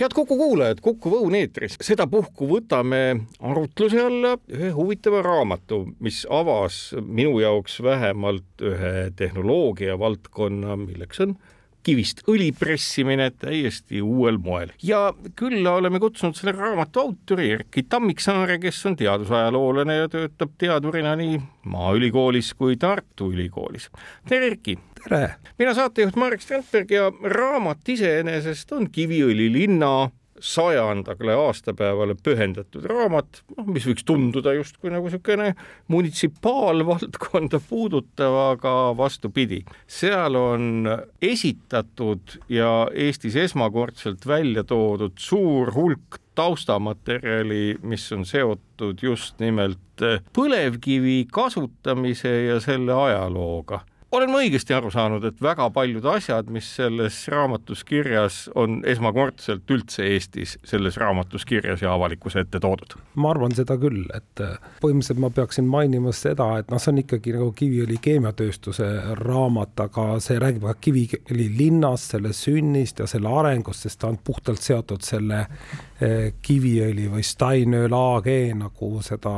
head 0.00 0.14
Kuku 0.14 0.36
kuulajad, 0.36 0.80
Kuku 0.80 1.12
Õun 1.18 1.36
eetris, 1.36 1.76
sedapuhku 1.84 2.48
võtame 2.48 3.02
arutluse 3.40 4.00
alla 4.00 4.36
ühe 4.52 4.72
huvitava 4.76 5.22
raamatu, 5.24 5.84
mis 6.00 6.22
avas 6.30 6.94
minu 7.02 7.38
jaoks 7.42 7.80
vähemalt 7.84 8.64
ühe 8.64 9.10
tehnoloogia 9.16 9.98
valdkonna, 10.00 10.76
milleks 10.80 11.24
on 11.26 11.36
kivist 11.82 12.22
õli 12.30 12.52
pressimine 12.54 13.28
täiesti 13.34 14.02
uuel 14.02 14.38
moel. 14.38 14.70
ja 14.82 15.10
külla 15.36 15.74
oleme 15.80 15.98
kutsunud 16.02 16.38
selle 16.38 16.54
raamatu 16.54 17.02
autori 17.02 17.50
Erkki 17.56 17.82
Tammiksaare, 17.90 18.58
kes 18.62 18.78
on 18.86 18.96
teadusajaloolane 19.00 19.96
ja 19.96 20.08
töötab 20.12 20.54
teadurina 20.58 21.16
nii 21.18 21.40
Maaülikoolis 21.74 22.54
kui 22.54 22.76
Tartu 22.76 23.32
Ülikoolis. 23.34 23.90
tere, 24.28 24.52
Erkki! 24.52 24.78
Tere! 25.04 25.34
mina 25.58 25.74
saatejuht 25.74 26.16
Marek 26.16 26.42
Strandberg 26.42 26.90
ja 26.90 27.10
raamat 27.34 27.88
iseenesest 27.88 28.72
on 28.76 28.90
Kiviõli 28.92 29.48
linna 29.52 30.10
sajandale 30.42 31.36
aastapäevale 31.38 32.16
pühendatud 32.18 32.86
raamat, 32.90 33.42
noh, 33.56 33.66
mis 33.70 33.84
võiks 33.86 34.02
tunduda 34.06 34.54
justkui 34.56 34.90
nagu 34.90 35.06
niisugune 35.06 35.52
munitsipaalvaldkonda 35.92 37.60
puudutav, 37.68 38.38
aga 38.56 38.72
vastupidi, 38.98 39.60
seal 39.86 40.38
on 40.38 40.88
esitatud 41.22 42.40
ja 42.50 42.72
Eestis 42.90 43.38
esmakordselt 43.44 44.26
välja 44.26 44.66
toodud 44.66 45.14
suur 45.22 45.70
hulk 45.76 46.18
taustamaterjali, 46.34 47.78
mis 47.86 48.08
on 48.16 48.26
seotud 48.26 48.98
just 49.04 49.38
nimelt 49.38 50.02
põlevkivi 50.34 51.28
kasutamise 51.30 52.34
ja 52.48 52.58
selle 52.64 52.98
ajalooga 52.98 53.84
olen 54.12 54.30
ma 54.30 54.42
õigesti 54.44 54.74
aru 54.76 54.90
saanud, 54.92 55.24
et 55.24 55.40
väga 55.42 55.68
paljud 55.72 56.04
asjad, 56.12 56.50
mis 56.52 56.66
selles 56.76 57.16
raamatus 57.32 57.84
kirjas 57.88 58.44
on 58.58 58.82
esmakordselt 58.88 59.70
üldse 59.72 60.04
Eestis 60.12 60.58
selles 60.68 60.98
raamatus 61.00 61.46
kirjas 61.48 61.82
ja 61.84 61.94
avalikkuse 61.96 62.44
ette 62.44 62.60
toodud? 62.60 62.98
ma 63.14 63.30
arvan 63.32 63.54
seda 63.56 63.76
küll, 63.80 64.04
et 64.16 64.42
äh, 64.44 64.58
põhimõtteliselt 64.82 65.22
ma 65.22 65.32
peaksin 65.32 65.68
mainima 65.68 66.12
seda, 66.16 66.48
et 66.60 66.70
noh, 66.72 66.80
see 66.82 66.92
on 66.92 67.00
ikkagi 67.02 67.34
nagu 67.36 67.50
Kiviõli 67.56 67.98
keemiatööstuse 68.02 68.88
raamat, 69.20 69.74
aga 69.86 70.06
see 70.24 70.38
räägib 70.42 70.68
ka 70.68 70.76
Kiviõli 70.88 71.48
linnast, 71.56 72.12
selle 72.12 72.32
sünnist 72.36 73.00
ja 73.02 73.08
selle 73.08 73.32
arengust, 73.32 73.86
sest 73.86 74.02
ta 74.02 74.12
on 74.12 74.20
puhtalt 74.24 74.64
seotud 74.64 75.04
selle 75.06 75.44
äh, 75.44 76.30
Kiviõli 76.42 77.08
või 77.12 77.24
Steinöö 77.26 77.88
AG, 77.92 78.30
nagu 78.56 78.94
seda 79.04 79.32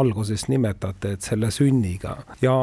alguses 0.00 0.48
nimetati, 0.48 1.16
et 1.16 1.28
selle 1.28 1.52
sünniga 1.54 2.16
ja 2.44 2.56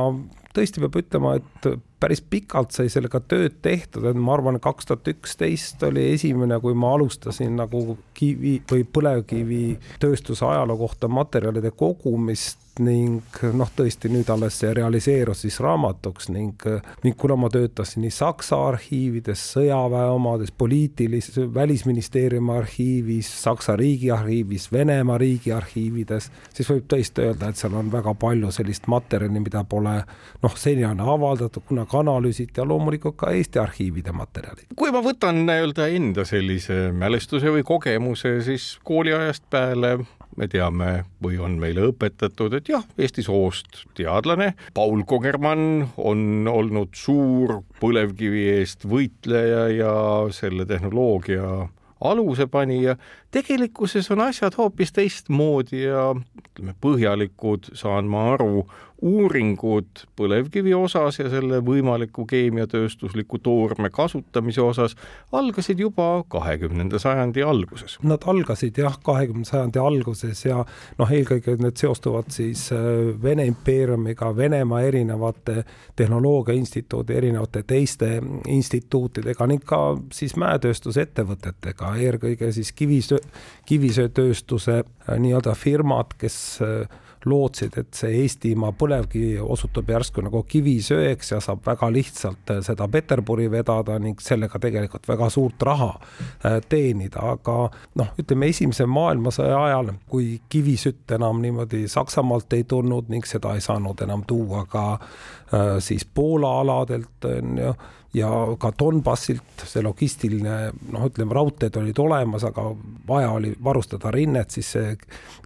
tõesti 0.56 0.82
peab 0.84 0.98
ütlema, 1.00 1.36
et 1.40 1.70
päris 2.02 2.22
pikalt 2.22 2.76
sai 2.76 2.90
sellega 2.92 3.22
tööd 3.24 3.60
tehtud, 3.66 4.06
et 4.10 4.20
ma 4.20 4.36
arvan, 4.36 4.60
kaks 4.64 4.90
tuhat 4.90 5.08
üksteist 5.14 5.84
oli 5.88 6.10
esimene, 6.14 6.60
kui 6.64 6.76
ma 6.78 6.94
alustasin 6.96 7.56
nagu 7.60 7.98
kivi 8.18 8.58
või 8.72 8.86
põlevkivitööstuse 8.98 10.46
ajaloo 10.50 10.78
kohta 10.86 11.12
materjalide 11.12 11.74
kogumist 11.76 12.65
ning 12.84 13.40
noh, 13.56 13.70
tõesti 13.78 14.10
nüüd 14.12 14.30
alles 14.34 14.58
see 14.60 14.74
realiseerus 14.76 15.44
siis 15.46 15.60
raamatuks 15.64 16.30
ning, 16.34 16.66
ning 17.04 17.18
kuna 17.20 17.38
ma 17.40 17.50
töötasin 17.54 18.04
nii 18.06 18.14
Saksa 18.14 18.60
arhiivides, 18.70 19.42
sõjaväe 19.56 20.10
omades, 20.14 20.52
poliitilises, 20.52 21.40
välisministeeriumi 21.54 22.54
arhiivis, 22.58 23.30
Saksa 23.44 23.76
riigiarhiivis, 23.80 24.68
Venemaa 24.74 25.18
riigiarhiivides, 25.22 26.30
siis 26.54 26.72
võib 26.72 26.88
tõesti 26.92 27.26
öelda, 27.26 27.50
et 27.50 27.62
seal 27.62 27.76
on 27.78 27.92
väga 27.94 28.16
palju 28.20 28.52
sellist 28.56 28.90
materjali, 28.92 29.40
mida 29.44 29.64
pole 29.70 29.96
noh, 30.44 30.58
seni 30.60 30.86
on 30.88 31.02
avaldatud, 31.02 31.64
kuna 31.68 31.86
analüüsiti 31.96 32.60
ja 32.60 32.68
loomulikult 32.68 33.16
ka 33.18 33.32
Eesti 33.32 33.60
arhiivide 33.60 34.12
materjalid. 34.16 34.68
kui 34.76 34.92
ma 34.92 35.02
võtan 35.06 35.46
nii-öelda 35.48 35.88
enda 35.96 36.26
sellise 36.28 36.92
mälestuse 36.92 37.54
või 37.54 37.64
kogemuse, 37.64 38.38
siis 38.46 38.76
kooliajast 38.84 39.48
peale 39.50 39.98
me 40.36 40.48
teame 40.52 40.90
või 41.24 41.40
on 41.42 41.58
meile 41.62 41.90
õpetatud, 41.92 42.58
et 42.58 42.70
jah, 42.70 42.84
Eesti 42.98 43.24
soost 43.26 43.86
teadlane 43.98 44.54
Paul 44.76 45.06
Kogermann 45.08 45.86
on 45.98 46.48
olnud 46.52 46.96
suur 46.98 47.62
põlevkivi 47.82 48.48
eest 48.58 48.88
võitleja 48.90 49.68
ja 49.76 49.96
selle 50.36 50.68
tehnoloogia 50.70 51.68
alusepanija. 52.02 52.96
tegelikkuses 53.32 54.12
on 54.12 54.22
asjad 54.22 54.56
hoopis 54.58 54.92
teistmoodi 54.96 55.84
ja 55.84 56.10
ütleme, 56.16 56.76
põhjalikud, 56.82 57.72
saan 57.74 58.10
ma 58.12 58.34
aru, 58.34 58.66
uuringud 59.02 60.06
põlevkivi 60.16 60.74
osas 60.74 61.20
ja 61.20 61.28
selle 61.30 61.60
võimaliku 61.66 62.24
keemiatööstusliku 62.30 63.42
toorme 63.44 63.90
kasutamise 63.94 64.62
osas 64.64 64.96
algasid 65.36 65.80
juba 65.80 66.24
kahekümnenda 66.32 67.00
sajandi 67.00 67.44
alguses. 67.44 67.98
Nad 68.08 68.24
algasid 68.32 68.80
jah, 68.80 68.96
kahekümnenda 69.04 69.50
sajandi 69.50 69.82
alguses 69.84 70.46
ja 70.46 70.62
noh, 71.00 71.12
eelkõige 71.12 71.58
need 71.60 71.80
seostuvad 71.82 72.32
siis 72.34 72.70
äh, 72.76 72.80
Vene 73.24 73.46
impeeriumiga, 73.52 74.32
Venemaa 74.36 74.82
erinevate 74.88 75.66
tehnoloogiainstituudi, 75.96 77.18
erinevate 77.20 77.66
teiste 77.68 78.22
instituutidega 78.48 79.48
ning 79.52 79.64
ka 79.68 79.82
siis 80.16 80.38
mäetööstusettevõtetega, 80.40 81.96
eelkõige 82.00 82.52
siis 82.56 82.72
kivisöö, 82.72 83.20
kivisöötööstuse 83.68 84.80
äh, 84.80 85.18
nii-öelda 85.20 85.56
firmad, 85.60 86.16
kes 86.20 86.62
äh, 86.64 87.04
lootsid, 87.26 87.78
et 87.78 87.98
see 87.98 88.22
Eestimaa 88.22 88.72
põlevkivi 88.78 89.40
osutub 89.42 89.90
järsku 89.90 90.24
nagu 90.26 90.44
kivisöeks 90.48 91.32
ja 91.32 91.40
saab 91.44 91.64
väga 91.66 91.90
lihtsalt 91.94 92.54
äh, 92.54 92.62
seda 92.66 92.88
Peterburi 92.92 93.48
vedada 93.52 93.98
ning 94.00 94.22
sellega 94.22 94.60
tegelikult 94.62 95.08
väga 95.10 95.30
suurt 95.34 95.66
raha 95.66 95.92
äh, 95.96 96.60
teenida, 96.70 97.26
aga 97.36 97.58
noh, 98.02 98.14
ütleme 98.22 98.50
esimese 98.54 98.88
maailmasõja 98.90 99.60
ajal, 99.70 99.94
kui 100.10 100.40
kivisütt 100.50 101.16
enam 101.18 101.42
niimoodi 101.44 101.86
Saksamaalt 101.92 102.54
ei 102.54 102.64
tulnud 102.70 103.12
ning 103.14 103.26
seda 103.28 103.56
ei 103.56 103.64
saanud 103.66 104.02
enam 104.06 104.26
tuua 104.28 104.66
ka 104.70 104.88
äh, 104.96 105.78
siis 105.80 106.06
Poola 106.06 106.60
aladelt 106.62 107.26
on 107.26 107.58
ju 107.58 107.76
ja 108.16 108.30
ka 108.60 108.72
Donbassilt 108.80 109.66
see 109.68 109.84
logistiline 109.84 110.58
noh, 110.94 111.08
ütleme 111.10 111.36
raudteed 111.36 111.76
olid 111.82 112.00
olemas, 112.00 112.46
aga 112.48 112.70
vaja 113.08 113.32
oli 113.36 113.54
varustada 113.64 114.12
rinnet, 114.16 114.56
siis 114.56 114.76
see 114.78 114.94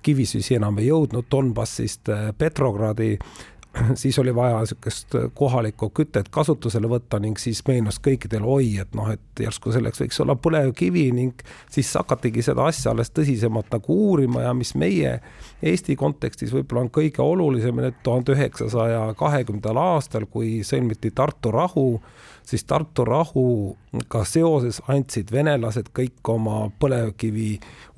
kivisüsi 0.06 0.60
enam 0.60 0.78
ei 0.82 0.90
jõudnud 0.92 1.30
Donbassist 1.32 2.12
äh, 2.14 2.30
Petrogradi. 2.38 3.16
Siis 4.02 4.18
oli 4.18 4.32
vaja 4.34 4.64
niisugust 4.64 5.14
kohalikku 5.38 5.92
kütet 5.94 6.32
kasutusele 6.34 6.90
võtta 6.90 7.20
ning 7.22 7.38
siis 7.38 7.60
meenus 7.68 8.00
kõikidele, 8.02 8.42
oi, 8.50 8.72
et 8.82 8.96
noh, 8.98 9.12
et 9.14 9.44
järsku 9.44 9.70
selleks 9.72 10.02
võiks 10.02 10.18
olla 10.24 10.34
põlevkivi 10.42 11.04
ning 11.14 11.44
siis 11.70 11.92
hakatigi 11.94 12.42
seda 12.48 12.66
asja 12.66 12.90
alles 12.96 13.14
tõsisemalt 13.14 13.70
nagu 13.76 14.00
uurima 14.08 14.48
ja 14.48 14.56
mis 14.58 14.74
meie 14.74 15.20
Eesti 15.62 15.94
kontekstis 16.02 16.50
võib-olla 16.56 16.88
on 16.88 16.90
kõige 16.98 17.22
olulisem, 17.22 17.84
et 17.86 18.02
tuhande 18.04 18.34
üheksasaja 18.34 19.04
kahekümnendal 19.22 19.78
aastal, 19.84 20.26
kui 20.26 20.64
sõlmiti 20.66 21.14
Tartu 21.14 21.54
rahu, 21.54 22.02
siis 22.50 22.64
Tartu 22.66 23.06
rahuga 23.06 24.24
seoses 24.26 24.80
andsid 24.90 25.30
venelased 25.32 25.92
kõik 25.96 26.32
oma 26.34 26.64
põlevkivi 26.82 27.52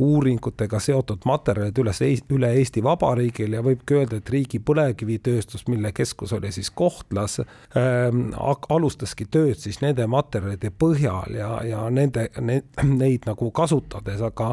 uuringutega 0.04 0.80
seotud 0.84 1.24
materjalid 1.30 1.78
üles, 1.80 2.02
üle 2.34 2.50
Eesti 2.60 2.84
Vabariigile 2.84 3.60
ja 3.60 3.64
võibki 3.66 4.00
öelda, 4.00 4.20
et 4.20 4.32
riigi 4.34 4.60
põlevkivitööstus, 4.68 5.68
mille 5.72 5.94
keskus 5.96 6.34
oli 6.36 6.52
siis 6.52 6.72
Kohtlas 6.76 7.40
ähm,, 7.40 8.32
alustaski 8.70 9.28
tööd 9.32 9.60
siis 9.62 9.80
nende 9.84 10.08
materjalide 10.12 10.72
põhjal 10.72 11.38
ja, 11.38 11.52
ja 11.68 11.86
nende 11.94 12.28
ne,, 12.42 12.62
neid 12.84 13.28
nagu 13.30 13.52
kasutades, 13.56 14.24
aga 14.26 14.52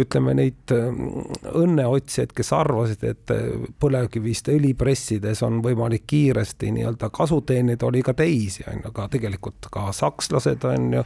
ütleme 0.00 0.36
neid 0.36 0.76
ähm, 0.76 1.00
õnneotsijaid, 1.56 2.36
kes 2.36 2.52
arvasid, 2.56 3.04
et 3.08 3.34
põlevkivist 3.80 4.52
õli 4.52 4.74
pressides 4.78 5.42
on 5.46 5.62
võimalik 5.64 6.04
kiiresti 6.08 6.72
nii-öelda 6.74 7.08
kasu 7.14 7.40
teenida, 7.48 7.86
oli 7.88 8.04
ka 8.04 8.12
teisi, 8.18 8.66
on 8.68 8.82
ju, 8.82 8.92
aga 8.92 9.08
tegelikult 9.12 9.37
tegelikult 9.38 9.68
ka 9.70 9.92
sakslased 9.92 10.64
on 10.64 10.92
ju, 10.92 11.02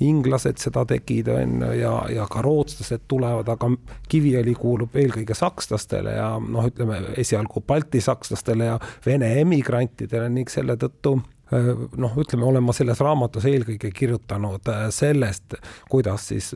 inglased 0.00 0.58
seda 0.58 0.84
tegid, 0.84 1.28
on 1.28 1.60
ju, 1.62 1.72
ja, 1.80 1.92
ja 2.10 2.26
ka 2.30 2.42
rootslased 2.42 3.06
tulevad, 3.08 3.48
aga 3.48 3.70
Kiviõli 4.08 4.54
kuulub 4.54 4.94
eelkõige 4.96 5.34
sakslastele 5.34 6.16
ja 6.16 6.38
noh, 6.38 6.66
ütleme 6.66 7.00
esialgu 7.16 7.62
Balti 7.66 8.00
sakslastele 8.00 8.64
ja 8.64 8.78
Vene 9.06 9.40
emigrantidele 9.40 10.28
ning 10.28 10.50
selle 10.50 10.76
tõttu 10.76 11.18
noh, 11.96 12.14
ütleme, 12.18 12.44
olen 12.44 12.64
ma 12.64 12.72
selles 12.72 13.00
raamatus 13.00 13.44
eelkõige 13.46 13.90
kirjutanud 13.94 14.64
äh, 14.68 14.88
sellest, 14.90 15.58
kuidas 15.90 16.30
siis 16.32 16.54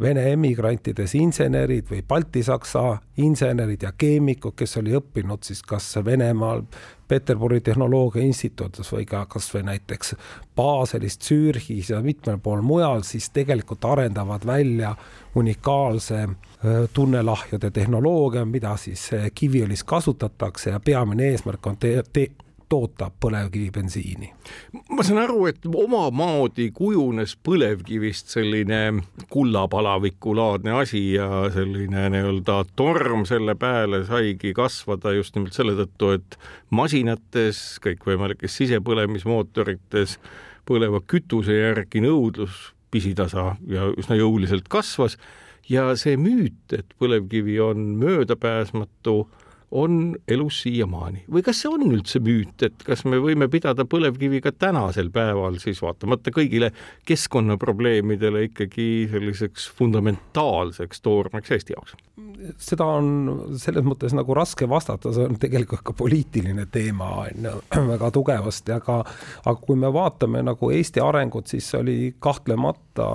Vene 0.00 0.22
emigrantidest 0.32 1.16
insenerid 1.18 1.90
või 1.90 2.00
baltisaksa 2.08 3.02
insenerid 3.20 3.82
ja 3.84 3.90
keemikud, 3.92 4.54
kes 4.56 4.78
oli 4.80 4.94
õppinud 4.96 5.44
siis 5.44 5.60
kas 5.66 5.90
Venemaal 6.04 6.62
Peterburi 7.10 7.60
Tehnoloogia 7.60 8.22
Instituudis 8.22 8.92
või 8.94 9.06
ka 9.08 9.24
kasvõi 9.26 9.64
näiteks 9.66 10.14
Baselis, 10.56 11.18
Zürichis 11.18 11.90
ja 11.90 11.98
mitmel 12.04 12.38
pool 12.38 12.62
mujal, 12.62 13.02
siis 13.02 13.30
tegelikult 13.34 13.84
arendavad 13.84 14.46
välja 14.46 14.94
unikaalse 15.34 16.28
tunnelahjude 16.94 17.70
tehnoloogia, 17.70 18.44
mida 18.44 18.76
siis 18.76 19.08
Kiviõlis 19.34 19.82
kasutatakse 19.84 20.70
ja 20.70 20.80
peamine 20.84 21.32
eesmärk 21.32 21.66
on 21.66 21.80
te-, 21.82 22.02
te-, 22.12 22.30
toota 22.70 23.10
põlevkivibensiini. 23.22 24.30
ma 24.94 25.02
saan 25.02 25.18
aru, 25.24 25.46
et 25.50 25.66
omamoodi 25.66 26.70
kujunes 26.74 27.34
põlevkivist 27.48 28.30
selline 28.30 29.02
kullapalavikulaadne 29.30 30.76
asi 30.82 31.02
ja 31.16 31.28
selline 31.54 32.06
nii-öelda 32.14 32.60
torm 32.78 33.26
selle 33.28 33.56
pääle 33.58 34.04
saigi 34.06 34.54
kasvada 34.56 35.12
just 35.18 35.34
nimelt 35.36 35.58
selle 35.58 35.74
tõttu, 35.82 36.14
et 36.20 36.38
masinates, 36.70 37.80
kõikvõimalikes 37.84 38.60
sisepõlemismootorites 38.62 40.18
põleva 40.68 41.02
kütuse 41.06 41.58
järgi 41.58 42.04
nõudlus 42.06 42.70
pisitasa 42.90 43.54
ja 43.70 43.90
üsna 43.98 44.18
jõuliselt 44.18 44.70
kasvas 44.70 45.18
ja 45.70 45.90
see 45.98 46.16
müüt, 46.18 46.70
et 46.74 46.94
põlevkivi 47.02 47.58
on 47.62 47.94
möödapääsmatu 47.98 49.24
on 49.70 50.16
elus 50.28 50.62
siiamaani 50.64 51.24
või 51.30 51.44
kas 51.46 51.62
see 51.62 51.70
on 51.70 51.84
üldse 51.86 52.20
müüt, 52.24 52.62
et 52.66 52.82
kas 52.86 53.04
me 53.06 53.20
võime 53.22 53.46
pidada 53.52 53.86
põlevkivi 53.88 54.42
ka 54.42 54.52
tänasel 54.52 55.12
päeval 55.14 55.60
siis 55.62 55.82
vaatamata 55.84 56.32
kõigile 56.34 56.72
keskkonnaprobleemidele 57.08 58.48
ikkagi 58.48 58.88
selliseks 59.12 59.68
fundamentaalseks 59.78 61.04
toormeks 61.06 61.54
Eesti 61.54 61.76
jaoks? 61.76 61.94
seda 62.60 62.86
on 62.98 63.08
selles 63.60 63.84
mõttes 63.84 64.14
nagu 64.16 64.34
raske 64.36 64.68
vastata, 64.68 65.12
see 65.14 65.26
on 65.28 65.38
tegelikult 65.40 65.84
ka 65.86 65.94
poliitiline 65.96 66.66
teema 66.72 67.10
on 67.26 67.48
ju 67.48 67.54
väga 67.92 68.10
tugevasti, 68.16 68.74
aga 68.76 69.00
aga 69.44 69.56
kui 69.60 69.78
me 69.78 69.92
vaatame 69.92 70.42
nagu 70.46 70.72
Eesti 70.74 71.02
arengut, 71.04 71.50
siis 71.52 71.68
oli 71.78 72.14
kahtlemata 72.18 73.08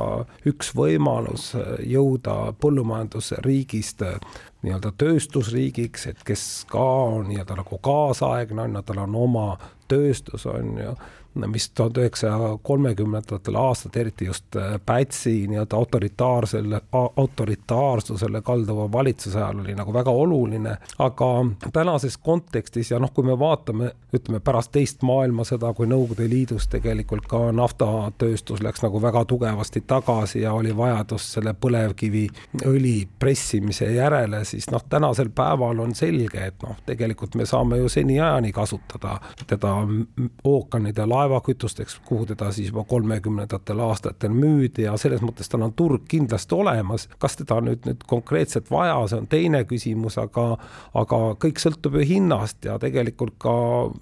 üks 0.48 0.72
võimalus 0.78 1.52
jõuda 1.84 2.56
põllumajandusriigist 2.62 4.06
nii-öelda 4.66 4.92
tööstusriigiks, 4.98 6.08
et 6.12 6.24
kes 6.26 6.66
ka 6.70 6.86
on 7.18 7.30
nii-öelda 7.30 7.60
nagu 7.62 7.80
kaasaegne 7.86 8.66
on 8.66 8.80
ju, 8.80 8.82
tal 8.86 9.04
on 9.06 9.16
oma 9.28 9.46
tööstus 9.92 10.46
on 10.50 10.78
ju 10.82 10.96
mis 11.36 11.70
tuhande 11.70 12.00
üheksasaja 12.06 12.58
kolmekümnendatel 12.64 13.56
aastatel, 13.56 14.02
eriti 14.02 14.26
just 14.26 14.56
äh, 14.56 14.80
Pätsi 14.86 15.48
nii-öelda 15.48 15.76
autoritaarsele, 15.76 16.82
autoritaarsusele 16.92 18.42
kalduva 18.42 18.92
valitsuse 18.92 19.38
ajal 19.38 19.60
oli 19.60 19.76
nagu 19.76 19.94
väga 19.94 20.12
oluline, 20.12 20.78
aga 21.00 21.30
tänases 21.74 22.18
kontekstis 22.18 22.92
ja 22.92 23.00
noh, 23.00 23.12
kui 23.14 23.26
me 23.28 23.40
vaatame, 23.40 23.92
ütleme 24.16 24.40
pärast 24.40 24.72
teist 24.72 25.04
maailmasõda, 25.04 25.74
kui 25.74 25.88
Nõukogude 25.90 26.30
Liidus 26.30 26.68
tegelikult 26.72 27.28
ka 27.30 27.52
naftatööstus 27.56 28.64
läks 28.64 28.84
nagu 28.86 29.02
väga 29.02 29.26
tugevasti 29.26 29.84
tagasi 29.88 30.42
ja 30.42 30.54
oli 30.54 30.72
vajadus 30.78 31.28
selle 31.36 31.54
põlevkiviõli 31.54 32.96
pressimise 33.20 33.92
järele, 33.94 34.44
siis 34.46 34.70
noh, 34.72 34.84
tänasel 34.90 35.30
päeval 35.36 35.80
on 35.84 35.96
selge, 35.96 36.48
et 36.52 36.64
noh, 36.64 36.80
tegelikult 36.86 37.36
me 37.36 37.46
saame 37.46 37.82
ju 37.82 37.90
seniajani 37.90 38.52
kasutada 38.56 39.20
teda 39.48 39.76
ookeanide 40.44 41.06
laevadel, 41.06 41.25
laevakütusteks, 41.26 42.00
kuhu 42.06 42.26
teda 42.26 42.52
siis 42.52 42.70
juba 42.70 42.84
kolmekümnendatel 42.84 43.80
aastatel 43.80 44.34
müüdi 44.34 44.86
ja 44.86 44.96
selles 44.98 45.24
mõttes 45.26 45.50
tal 45.50 45.66
on 45.66 45.74
turg 45.74 46.06
kindlasti 46.08 46.56
olemas. 46.56 47.08
kas 47.20 47.36
teda 47.36 47.60
nüüd, 47.62 47.86
nüüd 47.86 48.04
konkreetselt 48.08 48.72
vaja, 48.72 48.98
see 49.08 49.20
on 49.20 49.28
teine 49.28 49.64
küsimus, 49.70 50.18
aga, 50.22 50.46
aga 50.94 51.22
kõik 51.42 51.62
sõltub 51.62 52.00
ju 52.00 52.06
hinnast 52.08 52.66
ja 52.66 52.78
tegelikult 52.82 53.38
ka 53.42 53.56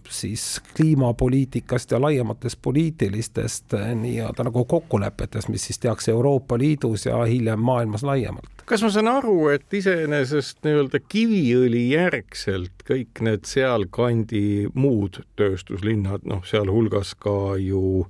siis 0.09 0.61
kliimapoliitikast 0.77 1.91
ja 1.91 2.01
laiematest 2.01 2.61
poliitilistest 2.61 3.77
eh, 3.79 3.93
nii-öelda 3.95 4.49
nagu 4.49 4.65
kokkulepetest, 4.65 5.49
mis 5.49 5.69
siis 5.69 5.79
tehakse 5.79 6.11
Euroopa 6.11 6.57
Liidus 6.57 7.05
ja 7.05 7.23
hiljem 7.29 7.59
maailmas 7.59 8.03
laiemalt 8.03 8.62
kas 8.69 8.83
ma 8.83 8.89
saan 8.93 9.09
aru, 9.11 9.37
et 9.53 9.75
iseenesest 9.75 10.61
nii-öelda 10.65 11.01
Kiviõli 11.11 11.85
järgselt 11.93 12.85
kõik 12.87 13.23
need 13.25 13.47
sealkandi 13.49 14.69
muud 14.73 15.21
tööstuslinnad, 15.39 16.25
noh, 16.29 16.43
sealhulgas 16.47 17.13
ka 17.19 17.55
ju 17.61 18.05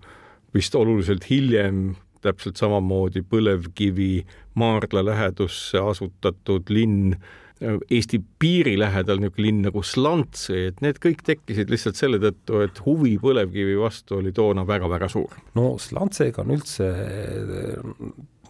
vist 0.54 0.76
oluliselt 0.78 1.26
hiljem 1.30 1.94
täpselt 2.24 2.60
samamoodi 2.62 3.24
põlevkivi 3.28 4.26
maardla 4.60 5.04
lähedusse 5.06 5.82
asutatud 5.82 6.70
linn, 6.72 7.16
Eesti 7.64 8.18
piiri 8.42 8.74
lähedal 8.76 9.22
niisugune 9.22 9.46
linn 9.46 9.62
nagu 9.64 9.84
Slantse, 9.88 10.58
et 10.68 10.82
need 10.84 10.98
kõik 11.04 11.22
tekkisid 11.24 11.70
lihtsalt 11.72 11.96
selle 11.96 12.20
tõttu, 12.20 12.60
et 12.66 12.82
huvi 12.84 13.14
põlevkivi 13.22 13.78
vastu 13.80 14.18
oli 14.18 14.34
toona 14.36 14.66
väga-väga 14.68 15.08
suur. 15.14 15.38
no 15.56 15.78
Slantsega 15.80 16.44
on 16.44 16.56
üldse 16.58 16.90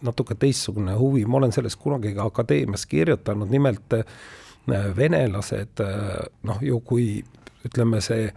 natuke 0.04 0.36
teistsugune 0.38 0.96
huvi, 0.98 1.24
ma 1.26 1.40
olen 1.40 1.52
sellest 1.52 1.80
kunagi 1.82 2.14
ka 2.16 2.28
akadeemias 2.30 2.86
kirjutanud, 2.86 3.50
nimelt 3.50 3.98
äh, 3.98 4.04
venelased 4.96 5.80
äh, 5.84 6.26
noh, 6.42 6.60
ju 6.62 6.80
kui 6.84 7.08
ütleme, 7.64 8.00
see 8.04 8.28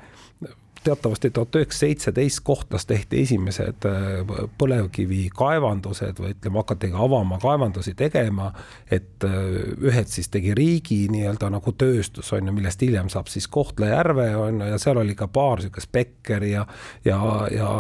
teatavasti 0.88 1.34
tuhat 1.36 1.56
üheksasada 1.60 1.88
seitseteist 1.88 2.40
kohtas 2.48 2.86
tehti 2.88 3.22
esimesed 3.25 3.88
äh, 3.90 4.46
põlevkivikaevandused 4.58 6.22
või 6.24 6.31
ütleme, 6.36 6.62
hakati 6.62 6.92
ka 6.94 7.02
avama 7.04 7.40
kaevandusi 7.44 7.92
tegema, 8.00 8.54
et 8.92 9.25
ühed 9.28 10.08
siis 10.08 10.31
tegi 10.31 10.56
riigi 10.56 11.02
nii-öelda 11.12 11.50
nagu 11.58 11.74
tööstus, 11.75 12.31
on 12.38 12.48
ju, 12.48 12.56
millest 12.56 12.86
hiljem 12.86 13.12
saab 13.12 13.28
siis 13.31 13.50
Kohtla-Järve, 13.52 14.30
on 14.40 14.62
ju, 14.62 14.70
ja 14.72 14.80
seal 14.80 15.02
oli 15.04 15.18
ka 15.18 15.28
paar 15.28 15.60
niisugust 15.60 15.92
Beckeri 15.92 16.54
ja 16.54 16.63
ja, 17.06 17.20
ja 17.52 17.72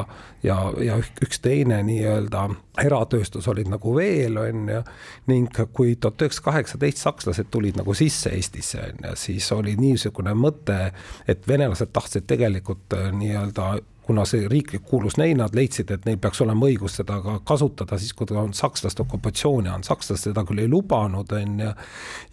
ja, 0.43 0.57
ja 0.83 0.97
üks 1.23 1.41
teine 1.41 1.79
nii-öelda 1.87 2.47
eratööstus 2.83 3.47
olid 3.47 3.69
nagu 3.71 3.95
veel, 3.95 4.37
on 4.37 4.71
ju, 4.71 4.81
ning 5.31 5.61
kui 5.73 5.95
tuhat 5.95 6.21
üheksasada 6.21 6.51
kaheksateist 6.51 7.03
sakslased 7.03 7.51
tulid 7.51 7.79
nagu 7.79 7.95
sisse 7.97 8.31
Eestisse, 8.35 8.81
on 8.91 9.09
ju, 9.09 9.17
siis 9.19 9.51
oli 9.55 9.75
niisugune 9.79 10.35
mõte, 10.37 10.91
et 11.27 11.47
venelased 11.47 11.93
tahtsid 11.93 12.27
tegelikult 12.29 12.97
äh, 12.97 13.11
nii-öelda 13.15 13.77
kuna 14.07 14.23
see 14.23 14.45
riiklik 14.47 14.85
kuulus 14.87 15.17
neil, 15.19 15.35
nad 15.35 15.55
leidsid, 15.55 15.89
et 15.91 16.05
neil 16.07 16.19
peaks 16.23 16.39
olema 16.45 16.69
õigus 16.69 16.93
seda 17.01 17.17
ka 17.23 17.33
kasutada 17.47 17.97
siis, 17.99 18.13
kui 18.15 18.29
ta 18.29 18.37
on 18.39 18.53
sakslaste 18.55 19.03
okupatsiooni 19.03 19.67
all, 19.67 19.83
sakslased 19.83 20.29
seda 20.29 20.45
küll 20.47 20.63
ei 20.63 20.69
lubanud, 20.71 21.33
on 21.35 21.59
ju, 21.65 21.73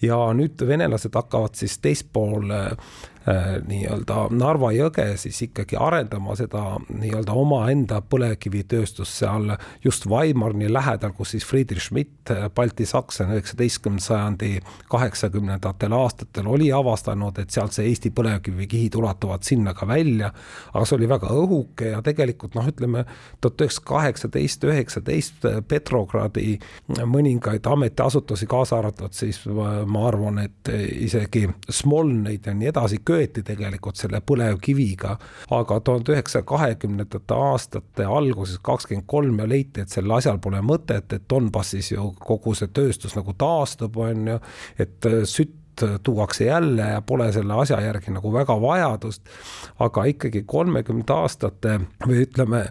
ja 0.07 0.21
nüüd 0.39 0.63
venelased 0.69 1.19
hakkavad 1.19 1.59
siis 1.59 1.81
teispool 1.83 2.55
äh, 2.55 2.95
nii-öelda 3.25 4.27
Narva 4.37 4.69
jõge 4.75 5.07
siis 5.21 5.39
ikkagi 5.47 5.79
arendama 5.81 6.35
seda 6.37 6.77
nii-öelda 6.93 7.33
omaenda 7.41 8.03
põlevkivitööstust 8.11 9.21
seal 9.23 9.55
just 9.85 10.05
Weimarni 10.11 10.69
lähedal, 10.73 11.15
kus 11.17 11.33
siis 11.33 11.47
Friedrich 11.49 11.87
Schmidt, 11.87 12.31
äh, 12.31 12.51
baltisakslane 12.55 13.39
üheksateistkümnenda 13.39 14.05
sajandi 14.05 14.51
kaheksakümnendatel 14.93 15.93
aastatel 15.97 16.51
oli 16.53 16.69
avastanud, 16.73 17.39
et 17.41 17.55
sealt 17.55 17.73
see 17.77 17.89
Eesti 17.89 18.13
põlevkivikihid 18.15 18.99
ulatuvad 19.01 19.47
sinna 19.47 19.75
ka 19.75 19.89
välja. 19.89 20.33
aga 20.73 20.85
see 20.85 20.97
oli 20.99 21.09
väga 21.09 21.31
õhuke 21.33 21.91
ja 21.95 22.03
tegelikult 22.03 22.55
noh, 22.55 22.69
ütleme 22.69 23.05
tuhat 23.41 23.61
üheksasada 23.65 23.89
kaheksateist, 23.89 24.65
üheksateist 24.65 25.49
Petrogradi 25.69 26.59
mõningaid 26.89 27.67
ametiasutusi, 27.67 28.47
kaasa 28.47 28.79
arvatud 28.79 29.13
siis 29.17 29.41
ma 29.49 30.07
arvan, 30.09 30.39
et 30.45 30.71
isegi 30.75 31.47
Smolneid 31.71 32.47
ja 32.47 32.55
nii 32.55 32.71
edasi 32.71 33.01
köeti 33.15 33.45
tegelikult 33.47 34.01
selle 34.01 34.21
põlevkiviga, 34.27 35.17
aga 35.55 35.81
tuhande 35.87 36.15
üheksasaja 36.15 36.47
kahekümnendate 36.51 37.39
aastate 37.39 38.07
alguses, 38.11 38.61
kakskümmend 38.65 39.09
kolm 39.11 39.41
ja 39.43 39.49
leiti, 39.49 39.85
et 39.85 39.95
sel 39.95 40.11
asjal 40.15 40.41
pole 40.43 40.63
mõtet, 40.65 41.13
et 41.15 41.29
Donbassis 41.31 41.93
ju 41.95 42.11
kogu 42.21 42.55
see 42.59 42.73
tööstus 42.75 43.17
nagu 43.19 43.37
taastub, 43.39 43.97
on 44.03 44.35
ju, 44.35 44.41
et 44.83 45.13
sütt 45.31 45.61
tuuakse 46.07 46.45
jälle 46.45 46.83
ja 46.83 47.03
pole 47.03 47.33
selle 47.33 47.55
asja 47.59 47.81
järgi 47.83 48.13
nagu 48.15 48.33
väga 48.33 48.55
vajadust, 48.61 49.23
aga 49.83 50.05
ikkagi 50.11 50.45
kolmekümnendate 50.47 51.17
aastate 51.19 51.79
või 52.07 52.23
ütleme, 52.27 52.67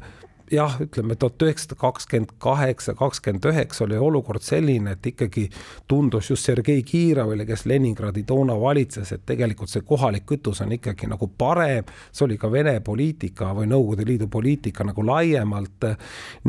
jah, 0.54 0.76
ütleme 0.82 1.16
tuhat 1.20 1.42
üheksasada 1.42 1.76
kakskümmend 1.80 2.34
kaheksa, 2.42 2.94
kakskümmend 2.98 3.46
üheksa 3.50 3.84
oli 3.86 3.98
olukord 3.98 4.44
selline, 4.44 4.96
et 4.96 5.06
ikkagi 5.14 5.48
tundus 5.88 6.30
just 6.30 6.46
Sergei 6.46 6.84
Kirovile, 6.84 7.46
kes 7.46 7.66
Leningradi 7.70 8.24
toona 8.28 8.56
valitses, 8.60 9.12
et 9.16 9.26
tegelikult 9.26 9.72
see 9.72 9.84
kohalik 9.88 10.26
kütus 10.30 10.62
on 10.64 10.74
ikkagi 10.76 11.10
nagu 11.12 11.30
parem, 11.38 11.88
see 12.12 12.28
oli 12.28 12.38
ka 12.42 12.52
Vene 12.54 12.76
poliitika 12.86 13.52
või 13.58 13.70
Nõukogude 13.72 14.06
Liidu 14.08 14.28
poliitika 14.32 14.86
nagu 14.86 15.06
laiemalt. 15.06 15.88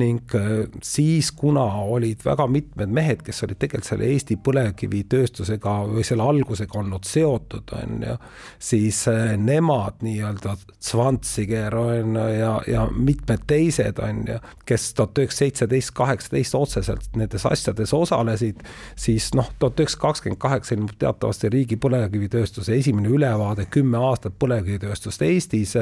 Ning 0.01 0.37
äh, 0.37 0.53
siis, 0.85 1.33
kuna 1.33 1.65
olid 1.85 2.25
väga 2.25 2.47
mitmed 2.51 2.93
mehed, 2.93 3.25
kes 3.25 3.45
olid 3.47 3.61
tegelikult 3.63 3.89
selle 3.89 4.09
Eesti 4.13 4.37
põlevkivitööstusega 4.45 5.77
või 5.91 6.05
selle 6.07 6.27
algusega 6.29 6.79
olnud 6.81 7.09
seotud, 7.09 7.75
on 7.81 8.05
ju, 8.09 8.19
siis 8.59 9.05
äh, 9.11 9.35
nemad 9.41 10.05
nii-öelda, 10.05 10.57
Zwanziger 10.85 11.75
on 11.79 12.19
ja, 12.19 12.55
ja 12.69 12.85
mitmed 12.93 13.47
teised 13.49 13.94
mehed, 13.95 13.99
on 13.99 14.29
ju, 14.29 14.39
kes 14.67 14.95
tuhat 14.95 15.19
üheksasada 15.19 15.45
seitseteist, 15.45 15.91
kaheksateist 15.95 16.55
otseselt 16.55 17.17
nendes 17.17 17.47
asjades 17.47 17.93
osalesid, 17.95 18.63
siis 18.97 19.33
noh, 19.35 19.51
tuhat 19.59 19.81
üheksasada 19.81 20.03
kakskümmend 20.09 20.41
kaheksa 20.41 20.75
ilmub 20.75 20.95
teatavasti 20.99 21.51
riigi 21.51 21.77
põlevkivitööstuse 21.77 22.75
esimene 22.79 23.09
ülevaade 23.09 23.67
kümme 23.71 23.99
aastat 23.99 24.35
põlevkivitööstust 24.39 25.23
Eestis. 25.23 25.75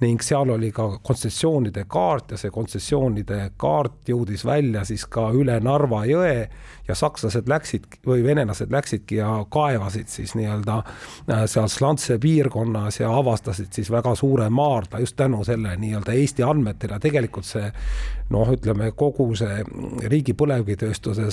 Ning 0.00 0.22
seal 0.22 0.50
oli 0.50 0.72
ka 0.72 0.98
kontsessioonide 1.02 1.84
kaart 1.88 2.32
ja 2.32 2.40
see 2.40 2.50
kontsessioonide 2.50 3.52
kaart 3.56 4.08
jõudis 4.08 4.44
välja 4.44 4.84
siis 4.84 5.06
ka 5.06 5.30
üle 5.36 5.58
Narva 5.62 6.04
jõe 6.06 6.48
ja 6.88 6.94
sakslased 6.98 7.48
läksid 7.48 7.86
või 8.06 8.24
venelased 8.24 8.72
läksidki 8.72 9.20
ja 9.20 9.30
kaevasid 9.50 10.10
siis 10.10 10.34
nii-öelda 10.38 10.78
äh, 10.82 11.44
seal 11.46 11.68
Slantse 11.70 12.18
piirkonnas 12.22 13.00
ja 13.00 13.12
avastasid 13.16 13.72
siis 13.72 13.90
väga 13.90 14.14
suure 14.18 14.48
maardla 14.50 15.00
just 15.00 15.16
tänu 15.16 15.44
selle 15.44 15.76
nii-öelda 15.76 16.12
Eesti 16.12 16.42
andmetele, 16.42 16.98
tegelikult 17.00 17.31
see 17.40 17.72
noh, 18.32 18.48
ütleme 18.52 18.90
kogu 18.96 19.32
see 19.36 19.62
riigi 20.08 20.34
põlevkivitööstuse 20.38 21.28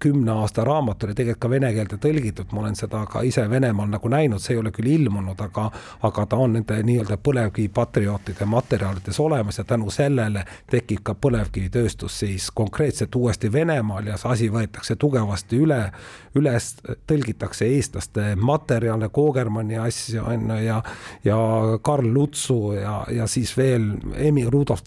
kümne 0.00 0.32
aasta 0.42 0.64
raamat 0.64 1.04
oli 1.04 1.16
tegelikult 1.16 1.42
ka 1.42 1.50
vene 1.52 1.70
keelde 1.76 1.98
tõlgitud, 2.02 2.52
ma 2.52 2.62
olen 2.64 2.76
seda 2.78 3.04
ka 3.10 3.22
ise 3.26 3.44
Venemaal 3.50 3.90
nagu 3.92 4.10
näinud, 4.10 4.42
see 4.42 4.56
ei 4.56 4.62
ole 4.62 4.72
küll 4.74 4.90
ilmunud, 4.90 5.38
aga 5.44 5.68
aga 6.08 6.24
ta 6.26 6.38
on 6.40 6.56
nende 6.56 6.78
nii-öelda 6.84 7.18
põlevkivipatriootide 7.24 8.48
materjalides 8.48 9.20
olemas 9.20 9.60
ja 9.60 9.64
tänu 9.68 9.90
sellele 9.94 10.44
tekib 10.70 11.04
ka 11.06 11.14
põlevkivitööstus 11.14 12.18
siis 12.24 12.50
konkreetselt 12.50 13.14
uuesti 13.14 13.52
Venemaal 13.52 14.10
ja 14.12 14.16
see 14.18 14.32
asi 14.32 14.50
võetakse 14.52 14.96
tugevasti 14.96 15.60
üle, 15.62 15.80
üles 16.38 16.70
tõlgitakse 17.08 17.68
eestlaste 17.68 18.34
materjale, 18.36 19.08
Kogermanni 19.12 19.78
asju 19.80 20.24
on 20.24 20.50
ju 20.50 20.58
ja 20.64 20.82
ja 21.24 21.38
Karl 21.82 22.12
Lutsu 22.14 22.72
ja, 22.72 23.04
ja 23.12 23.26
siis 23.26 23.54
veel 23.56 23.90
Emil 24.16 24.50
Rudolf 24.50 24.82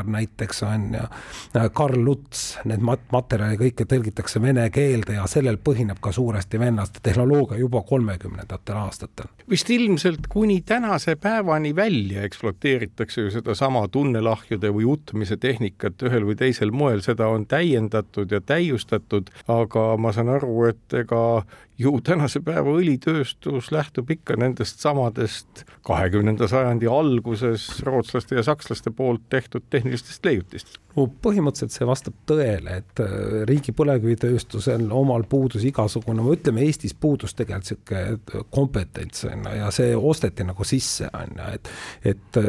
Zeidler 0.00 0.20
näiteks 0.20 0.62
on 0.62 0.94
ju, 0.94 1.70
Karl 1.72 2.04
Luts, 2.04 2.58
need 2.64 2.80
mat-, 2.80 3.08
materjali 3.12 3.56
kõike 3.56 3.84
tõlgitakse 3.88 4.40
vene 4.42 4.68
keelde 4.70 5.14
ja 5.14 5.26
sellel 5.26 5.58
põhineb 5.58 6.00
ka 6.00 6.12
suuresti 6.12 6.58
venelaste 6.58 7.00
tehnoloogia 7.02 7.58
juba 7.58 7.82
kolmekümnendatel 7.82 8.76
aastatel. 8.76 9.26
vist 9.50 9.70
ilmselt 9.70 10.26
kuni 10.28 10.60
tänase 10.60 11.16
päevani 11.16 11.74
välja 11.76 12.22
ekspluateeritakse 12.22 13.20
ju 13.20 13.30
sedasama 13.30 13.88
tunnelahjude 13.88 14.70
või 14.70 14.84
utmise 14.84 15.36
tehnikat 15.36 16.02
ühel 16.02 16.24
või 16.24 16.36
teisel 16.36 16.70
moel, 16.70 17.00
seda 17.00 17.28
on 17.28 17.46
täiendatud 17.46 18.30
ja 18.30 18.40
täiustatud, 18.40 19.30
aga 19.48 19.96
ma 19.96 20.12
saan 20.12 20.28
aru, 20.28 20.64
et 20.68 20.94
ega 20.94 21.44
ju 21.80 21.94
tänase 22.04 22.42
päeva 22.44 22.74
õlitööstus 22.76 23.70
lähtub 23.72 24.10
ikka 24.12 24.36
nendest 24.40 24.82
samadest 24.84 25.64
kahekümnenda 25.86 26.48
sajandi 26.50 26.90
alguses 26.90 27.66
rootslaste 27.86 28.36
ja 28.36 28.44
sakslaste 28.46 28.92
poolt 28.92 29.28
tehtud 29.32 29.64
tehnilistest 29.72 30.24
leiutistest 30.24 30.80
no 30.96 31.06
põhimõtteliselt 31.22 31.74
see 31.74 31.86
vastab 31.88 32.16
tõele, 32.28 32.80
et 32.82 33.02
äh, 33.02 33.12
riigi 33.48 33.72
põlevkivitööstusel 33.76 34.88
omal 34.94 35.24
puudus 35.30 35.64
igasugune, 35.66 36.20
no 36.22 36.34
ütleme, 36.34 36.64
Eestis 36.66 36.94
puudus 36.98 37.34
tegelikult 37.38 37.60
niisugune 37.60 38.44
kompetents 38.50 39.24
on 39.28 39.44
ju, 39.46 39.54
ja 39.60 39.68
see 39.74 39.94
osteti 39.96 40.46
nagu 40.46 40.64
sisse, 40.66 41.10
on 41.14 41.36
ju, 41.36 41.48
et 41.54 41.70
et 42.10 42.40
äh, 42.40 42.48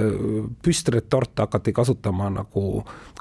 püstretorte 0.63 1.45
hakati 1.45 1.73
kasutama 1.75 2.29
nagu 2.33 2.65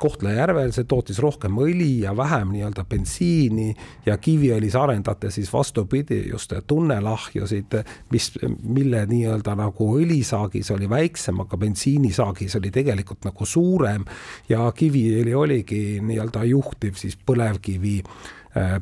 Kohtla-Järvel, 0.00 0.73
see 0.73 0.88
tootis 0.88 1.21
rohkem 1.21 1.59
õli 1.61 2.05
ja 2.07 2.14
vähem 2.17 2.55
nii-öelda 2.55 2.87
bensiini 2.88 3.75
ja 4.07 4.17
Kiviõlis 4.21 4.76
arendati 4.79 5.31
siis 5.35 5.50
vastupidi 5.52 6.00
just 6.30 6.52
tunnelahjusid, 6.66 7.75
mis, 8.12 8.30
mille 8.62 9.04
nii-öelda 9.11 9.57
nagu 9.59 9.90
õlisaagis 9.99 10.71
oli 10.75 10.88
väiksem, 10.90 11.40
aga 11.42 11.59
bensiinisaagis 11.61 12.57
oli 12.61 12.71
tegelikult 12.71 13.25
nagu 13.26 13.47
suurem. 13.47 14.04
Ja 14.49 14.71
kivi 14.76 15.00
Kiviõli 15.00 15.35
oligi 15.35 15.80
nii-öelda 16.04 16.45
juhtiv 16.45 16.99
siis 17.00 17.16
põlevkivi 17.16 18.02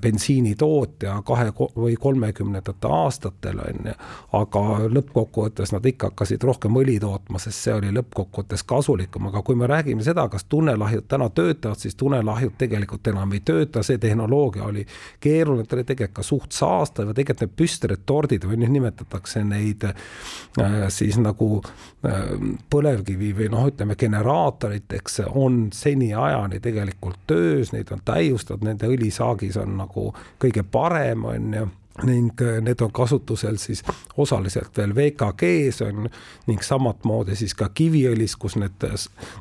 bensiinitootja 0.03 1.23
kahe 1.29 1.53
või 1.77 1.97
kolmekümnendate 2.01 2.89
aastatel 2.89 3.59
on 3.61 3.91
ju, 3.91 3.95
aga 4.39 4.63
lõppkokkuvõttes 4.89 5.75
nad 5.75 5.87
ikka 5.87 6.09
hakkasid 6.13 6.43
rohkem 6.49 6.77
õli 6.81 6.97
tootma, 7.03 7.41
sest 7.43 7.67
see 7.67 7.75
oli 7.77 7.91
lõppkokkuvõttes 7.93 8.65
kasulikum, 8.69 9.29
aga 9.29 9.43
kui 9.45 9.59
me 9.61 9.69
räägime 9.69 10.05
seda, 10.05 10.25
kas 10.33 10.47
tunnelahjud 10.49 11.05
täna 11.09 11.29
töötavad, 11.29 11.77
siis 11.81 11.99
tunnelahjud 12.01 12.57
tegelikult 12.59 13.13
enam 13.13 13.33
ei 13.37 13.43
tööta, 13.45 13.83
see 13.85 14.01
tehnoloogia 14.01 14.65
oli 14.65 14.87
keeruline, 15.21 15.67
ta 15.69 15.77
oli 15.77 15.85
tegelikult 15.85 16.17
ka 16.19 16.25
suht 16.25 16.57
saastav 16.57 17.13
ja 17.13 17.19
tegelikult 17.19 17.45
need 17.45 17.57
püstretordid 17.61 18.49
või 18.49 18.63
nüüd 18.63 18.73
nimetatakse 18.79 19.45
neid 19.45 19.85
äh, 19.85 20.89
siis 20.93 21.21
nagu 21.21 21.61
äh, 21.61 22.33
põlevkivi 22.73 23.35
või 23.37 23.51
noh, 23.53 23.69
ütleme 23.69 23.99
generaatoriteks 24.01 25.21
on 25.29 25.69
seniajani 25.75 26.61
tegelikult 26.65 27.21
töös, 27.29 27.73
neid 27.77 27.93
on 27.93 28.01
täiustatud, 28.05 28.65
nende 28.65 28.89
õlisaagis 28.89 29.58
on 29.63 29.77
nagu 29.81 30.09
kõige 30.41 30.65
parem, 30.65 31.25
on 31.29 31.55
ju 31.55 31.69
ning 32.03 32.31
äh, 32.43 32.61
need 32.61 32.81
on 32.81 32.93
kasutusel 32.93 33.57
siis 33.57 33.83
osaliselt 34.17 34.77
veel 34.77 34.95
VKG-s 34.95 35.83
on 35.83 36.09
ning 36.47 36.63
samamoodi 36.63 37.37
siis 37.37 37.55
ka 37.59 37.69
Kiviõlis, 37.75 38.37
kus 38.39 38.57
need 38.59 38.85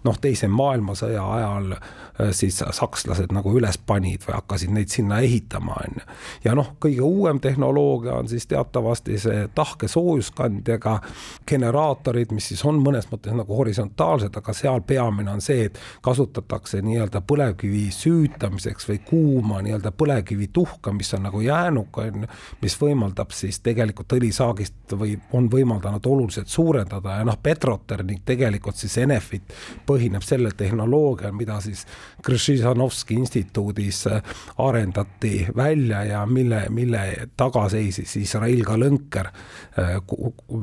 noh, 0.04 0.18
teise 0.22 0.48
maailmasõja 0.48 1.24
ajal 1.38 1.76
äh, 1.78 2.32
siis 2.32 2.60
sakslased 2.72 3.34
nagu 3.36 3.54
üles 3.58 3.78
panid 3.78 4.26
või 4.28 4.38
hakkasid 4.38 4.74
neid 4.74 4.94
sinna 4.94 5.20
ehitama, 5.26 5.78
on 5.86 6.00
ju. 6.00 6.06
ja 6.46 6.56
noh, 6.58 6.74
kõige 6.84 7.02
uuem 7.06 7.40
tehnoloogia 7.44 8.18
on 8.18 8.30
siis 8.30 8.48
teatavasti 8.48 9.20
see 9.22 9.48
tahke 9.56 9.88
soojuskandjaga 9.92 11.00
generaatorid, 11.50 12.34
mis 12.36 12.50
siis 12.52 12.66
on 12.66 12.82
mõnes 12.84 13.10
mõttes 13.12 13.38
nagu 13.38 13.58
horisontaalsed, 13.58 14.34
aga 14.38 14.54
seal 14.58 14.82
peamine 14.88 15.32
on 15.32 15.42
see, 15.42 15.70
et 15.70 15.80
kasutatakse 16.06 16.82
nii-öelda 16.82 17.22
põlevkivi 17.28 17.88
süütamiseks 17.94 18.90
või 18.90 19.00
kuuma 19.06 19.62
nii-öelda 19.66 19.94
põlevkivi 19.98 20.50
tuhka, 20.54 20.94
mis 20.94 21.14
on 21.14 21.28
nagu 21.28 21.42
jäänuk, 21.42 21.98
on 21.98 22.26
ju 22.26 22.34
mis 22.62 22.76
võimaldab 22.82 23.32
siis 23.36 23.60
tegelikult 23.66 24.14
õlisaagist 24.18 24.96
või 25.00 25.18
on 25.38 25.50
võimaldanud 25.52 26.06
oluliselt 26.06 26.48
suurendada 26.48 27.20
ja 27.20 27.28
noh, 27.28 27.38
Petroter 27.44 28.04
ning 28.04 28.24
tegelikult 28.26 28.78
siis 28.80 28.98
Enefit 29.04 29.54
põhineb 29.88 30.24
sellel 30.26 30.56
tehnoloogial, 30.58 31.34
mida 31.36 31.60
siis 31.62 31.86
Kršižanovski 32.26 33.18
instituudis 33.18 34.04
äh, 34.08 34.22
arendati 34.58 35.48
välja 35.56 36.04
ja 36.04 36.26
mille, 36.26 36.66
mille 36.70 37.04
taga 37.38 37.68
seisis 37.70 38.16
Israel 38.18 38.64
Kalõnker, 38.68 39.32
äh, 39.80 39.96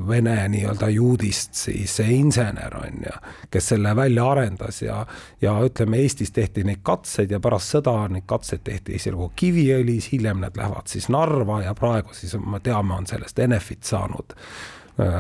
Vene 0.09 0.37
nii-öelda 0.49 0.89
juudist 0.89 1.55
siis 1.55 1.99
insener 2.01 2.77
on 2.77 3.05
ju, 3.05 3.13
kes 3.51 3.69
selle 3.75 3.95
välja 3.97 4.27
arendas 4.31 4.83
ja, 4.83 5.07
ja 5.43 5.55
ütleme, 5.65 6.01
Eestis 6.03 6.33
tehti 6.33 6.65
neid 6.65 6.83
katseid 6.83 7.31
ja 7.31 7.41
pärast 7.43 7.75
sõda 7.77 7.97
neid 8.13 8.27
katseid 8.27 8.65
tehti 8.65 8.97
esialgu 8.99 9.31
Kiviõlis, 9.37 10.11
hiljem 10.13 10.43
need 10.43 10.59
lähevad 10.59 10.91
siis 10.91 11.09
Narva 11.13 11.61
ja 11.65 11.74
praegu 11.75 12.15
siis 12.15 12.37
me 12.41 12.61
teame, 12.61 12.95
on 12.95 13.07
sellest 13.07 13.39
Enefit 13.39 13.85
saanud. 13.85 14.37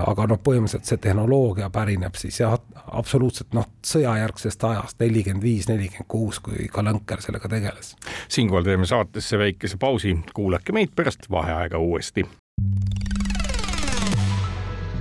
Aga 0.06 0.28
noh, 0.30 0.38
põhimõtteliselt 0.38 0.86
see 0.86 1.00
tehnoloogia 1.02 1.66
pärineb 1.74 2.14
siis 2.14 2.36
jah, 2.38 2.54
absoluutselt 2.94 3.56
noh, 3.58 3.66
sõjajärgsest 3.82 4.62
ajast, 4.68 5.00
nelikümmend 5.02 5.42
viis, 5.42 5.66
nelikümmend 5.66 6.06
kuus, 6.08 6.38
kui 6.38 6.68
Kalõnker 6.70 7.24
sellega 7.24 7.50
tegeles. 7.50 7.96
siinkohal 8.28 8.62
teeme 8.62 8.86
saatesse 8.86 9.38
väikese 9.38 9.76
pausi, 9.76 10.14
kuulake 10.34 10.72
meid 10.72 10.94
pärast 10.94 11.26
vaheaega 11.30 11.78
uuesti. 11.82 12.26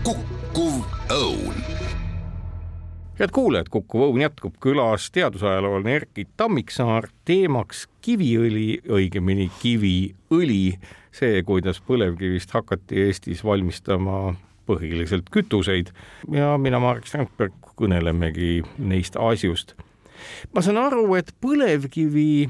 kukkuv 0.03 0.81
õun. 1.13 1.63
Head 3.19 3.29
kuulajad, 3.29 3.69
Kuku 3.69 4.00
Õun 4.07 4.24
jätkub 4.24 4.55
külas. 4.60 5.12
Teadusajalooline 5.13 5.95
Erkki 5.95 6.25
Tammiksaar, 6.38 7.12
teemaks 7.29 7.86
kiviõli, 8.01 8.79
õigemini 8.89 9.51
kiviõli 9.62 10.79
see, 11.13 11.43
kuidas 11.46 11.82
põlevkivist 11.86 12.53
hakati 12.55 13.08
Eestis 13.08 13.43
valmistama 13.46 14.34
põhiliselt 14.67 15.29
kütuseid 15.34 15.91
ja 16.32 16.53
mina, 16.58 16.79
Marek 16.84 17.08
Strandberg, 17.10 17.55
kõnelemegi 17.77 18.62
neist 18.77 19.17
asjust. 19.20 19.75
ma 20.53 20.62
saan 20.62 20.77
aru, 20.79 21.08
et 21.17 21.34
põlevkivi 21.41 22.50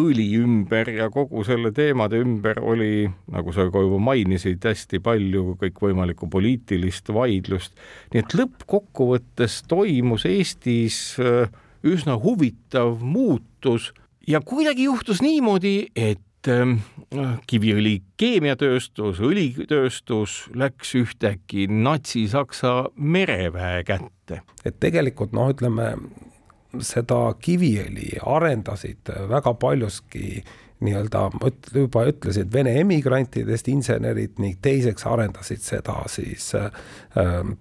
õli 0.00 0.26
ümber 0.42 0.88
ja 0.90 1.06
kogu 1.12 1.44
selle 1.46 1.70
teemade 1.74 2.18
ümber 2.18 2.58
oli, 2.58 3.06
nagu 3.30 3.52
sa 3.54 3.68
ka 3.70 3.82
juba 3.84 4.00
mainisid, 4.02 4.58
hästi 4.66 4.98
palju 5.04 5.54
kõikvõimalikku 5.60 6.28
poliitilist 6.30 7.12
vaidlust. 7.14 7.76
nii 8.12 8.24
et 8.24 8.34
lõppkokkuvõttes 8.34 9.62
toimus 9.70 10.26
Eestis 10.26 11.16
äh, 11.22 11.46
üsna 11.86 12.18
huvitav 12.18 12.98
muutus 13.00 13.92
ja 14.26 14.40
kuidagi 14.40 14.88
juhtus 14.88 15.22
niimoodi, 15.22 15.90
et 15.94 16.20
Ähm, 16.48 16.78
Kiviõli 17.46 18.02
keemiatööstus, 18.20 19.20
õlitööstus 19.22 20.48
läks 20.56 20.90
ühtäkki 20.98 21.68
Natsi-Saksa 21.70 22.90
mereväe 22.96 23.84
kätte. 23.86 24.40
et 24.64 24.80
tegelikult 24.80 25.32
noh, 25.32 25.52
ütleme 25.52 25.94
seda 26.82 27.34
kiviõli 27.38 28.16
arendasid 28.20 29.12
väga 29.30 29.54
paljuski 29.54 30.42
nii-öelda, 30.84 31.24
ma 31.40 31.50
juba 31.74 32.04
ütlesin, 32.10 32.50
vene 32.52 32.76
emigrantidest 32.80 33.68
insenerid 33.72 34.38
ning 34.42 34.58
teiseks 34.62 35.06
arendasid 35.08 35.62
seda 35.64 36.00
siis 36.10 36.50
äh, 36.58 36.70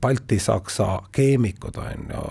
Balti-Saksa 0.01 0.89
keemikud, 1.15 1.77
on 1.77 2.12
ju, 2.13 2.24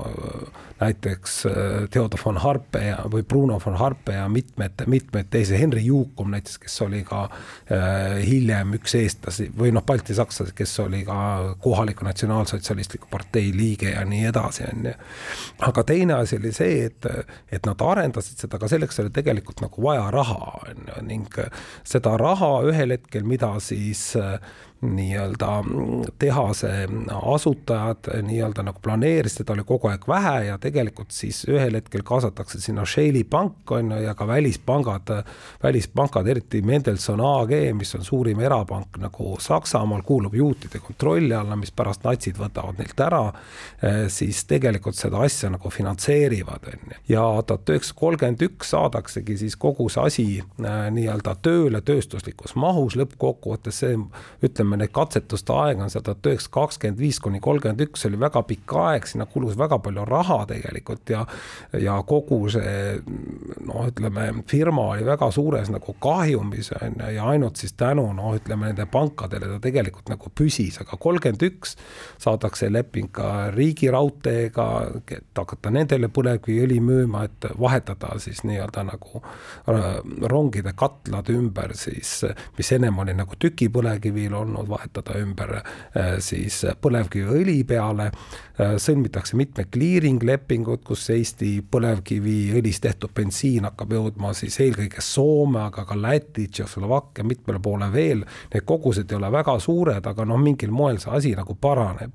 näiteks 0.82 1.46
äh, 1.46 1.52
Theodor 1.90 2.20
von 2.24 2.38
Harpe 2.42 2.80
ja, 2.86 2.98
või 3.10 3.22
Bruno 3.22 3.60
von 3.66 3.76
Harpe 3.78 4.16
ja 4.16 4.28
mitmed, 4.28 4.82
mitmed 4.86 5.30
teised, 5.30 5.58
Henri 5.58 5.84
Juukum 5.86 6.32
näiteks, 6.34 6.58
kes 6.62 6.80
oli 6.82 7.02
ka 7.06 7.24
äh, 7.28 8.18
hiljem 8.26 8.74
üks 8.78 8.96
eestlasi 8.98 9.48
või 9.58 9.72
noh, 9.74 9.84
baltisakslasi, 9.86 10.54
kes 10.58 10.74
oli 10.82 11.04
ka 11.06 11.18
kohaliku 11.62 12.06
natsionaalsotsialistliku 12.08 13.10
partei 13.10 13.52
liige 13.56 13.92
ja 13.94 14.04
nii 14.08 14.24
edasi, 14.32 14.66
on 14.72 14.90
ju. 14.90 14.94
aga 15.68 15.84
teine 15.86 16.18
asi 16.18 16.40
oli 16.40 16.52
see, 16.56 16.86
et, 16.90 17.06
et 17.52 17.66
nad 17.66 17.86
arendasid 17.86 18.42
seda, 18.42 18.58
aga 18.58 18.70
selleks 18.72 18.98
oli 19.04 19.14
tegelikult 19.14 19.62
nagu 19.62 19.86
vaja 19.86 20.10
raha, 20.10 20.40
on 20.66 20.81
ju, 20.81 20.81
ning 21.02 21.28
seda 21.84 22.16
raha 22.20 22.62
ühel 22.68 22.96
hetkel, 22.96 23.24
mida 23.28 23.54
siis 23.60 24.12
äh, 24.16 24.38
nii-öelda 24.82 25.64
tehase 26.18 26.88
asutajad 27.22 28.22
nii-öelda 28.22 28.62
nagu 28.66 28.78
planeerisid, 28.82 29.42
seda 29.42 29.54
oli 29.54 29.64
kogu 29.66 29.88
aeg 29.88 30.06
vähe 30.08 30.34
ja 30.48 30.58
tegelikult 30.58 31.14
siis 31.14 31.44
ühel 31.48 31.76
hetkel 31.78 32.02
kaasatakse 32.06 32.60
sinna 32.60 32.84
Shaley 32.86 33.24
pank 33.24 33.70
on 33.70 33.92
ju 33.94 34.00
ja 34.02 34.14
ka 34.14 34.26
välispangad, 34.26 35.12
välispangad, 35.62 36.26
eriti 36.26 36.62
Mendelssohn 36.66 37.20
AG, 37.20 37.54
mis 37.78 37.94
on 37.94 38.04
suurim 38.04 38.40
erapank 38.42 38.98
nagu 38.98 39.36
Saksamaal, 39.40 40.02
kuulub 40.02 40.34
juutide 40.34 40.82
kontrolli 40.82 41.34
alla, 41.34 41.56
mis 41.56 41.70
pärast 41.70 42.02
natsid 42.04 42.38
võtavad 42.42 42.82
neilt 42.82 43.00
ära, 43.00 43.22
eh, 43.82 44.00
siis 44.10 44.44
tegelikult 44.50 44.98
seda 44.98 45.22
asja 45.22 45.50
nagu 45.50 45.70
finantseerivad, 45.70 46.66
on 46.72 46.90
ju. 46.90 47.00
ja 47.14 47.26
tuhat 47.46 47.70
üheksasada 47.70 48.00
kolmkümmend 48.00 48.42
üks 48.48 48.74
saadaksegi 48.74 49.38
siis 49.44 49.56
kogu 49.56 49.88
see 49.88 50.06
asi 50.10 50.26
eh, 50.42 50.90
nii-öelda 50.98 51.36
tööle 51.42 51.80
tööstuslikus 51.86 52.56
mahus, 52.58 52.98
lõppkokkuvõttes 52.98 53.82
see 53.84 53.94
ütleme, 54.42 54.71
need 54.80 54.92
katsetuste 54.94 55.54
aeg 55.56 55.82
on 55.82 55.90
seal 55.92 56.04
tuhat 56.06 56.26
üheksasada 56.30 56.54
kakskümmend 56.56 57.00
viis 57.00 57.20
kuni 57.22 57.40
kolmkümmend 57.42 57.84
üks, 57.86 58.02
see 58.02 58.10
oli 58.12 58.20
väga 58.22 58.42
pikk 58.48 58.76
aeg, 58.82 59.06
sinna 59.08 59.26
kulus 59.30 59.56
väga 59.58 59.78
palju 59.82 60.06
raha 60.08 60.38
tegelikult 60.50 61.12
ja 61.14 61.24
ja 61.80 61.98
kogu 62.06 62.40
see 62.52 62.98
noh, 63.66 63.86
ütleme 63.88 64.28
firma 64.50 64.88
oli 64.94 65.06
väga 65.06 65.30
suures 65.34 65.70
nagu 65.72 65.96
kahjumis 66.02 66.72
on 66.78 66.98
ju 67.00 67.10
ja 67.16 67.28
ainult 67.32 67.60
siis 67.60 67.74
tänu 67.78 68.06
noh, 68.16 68.34
ütleme 68.36 68.70
nende 68.70 68.86
pankadele 68.90 69.48
ta 69.54 69.58
tegelikult 69.62 70.12
nagu 70.12 70.32
püsis, 70.34 70.78
aga 70.82 70.98
kolmkümmend 71.00 71.46
üks 71.46 71.76
saadakse 72.22 72.70
leping 72.72 73.10
ka 73.12 73.50
Riigi 73.54 73.90
Raudteega, 73.92 74.68
et 75.12 75.38
hakata 75.38 75.72
nendele 75.74 76.08
põlevkiviõli 76.12 76.78
müüma, 76.84 77.24
et 77.28 77.48
vahetada 77.60 78.14
siis 78.22 78.42
nii-öelda 78.48 78.84
nagu 78.88 79.22
äh, 79.22 79.88
rongide 80.30 80.74
katlad 80.78 81.30
ümber 81.32 81.74
siis, 81.78 82.20
mis 82.58 82.72
ennem 82.76 82.98
oli 83.02 83.14
nagu 83.16 83.36
tükipõlevkivil 83.38 84.34
olnud, 84.42 84.61
saanud 84.62 84.68
vahetada 84.70 85.18
ümber 85.20 85.56
äh, 85.62 86.18
siis 86.20 86.62
põlevkiviõli 86.80 87.62
peale. 87.64 88.10
Äh, 88.62 88.74
sõlmitakse 88.82 89.36
mitmed 89.38 89.70
clearing 89.72 90.22
lepingud, 90.26 90.82
kus 90.86 91.06
Eesti 91.10 91.62
põlevkiviõlist 91.72 92.82
tehtud 92.84 93.10
bensiin 93.16 93.66
hakkab 93.66 93.94
jõudma 93.96 94.32
siis 94.36 94.58
eelkõige 94.62 95.02
Soome, 95.02 95.62
aga 95.64 95.84
ka 95.88 95.96
Läti, 95.98 96.44
Tšehhoslovakkia, 96.50 97.24
mitmele 97.26 97.62
poole 97.62 97.88
veel. 97.92 98.22
Need 98.52 98.66
kogused 98.68 99.10
ei 99.10 99.18
ole 99.18 99.30
väga 99.32 99.56
suured, 99.62 100.06
aga 100.06 100.26
noh, 100.28 100.38
mingil 100.42 100.70
moel 100.74 101.00
see 101.02 101.14
asi 101.16 101.32
nagu 101.38 101.56
paraneb. 101.58 102.12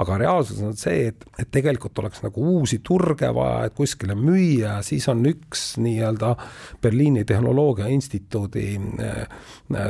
aga 0.00 0.16
reaalsus 0.22 0.62
on 0.64 0.76
see, 0.78 1.10
et, 1.10 1.24
et 1.38 1.50
tegelikult 1.52 1.98
oleks 1.98 2.22
nagu 2.24 2.44
uusi 2.54 2.78
turge 2.86 3.28
vaja, 3.34 3.66
et 3.66 3.76
kuskile 3.76 4.14
müüa, 4.16 4.78
siis 4.86 5.08
on 5.10 5.24
üks 5.26 5.74
nii-öelda 5.82 6.34
Berliini 6.82 7.24
Tehnoloogia 7.28 7.90
Instituudi 7.92 8.78
äh, 8.78 9.26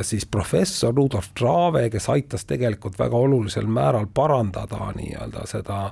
siis 0.02 0.26
professor 0.26 0.94
Rudolf 0.96 1.30
Trave, 1.38 1.86
kes 1.92 2.08
aitas 2.10 2.48
tegelikult 2.48 2.98
väga 2.98 3.16
olulisel 3.16 3.68
määral 3.70 4.08
parandada 4.14 4.90
nii-öelda 4.96 5.46
seda 5.50 5.82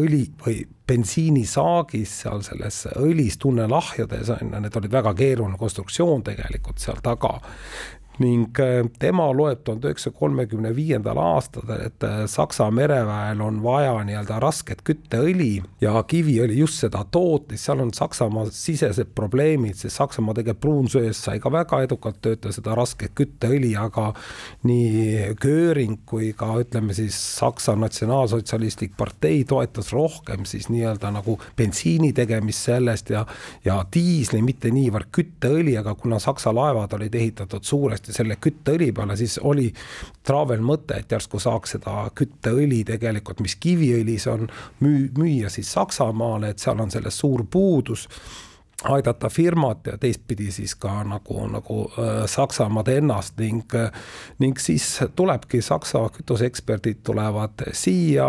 õli 0.00 0.24
või 0.44 0.62
bensiinisaagis 0.88 2.14
seal 2.22 2.42
selles 2.46 2.84
õlis 2.96 3.38
tunnelahjades 3.42 4.32
on 4.36 4.50
ju, 4.52 4.60
need 4.60 4.76
olid 4.80 4.92
väga 4.92 5.14
keeruline 5.18 5.58
konstruktsioon 5.60 6.24
tegelikult 6.26 6.82
seal 6.82 7.00
taga 7.04 7.38
ning 8.22 8.60
äh, 8.62 8.80
tema 9.02 9.28
loeb 9.34 9.64
tuhande 9.64 9.90
üheksasaja 9.90 10.16
kolmekümne 10.18 10.72
viiendal 10.76 11.18
aastal, 11.20 11.68
et 11.76 12.06
äh, 12.06 12.22
Saksa 12.30 12.68
mereväel 12.74 13.40
on 13.42 13.60
vaja 13.64 13.94
nii-öelda 14.06 14.38
rasket 14.42 14.84
kütteõli 14.86 15.54
ja 15.82 16.02
Kiviõli 16.08 16.58
just 16.60 16.80
seda 16.82 17.04
tootis, 17.10 17.64
seal 17.66 17.82
on 17.84 17.92
Saksamaa 17.94 18.48
sisesed 18.54 19.12
probleemid, 19.16 19.76
sest 19.78 19.98
Saksamaa 20.00 20.38
tegelikult 20.38 20.62
pruunsööst 20.62 21.26
sai 21.26 21.40
ka 21.42 21.50
väga 21.52 21.82
edukalt 21.86 22.20
töötada 22.22 22.54
seda 22.54 22.76
rasket 22.78 23.14
kütteõli, 23.18 23.72
aga 23.78 24.12
nii 24.68 25.34
Göring 25.42 26.02
kui 26.06 26.32
ka 26.38 26.52
ütleme 26.62 26.94
siis 26.96 27.16
Saksa 27.38 27.74
Natsionaalsotsialistlik 27.78 28.94
partei 28.98 29.42
toetas 29.48 29.92
rohkem 29.92 30.46
siis 30.48 30.68
nii-öelda 30.72 31.10
nagu 31.14 31.38
bensiini 31.58 32.12
tegemist 32.16 32.70
sellest 32.70 33.10
ja 33.10 33.26
ja 33.64 33.80
diisli, 33.94 34.42
mitte 34.42 34.70
niivõrd 34.72 35.10
kütteõli, 35.14 35.74
aga 35.78 35.94
kuna 35.98 36.18
Saksa 36.22 36.52
laevad 36.54 36.92
olid 36.96 37.14
ehitatud 37.14 37.64
suuresti 37.64 38.11
selle 38.14 38.36
kütteõli 38.40 38.92
peale, 38.92 39.16
siis 39.16 39.38
oli 39.42 39.68
Travel 40.26 40.62
mõte, 40.64 41.00
et 41.00 41.12
järsku 41.12 41.40
saaks 41.42 41.76
seda 41.76 42.06
kütteõli 42.14 42.82
tegelikult, 42.88 43.42
mis 43.44 43.56
kiviõlis 43.60 44.28
on, 44.30 44.48
müü-, 44.84 45.10
müüa 45.18 45.50
siis 45.52 45.72
Saksamaale, 45.72 46.52
et 46.52 46.62
seal 46.62 46.80
on 46.80 46.90
sellest 46.92 47.24
suur 47.24 47.44
puudus 47.50 48.08
aidata 48.82 49.28
firmat 49.30 49.86
ja 49.86 49.98
teistpidi 49.98 50.50
siis 50.50 50.74
ka 50.74 51.02
nagu, 51.06 51.46
nagu 51.46 51.78
äh, 51.92 52.24
Saksamaad 52.26 52.88
ennast 52.90 53.38
ning, 53.38 53.62
ning 54.42 54.58
siis 54.58 54.96
tulebki 55.16 55.62
Saksa 55.62 56.08
kütuseeksperdid 56.16 57.04
tulevad 57.06 57.62
siia, 57.78 58.26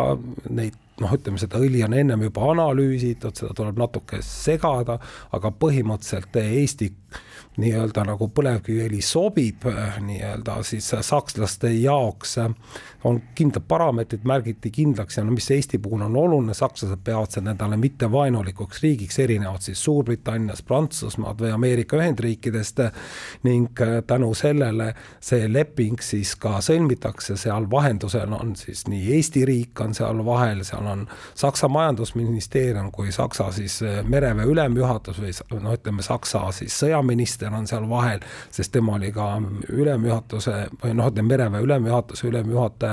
neid 0.49 0.77
noh, 1.01 1.13
ütleme 1.15 1.41
seda 1.41 1.61
õli 1.61 1.83
on 1.85 1.95
ennem 1.97 2.27
juba 2.27 2.49
analüüsitud, 2.53 3.35
seda 3.37 3.53
tuleb 3.57 3.79
natuke 3.81 4.21
segada, 4.25 4.99
aga 5.33 5.53
põhimõtteliselt 5.59 6.37
Eesti 6.43 6.91
nii-öelda 7.61 8.05
nagu 8.07 8.29
põlevkiviõli 8.33 9.01
sobib 9.05 9.67
äh, 9.69 9.99
nii-öelda 10.01 10.59
siis 10.65 10.89
sakslaste 11.05 11.69
jaoks, 11.75 12.37
äh, 12.41 12.49
on 13.03 13.21
kindlad 13.35 13.65
parameetrid, 13.67 14.23
märgiti 14.23 14.71
kindlaks 14.71 15.17
ja 15.17 15.23
no 15.23 15.31
mis 15.35 15.49
Eesti 15.51 15.77
puhul 15.77 16.01
on 16.05 16.15
oluline, 16.15 16.53
sakslased 16.53 17.01
peavad 17.03 17.31
seda 17.33 17.51
endale 17.51 17.77
mittevaenulikuks 17.77 18.83
riigiks, 18.83 19.19
erinevalt 19.19 19.61
siis 19.67 19.83
Suurbritanniast, 19.83 20.65
Prantsusmaad 20.67 21.41
või 21.43 21.51
Ameerika 21.53 21.97
Ühendriikidest 21.99 22.79
ning 23.43 23.81
äh, 23.81 23.99
tänu 24.07 24.33
sellele 24.37 24.93
see 25.19 25.49
leping 25.51 26.01
siis 26.01 26.35
ka 26.39 26.59
sõlmitakse, 26.63 27.37
seal 27.37 27.67
vahendusel 27.71 28.33
on 28.33 28.55
siis 28.59 28.85
nii 28.87 29.11
Eesti 29.17 29.45
riik 29.45 29.81
on 29.83 29.93
seal 29.97 30.23
vahel, 30.25 30.63
seal 30.63 30.87
on 30.87 31.05
Saksa 31.35 31.67
majandusministeerium 31.67 32.91
kui 32.91 33.11
Saksa 33.11 33.51
siis 33.51 33.81
mereväe 34.07 34.47
ülemjuhatus 34.47 35.19
või 35.19 35.33
noh, 35.59 35.75
ütleme 35.75 36.05
Saksa 36.05 36.45
siis 36.51 36.79
sõjaminister, 36.79 37.13
minister 37.23 37.53
on 37.53 37.67
seal 37.67 37.89
vahel, 37.89 38.19
sest 38.51 38.71
tema 38.71 38.95
oli 38.97 39.11
ka 39.11 39.27
ülemjuhatuse 39.69 40.53
või 40.83 40.93
noh, 40.97 41.09
ütleme 41.11 41.33
mereväe 41.33 41.61
ülemjuhatuse 41.61 42.27
ülemjuhataja 42.27 42.92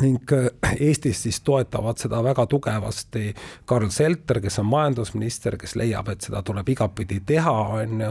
ning 0.00 0.32
äh, 0.32 0.76
Eestis 0.80 1.22
siis 1.22 1.40
toetavad 1.40 1.98
seda 1.98 2.22
väga 2.24 2.46
tugevasti 2.46 3.34
Karl 3.64 3.88
Selter, 3.94 4.40
kes 4.40 4.58
on 4.58 4.66
majandusminister, 4.66 5.56
kes 5.56 5.76
leiab, 5.76 6.08
et 6.12 6.20
seda 6.26 6.42
tuleb 6.42 6.68
igatpidi 6.68 7.20
teha, 7.26 7.52
on 7.78 8.04
ju, 8.04 8.10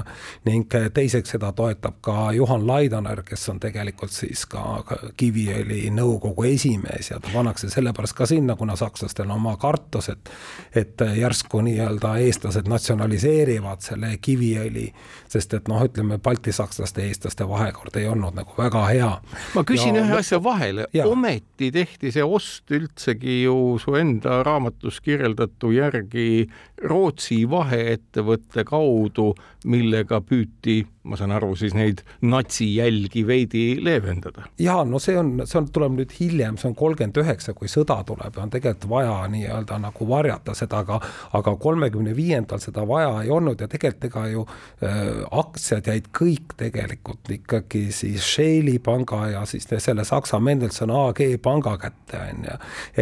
ning 0.49 0.75
äh, 0.75 0.89
teiseks 0.93 1.35
seda 1.35 1.51
toetab 1.53 2.01
ka 2.01 2.31
Juhan 2.33 2.67
Laidoner, 2.67 3.23
kes 3.27 3.45
on 3.53 3.61
tegelikult 3.63 4.11
siis 4.11 4.45
ka 4.49 4.83
Kiviõli 5.17 5.85
nõukogu 5.93 6.47
esimees 6.49 7.11
ja 7.11 7.19
ta 7.21 7.29
pannakse 7.33 7.69
sellepärast 7.69 8.17
ka 8.17 8.25
sinna, 8.29 8.55
kuna 8.59 8.75
sakslastel 8.79 9.29
on 9.29 9.37
oma 9.37 9.55
kartus, 9.61 10.09
et 10.09 10.33
et 10.75 11.01
järsku 11.17 11.61
nii-öelda 11.61 12.15
eestlased 12.25 12.67
natsionaliseerivad 12.69 13.83
selle 13.85 14.15
Kiviõli, 14.21 14.87
sest 15.29 15.43
sest 15.43 15.53
et 15.59 15.69
noh, 15.71 15.81
ütleme 15.83 16.17
baltisakslaste 16.23 17.03
ja 17.03 17.11
eestlaste 17.11 17.47
vahekord 17.47 17.95
ei 17.99 18.07
olnud 18.07 18.35
nagu 18.37 18.55
väga 18.57 18.85
hea. 18.89 19.11
ma 19.55 19.63
küsin 19.67 19.97
ja, 19.97 20.03
ühe 20.05 20.17
asja 20.19 20.39
vahele, 20.43 20.87
ometi 21.05 21.71
tehti 21.73 22.12
see 22.13 22.23
ost 22.23 22.71
üldsegi 22.73 23.41
ju 23.43 23.77
su 23.81 23.95
enda 23.97 24.41
raamatus 24.45 24.99
kirjeldatu 25.03 25.71
järgi 25.73 26.45
Rootsi 26.89 27.43
vaheettevõtte 27.49 28.65
kaudu, 28.67 29.31
millega 29.65 30.21
püüti, 30.21 30.83
ma 31.03 31.17
saan 31.19 31.33
aru, 31.35 31.51
siis 31.59 31.73
neid 31.75 32.01
natsijälgi 32.23 33.25
veidi 33.27 33.63
leevendada. 33.83 34.45
ja 34.59 34.77
no 34.87 34.99
see 35.03 35.17
on, 35.19 35.33
see 35.43 35.59
on, 35.59 35.67
tuleb 35.75 35.97
nüüd 35.97 36.13
hiljem, 36.15 36.57
see 36.59 36.69
on 36.69 36.75
kolmkümmend 36.79 37.19
üheksa, 37.19 37.55
kui 37.57 37.67
sõda 37.71 37.97
tuleb 38.07 38.37
ja 38.37 38.43
on 38.45 38.53
tegelikult 38.53 38.87
vaja 38.89 39.17
nii-öelda 39.33 39.79
nagu 39.83 40.07
varjata 40.07 40.55
seda, 40.55 40.79
aga 40.83 40.99
aga 41.39 41.55
kolmekümne 41.59 42.15
viiendal 42.15 42.61
seda 42.63 42.85
vaja 42.87 43.17
ei 43.23 43.31
olnud 43.35 43.59
ja 43.59 43.67
tegelikult 43.67 44.07
ega 44.07 44.23
ju 44.31 44.45
äh, 44.47 45.01
aktsiad 45.43 45.89
jäid 45.91 46.07
kõik 46.15 46.55
tegelikult 46.59 47.33
ikkagi 47.35 47.83
siis 47.95 48.23
Shaley 48.23 48.79
panga 48.83 49.25
ja 49.33 49.43
siis 49.49 49.67
selle 49.83 50.07
Saksa 50.07 50.39
Mendelssohn 50.39 50.93
AG 50.95 51.19
panga 51.43 51.75
kätte, 51.81 52.21
on 52.29 52.47
ju. 52.47 52.57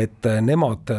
et 0.05 0.29
äh, 0.29 0.41
nemad 0.41 0.89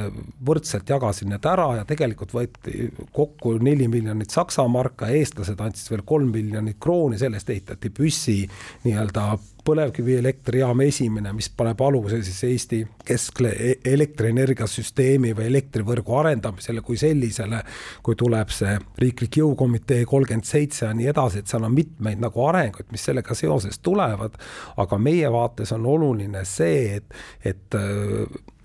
võrdselt 0.47 0.95
jagasid 0.95 1.33
need 1.35 1.51
ära 1.51 1.69
ja 1.81 1.89
tegelikult 1.89 2.35
võeti 2.37 2.93
kokku 3.11 3.57
neli 3.59 3.91
miljonit 3.91 4.31
Saksa 4.31 4.69
marka, 4.71 5.11
eestlased 5.11 5.59
andsid 5.59 5.97
veel 5.97 6.07
kolm 6.07 6.31
miljonit 6.31 6.79
krooni 6.79 6.92
krooni, 6.93 7.19
sellest 7.19 7.51
ehitati 7.51 7.91
püssi 7.91 8.43
nii-öelda 8.85 9.25
põlevkivielektrijaam 9.63 10.81
esimene, 10.83 11.31
mis 11.33 11.49
paneb 11.57 11.81
aluse 11.87 12.19
siis 12.27 12.41
Eesti 12.49 12.81
keskle 13.07 13.53
e-, 13.55 13.77
elektrienergiasüsteemi 13.93 15.33
või 15.39 15.47
elektrivõrgu 15.53 16.17
arendamisele 16.19 16.83
kui 16.85 16.99
sellisele, 17.01 17.63
kui 18.03 18.19
tuleb 18.19 18.51
see 18.53 18.75
riiklik 18.99 19.39
jõukomitee 19.39 20.05
kolmkümmend 20.11 20.49
seitse 20.49 20.89
ja 20.89 20.93
nii 20.99 21.09
edasi, 21.15 21.43
et 21.43 21.53
seal 21.53 21.69
on 21.69 21.77
mitmeid 21.77 22.21
nagu 22.23 22.47
arenguid, 22.49 22.91
mis 22.93 23.07
sellega 23.09 23.39
seoses 23.39 23.79
tulevad, 23.79 24.37
aga 24.83 24.99
meie 24.99 25.31
vaates 25.33 25.73
on 25.79 25.87
oluline 25.95 26.45
see, 26.49 26.99
et, 26.99 27.23
et 27.55 27.81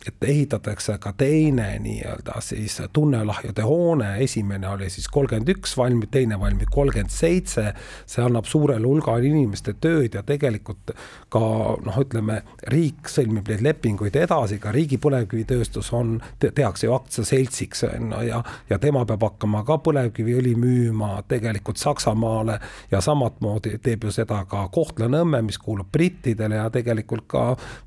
et 0.07 0.23
ehitatakse 0.23 0.97
ka 1.03 1.11
teine 1.17 1.67
nii-öelda 1.83 2.39
siis 2.43 2.79
tunnelahjude 2.93 3.65
hoone, 3.67 4.13
esimene 4.23 4.69
oli 4.69 4.89
siis 4.93 5.07
kolmkümmend 5.11 5.49
üks 5.57 5.75
valmib, 5.77 6.09
teine 6.11 6.39
valmib 6.39 6.69
kolmkümmend 6.73 7.11
seitse. 7.11 7.73
see 8.05 8.23
annab 8.23 8.45
suurele 8.45 8.87
hulgale 8.87 9.27
inimeste 9.27 9.73
tööd 9.81 10.15
ja 10.15 10.23
tegelikult 10.23 10.93
ka 11.29 11.41
noh, 11.83 11.99
ütleme 12.01 12.41
riik 12.71 13.09
sõlmib 13.11 13.49
neid 13.51 13.63
lepinguid 13.65 14.15
edasi, 14.15 14.59
ka 14.63 14.71
riigi 14.71 14.99
põlevkivitööstus 15.01 15.91
on 15.93 16.17
te,, 16.39 16.51
tehakse 16.51 16.87
ju 16.87 16.95
aktsiaseltsiks 16.95 17.83
ju 17.83 18.21
ja, 18.27 18.41
ja 18.69 18.79
tema 18.79 19.03
peab 19.05 19.23
hakkama 19.27 19.63
ka 19.67 19.79
põlevkiviõli 19.83 20.55
müüma 20.59 21.21
tegelikult 21.27 21.77
Saksamaale. 21.77 22.59
Ja 22.91 23.01
samamoodi 23.03 23.77
teeb 23.83 24.07
ju 24.07 24.11
seda 24.13 24.43
ka 24.49 24.67
Kohtla-Nõmme, 24.73 25.41
mis 25.45 25.59
kuulub 25.61 25.91
brittidele 25.91 26.59
ja 26.59 26.69
tegelikult 26.73 27.27
ka 27.27 27.45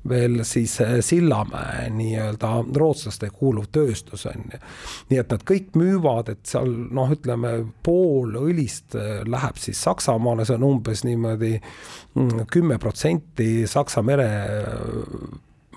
veel 0.09 0.43
siis 0.47 0.77
Sillamäe 1.05 1.89
nii-öelda 2.11 2.53
rootslaste 2.77 3.31
kuuluv 3.33 3.69
tööstus 3.71 4.27
on 4.29 4.45
ju. 4.53 4.61
nii 5.11 5.21
et 5.21 5.33
nad 5.33 5.45
kõik 5.47 5.73
müüvad, 5.79 6.31
et 6.35 6.43
seal 6.47 6.69
noh, 6.91 7.11
ütleme 7.11 7.53
pool 7.83 8.37
õlist 8.43 8.97
äh, 8.99 9.21
läheb 9.27 9.59
siis 9.61 9.81
Saksamaale, 9.81 10.45
see 10.45 10.59
on 10.59 10.67
umbes 10.67 11.05
niimoodi 11.07 11.55
mm, 11.57 12.45
kümme 12.51 12.77
protsenti 12.81 13.67
Saksa 13.69 14.03
mere 14.05 14.29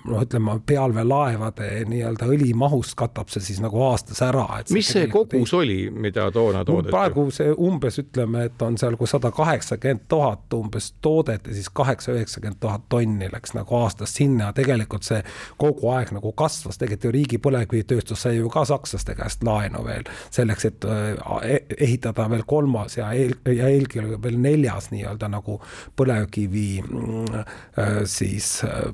noh, 0.07 0.21
ütleme 0.21 0.57
pealveelaevade 0.65 1.69
nii-öelda 1.89 2.27
õlimahust 2.29 2.95
katab 2.99 3.31
see 3.33 3.43
siis 3.43 3.61
nagu 3.63 3.81
aastas 3.87 4.21
ära. 4.25 4.45
mis 4.73 4.89
see 4.93 5.07
kogus 5.11 5.53
ei... 5.53 5.57
oli, 5.59 5.77
mida 5.91 6.27
toona 6.33 6.63
toodeti? 6.65 6.93
praegu 6.93 7.27
see 7.33 7.53
umbes 7.53 7.99
ütleme, 8.01 8.45
et 8.49 8.61
on 8.65 8.77
seal 8.81 8.97
kui 8.99 9.09
sada 9.09 9.31
kaheksakümmend 9.35 10.05
tuhat 10.11 10.53
umbes 10.57 10.91
toodet 11.01 11.47
ja 11.47 11.55
siis 11.57 11.69
kaheksa-üheksakümmend 11.73 12.59
tuhat 12.61 12.87
tonni 12.89 13.29
läks 13.31 13.55
nagu 13.57 13.79
aastas 13.81 14.15
sinna, 14.15 14.51
tegelikult 14.55 15.07
see 15.07 15.21
kogu 15.61 15.91
aeg 15.95 16.13
nagu 16.15 16.31
kasvas, 16.37 16.79
tegelikult 16.79 17.09
ju 17.09 17.13
riigi 17.15 17.41
põlevkivitööstus 17.41 18.25
sai 18.25 18.37
ju 18.39 18.49
ka 18.53 18.65
sakslaste 18.67 19.15
käest 19.17 19.43
laenu 19.45 19.83
veel 19.85 20.05
selleks, 20.33 20.69
et 20.69 20.87
äh, 20.89 21.59
ehitada 21.77 22.29
veel 22.31 22.45
kolmas 22.47 22.97
ja 22.99 23.11
eel, 23.13 23.35
ja 23.49 23.69
eelkõige 23.71 24.19
veel 24.23 24.39
neljas 24.41 24.91
nii-öelda 24.93 25.29
nagu 25.31 25.59
põlevkivi 25.97 26.67
mm, 26.83 27.43
äh, 27.81 27.93
siis 28.09 28.57
äh, 28.67 28.89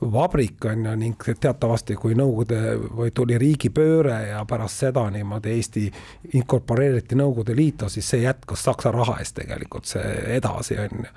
vabrik 0.00 0.45
valik 0.46 0.64
on 0.64 0.84
ju 0.84 0.96
ning 0.96 1.16
teatavasti, 1.40 1.94
kui 1.94 2.14
Nõukogude 2.14 2.76
või 2.96 3.10
tuli 3.14 3.38
riigipööre 3.38 4.28
ja 4.30 4.44
pärast 4.48 4.80
seda 4.80 5.10
niimoodi 5.10 5.50
Eesti 5.50 5.92
inkorporeeriti 6.34 7.16
Nõukogude 7.16 7.56
Liitu, 7.56 7.88
siis 7.88 8.08
see 8.08 8.22
jätkus 8.22 8.62
Saksa 8.64 8.90
raha 8.92 9.18
eest 9.20 9.34
tegelikult 9.36 9.86
see 9.86 10.36
edasi 10.36 10.78
on 10.78 11.04
ju. 11.04 11.10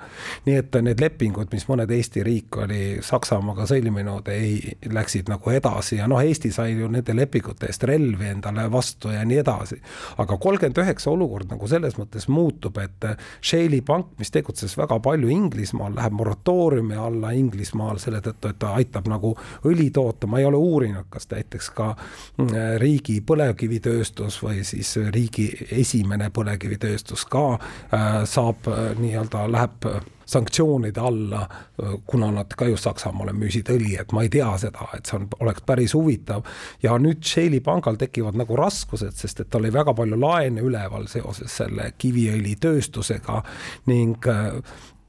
nii 0.46 0.56
et 0.56 0.74
need 0.82 1.00
lepingud, 1.00 1.48
mis 1.52 1.66
mõned 1.68 1.90
Eesti 1.90 2.22
riik 2.22 2.56
oli 2.56 2.98
Saksamaaga 3.02 3.66
sõlminud, 3.66 4.28
ei, 4.28 4.76
läksid 4.86 5.28
nagu 5.28 5.50
edasi 5.50 5.96
ja 5.96 6.08
noh, 6.08 6.20
Eesti 6.20 6.50
sai 6.52 6.74
ju 6.74 6.88
nende 6.88 7.14
lepingute 7.14 7.66
eest 7.66 7.84
relvi 7.84 8.30
endale 8.30 8.70
vastu 8.70 9.10
ja 9.10 9.24
nii 9.24 9.38
edasi. 9.38 9.80
aga 10.18 10.36
kolmkümmend 10.36 10.78
üheksa 10.78 11.10
olukord 11.10 11.50
nagu 11.50 11.68
selles 11.68 11.96
mõttes 11.98 12.28
muutub, 12.28 12.78
et 12.78 13.06
Shaley 13.42 13.80
pank, 13.80 14.12
mis 14.18 14.30
tegutses 14.30 14.76
väga 14.76 15.00
palju 15.00 15.28
Inglismaal, 15.28 15.94
läheb 15.94 16.12
moratooriumi 16.12 16.96
alla 16.96 17.30
Inglismaal 17.30 17.98
selle 17.98 18.20
tõttu, 18.20 18.50
et 18.50 18.58
ta 18.58 18.74
aitab 18.80 19.08
nagu 19.08 19.19
nagu 19.20 19.34
õli 19.68 19.90
toota, 19.94 20.26
ma 20.26 20.40
ei 20.40 20.48
ole 20.48 20.56
uurinud, 20.56 21.10
kas 21.12 21.28
näiteks 21.30 21.70
ka 21.76 21.92
mm, 21.92 22.54
riigi 22.80 23.20
põlevkivitööstus 23.26 24.40
või 24.42 24.64
siis 24.64 24.96
riigi 25.12 25.50
esimene 25.70 26.30
põlevkivitööstus 26.34 27.26
ka 27.30 27.44
äh, 27.54 28.22
saab 28.24 28.70
äh, 28.70 28.90
nii-öelda, 28.98 29.44
läheb 29.52 29.90
sanktsioonide 30.30 31.00
alla, 31.00 31.42
äh, 31.42 31.96
kuna 32.06 32.30
nad 32.32 32.54
ka 32.56 32.68
just 32.70 32.86
Saksamaale 32.86 33.34
müüsid 33.36 33.70
õli, 33.72 33.96
et 34.00 34.12
ma 34.16 34.24
ei 34.24 34.32
tea 34.32 34.50
seda, 34.62 34.88
et 34.96 35.10
see 35.10 35.18
on, 35.18 35.26
oleks 35.40 35.66
päris 35.66 35.94
huvitav. 35.94 36.46
ja 36.82 36.96
nüüd 36.98 37.24
Shaley 37.26 37.60
pangal 37.60 37.98
tekivad 38.00 38.38
nagu 38.38 38.56
raskused, 38.56 39.16
sest 39.16 39.44
et 39.44 39.50
tal 39.50 39.64
oli 39.64 39.74
väga 39.74 39.94
palju 39.94 40.20
laene 40.20 40.64
üleval 40.64 41.08
seoses 41.10 41.56
selle 41.62 41.92
kiviõlitööstusega 41.98 43.42
ning 43.90 44.30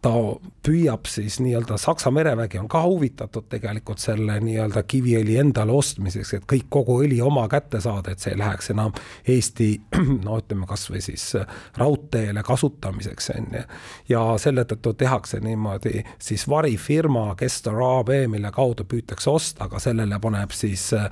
ta 0.01 0.11
püüab 0.65 1.05
siis 1.05 1.39
nii-öelda 1.41 1.77
Saksa 1.77 2.11
merevägi 2.11 2.59
on 2.59 2.67
ka 2.69 2.81
huvitatud 2.83 3.45
tegelikult 3.49 4.01
selle 4.01 4.39
nii-öelda 4.41 4.81
kiviõli 4.89 5.35
endale 5.41 5.73
ostmiseks, 5.77 6.33
et 6.33 6.47
kõik 6.49 6.67
kogu 6.73 6.97
õli 7.03 7.19
oma 7.21 7.47
kätte 7.49 7.81
saada, 7.81 8.11
et 8.11 8.21
see 8.21 8.33
ei 8.33 8.39
läheks 8.41 8.71
enam 8.73 8.93
Eesti 9.29 9.69
no 10.25 10.39
ütleme 10.41 10.65
kasvõi 10.69 11.01
siis 11.05 11.25
raudteele 11.77 12.43
kasutamiseks 12.45 13.29
on 13.35 13.47
ju. 13.57 13.63
ja 14.09 14.23
selle 14.41 14.65
tõttu 14.69 14.95
tehakse 14.97 15.39
niimoodi 15.39 16.01
siis 16.19 16.47
varifirma 16.49 17.35
Kestor 17.37 17.77
AB, 17.85 18.09
mille 18.29 18.51
kaudu 18.53 18.85
püütakse 18.89 19.29
osta, 19.29 19.65
aga 19.69 19.79
sellele 19.79 20.19
paneb 20.21 20.53
siis 20.57 20.87
äh, 20.97 21.09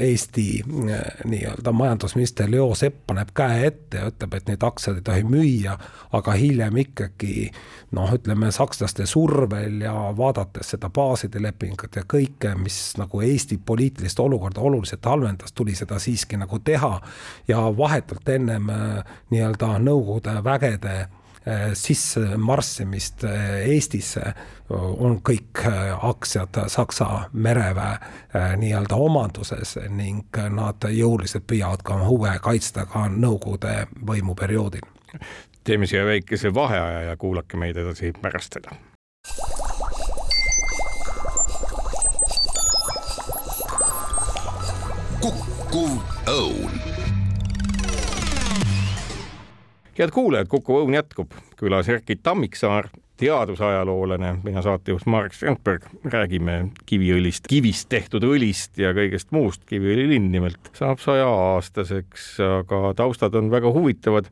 Eesti 0.00 0.48
äh, 0.66 1.06
nii-öelda 1.24 1.72
majandusminister 1.72 2.50
Leo 2.50 2.74
Sepp 2.74 3.06
paneb 3.06 3.30
käe 3.34 3.66
ette 3.70 4.02
ja 4.02 4.10
ütleb, 4.10 4.34
et 4.34 4.50
neid 4.50 4.66
aktsiaid 4.66 5.00
ei 5.00 5.06
tohi 5.06 5.26
müüa, 5.26 5.78
aga 6.18 6.34
hiljem 6.38 6.82
ikkagi 6.82 7.50
noh, 7.90 8.12
ütleme 8.14 8.50
sakslaste 8.52 9.06
survel 9.06 9.80
ja 9.80 9.94
vaadates 10.16 10.74
seda 10.74 10.90
baaside 10.90 11.42
lepingut 11.42 11.96
ja 11.96 12.02
kõike, 12.08 12.54
mis 12.58 12.94
nagu 13.00 13.20
Eesti 13.22 13.58
poliitilist 13.58 14.20
olukorda 14.20 14.60
oluliselt 14.60 15.04
halvendas, 15.06 15.52
tuli 15.52 15.74
seda 15.74 15.98
siiski 15.98 16.36
nagu 16.36 16.58
teha. 16.58 17.00
ja 17.48 17.60
vahetult 17.76 18.28
ennem 18.28 18.70
äh, 18.70 19.04
nii-öelda 19.30 19.78
Nõukogude 19.78 20.44
vägede 20.44 20.96
äh, 21.00 21.72
sissemarssimist 21.74 23.24
äh, 23.24 23.56
Eestisse 23.70 24.34
on 24.70 25.20
kõik 25.22 25.62
aktsiad 26.02 26.56
Saksa 26.66 27.28
mereväe 27.32 27.98
nii-öelda 28.58 28.96
omanduses 28.98 29.76
ning 29.88 30.40
nad 30.50 30.88
jõuliselt 30.90 31.46
püüavad 31.46 31.84
ka 31.86 31.94
oma 31.94 32.08
huve 32.08 32.32
kaitsta 32.42 32.86
ka 32.90 33.06
Nõukogude 33.08 33.84
võimuperioodil 34.08 34.82
teeme 35.66 35.86
siia 35.86 36.04
väikese 36.06 36.54
vaheaja 36.54 37.00
ja 37.00 37.16
kuulake 37.16 37.56
meid 37.56 37.76
edasi 37.76 38.12
pärast 38.22 38.54
seda. 38.54 38.76
kukkuv 45.20 45.96
õun. 46.30 46.78
head 49.98 50.12
kuulajad, 50.12 50.46
Kuku 50.48 50.78
Õun 50.82 50.94
jätkub, 50.94 51.34
külas 51.56 51.88
Erkki 51.88 52.18
Tammiksaar, 52.22 52.90
teadusajaloolane, 53.16 54.36
mina 54.44 54.62
saatejuht 54.62 55.06
Marek 55.10 55.34
Strandberg, 55.34 55.86
räägime 56.04 56.58
kiviõlist, 56.86 57.48
kivist 57.48 57.88
tehtud 57.88 58.22
õlist 58.28 58.78
ja 58.78 58.92
kõigest 58.94 59.32
muust. 59.34 59.64
Kiviõli 59.66 60.04
linn 60.12 60.30
nimelt 60.30 60.70
saab 60.76 61.00
sajaaastaseks, 61.02 62.34
aga 62.60 62.92
taustad 63.00 63.34
on 63.40 63.50
väga 63.50 63.72
huvitavad 63.72 64.28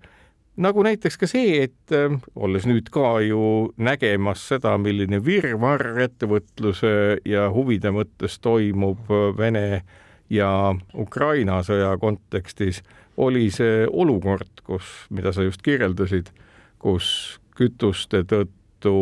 nagu 0.56 0.84
näiteks 0.86 1.18
ka 1.18 1.28
see, 1.30 1.64
et 1.66 1.94
äh, 1.94 2.14
olles 2.36 2.66
nüüd 2.68 2.90
ka 2.94 3.18
ju 3.24 3.72
nägemas 3.76 4.44
seda, 4.52 4.76
milline 4.78 5.20
virvarr 5.24 6.00
ettevõtluse 6.06 6.94
ja 7.28 7.48
huvide 7.54 7.92
mõttes 7.94 8.38
toimub 8.44 9.10
äh, 9.10 9.30
Vene 9.38 9.66
ja 10.32 10.50
Ukraina 10.94 11.60
sõja 11.66 11.94
kontekstis, 12.00 12.82
oli 13.16 13.48
see 13.54 13.84
olukord, 13.86 14.62
kus, 14.66 15.06
mida 15.14 15.32
sa 15.34 15.44
just 15.46 15.62
kirjeldasid, 15.62 16.30
kus 16.82 17.40
kütuste 17.54 18.24
tõttu 18.28 18.94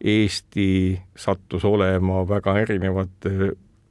Eesti 0.00 0.96
sattus 1.20 1.64
olema 1.68 2.22
väga 2.24 2.54
erinevate 2.62 3.50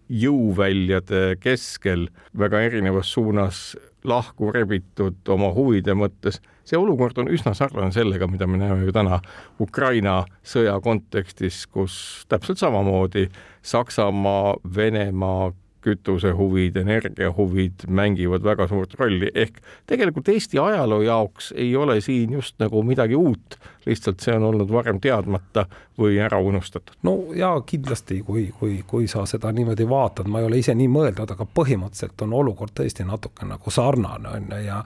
jõuväljade 0.09 1.35
keskel, 1.37 2.07
väga 2.33 2.63
erinevas 2.65 3.11
suunas 3.13 3.59
lahku 4.03 4.51
rebitud 4.55 5.27
oma 5.27 5.51
huvide 5.55 5.95
mõttes. 5.97 6.39
See 6.63 6.77
olukord 6.77 7.17
on 7.19 7.31
üsna 7.33 7.55
sarnane 7.57 7.91
sellega, 7.91 8.27
mida 8.29 8.47
me 8.47 8.59
näeme 8.61 8.85
ju 8.85 8.93
täna 8.95 9.19
Ukraina 9.59 10.21
sõja 10.45 10.77
kontekstis, 10.83 11.65
kus 11.67 12.25
täpselt 12.29 12.61
samamoodi 12.61 13.27
Saksamaa, 13.65 14.55
Venemaa 14.75 15.49
kütusehuvid, 15.81 16.75
energiahuvid 16.75 17.87
mängivad 17.87 18.43
väga 18.43 18.67
suurt 18.67 18.93
rolli, 18.99 19.29
ehk 19.35 19.61
tegelikult 19.87 20.27
Eesti 20.31 20.59
ajaloo 20.59 21.01
jaoks 21.05 21.53
ei 21.55 21.71
ole 21.75 21.99
siin 22.03 22.35
just 22.35 22.57
nagu 22.59 22.83
midagi 22.83 23.15
uut 23.15 23.55
lihtsalt 23.85 24.19
see 24.23 24.35
on 24.35 24.43
olnud 24.49 24.71
varem 24.71 24.99
teadmata 24.99 25.65
või 25.99 26.19
ära 26.23 26.39
unustatud? 26.39 26.97
no 27.03 27.15
jaa, 27.35 27.61
kindlasti, 27.67 28.21
kui, 28.25 28.49
kui, 28.59 28.81
kui 28.87 29.07
sa 29.07 29.25
seda 29.29 29.51
niimoodi 29.55 29.87
vaatad, 29.89 30.27
ma 30.27 30.41
ei 30.41 30.49
ole 30.49 30.59
ise 30.63 30.75
nii 30.75 30.91
mõelnud, 30.91 31.31
aga 31.35 31.47
põhimõtteliselt 31.55 32.27
on 32.27 32.37
olukord 32.41 32.75
tõesti 32.75 33.07
natuke 33.07 33.47
nagu 33.47 33.73
sarnane, 33.73 34.35
on 34.35 34.53
ju, 34.53 34.61
ja 34.67 34.83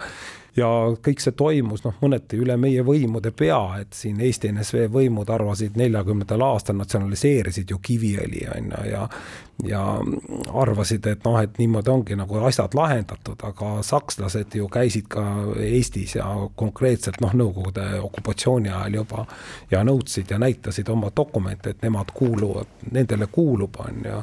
ja 0.58 0.68
kõik 1.02 1.22
see 1.24 1.34
toimus 1.38 1.82
noh, 1.86 1.96
mõneti 2.02 2.38
üle 2.38 2.54
meie 2.62 2.84
võimude 2.86 3.32
pea, 3.34 3.60
et 3.82 3.96
siin 3.98 4.20
Eesti 4.22 4.52
NSV 4.54 4.86
võimud 4.94 5.30
arvasid 5.34 5.80
neljakümnendal 5.80 6.46
aastal 6.46 6.78
natsionaliseerisid 6.78 7.74
ju 7.74 7.80
Kiviõli 7.82 8.46
on 8.54 8.70
ju 8.76 8.92
ja 8.92 9.08
ja 9.64 9.82
arvasid, 10.54 11.06
et 11.08 11.26
noh, 11.26 11.38
et 11.40 11.58
niimoodi 11.62 11.92
ongi 11.94 12.16
nagu 12.18 12.40
asjad 12.48 12.74
lahendatud, 12.76 13.38
aga 13.46 13.70
sakslased 13.86 14.56
ju 14.58 14.68
käisid 14.72 15.06
ka 15.14 15.24
Eestis 15.62 16.16
ja 16.18 16.26
konkreetselt 16.60 17.22
noh, 17.22 17.36
Nõukogude 17.38 17.86
okupatsiooni 18.02 18.70
ajal 18.74 18.83
juba 18.92 19.26
ja 19.72 19.84
nõudsid 19.84 20.32
ja 20.32 20.40
näitasid 20.40 20.90
oma 20.90 21.12
dokumente, 21.16 21.74
et 21.74 21.82
nemad 21.82 22.12
kuuluvad, 22.14 22.70
nendele 22.92 23.28
kuulub, 23.32 23.80
on 23.80 24.04
ju, 24.06 24.22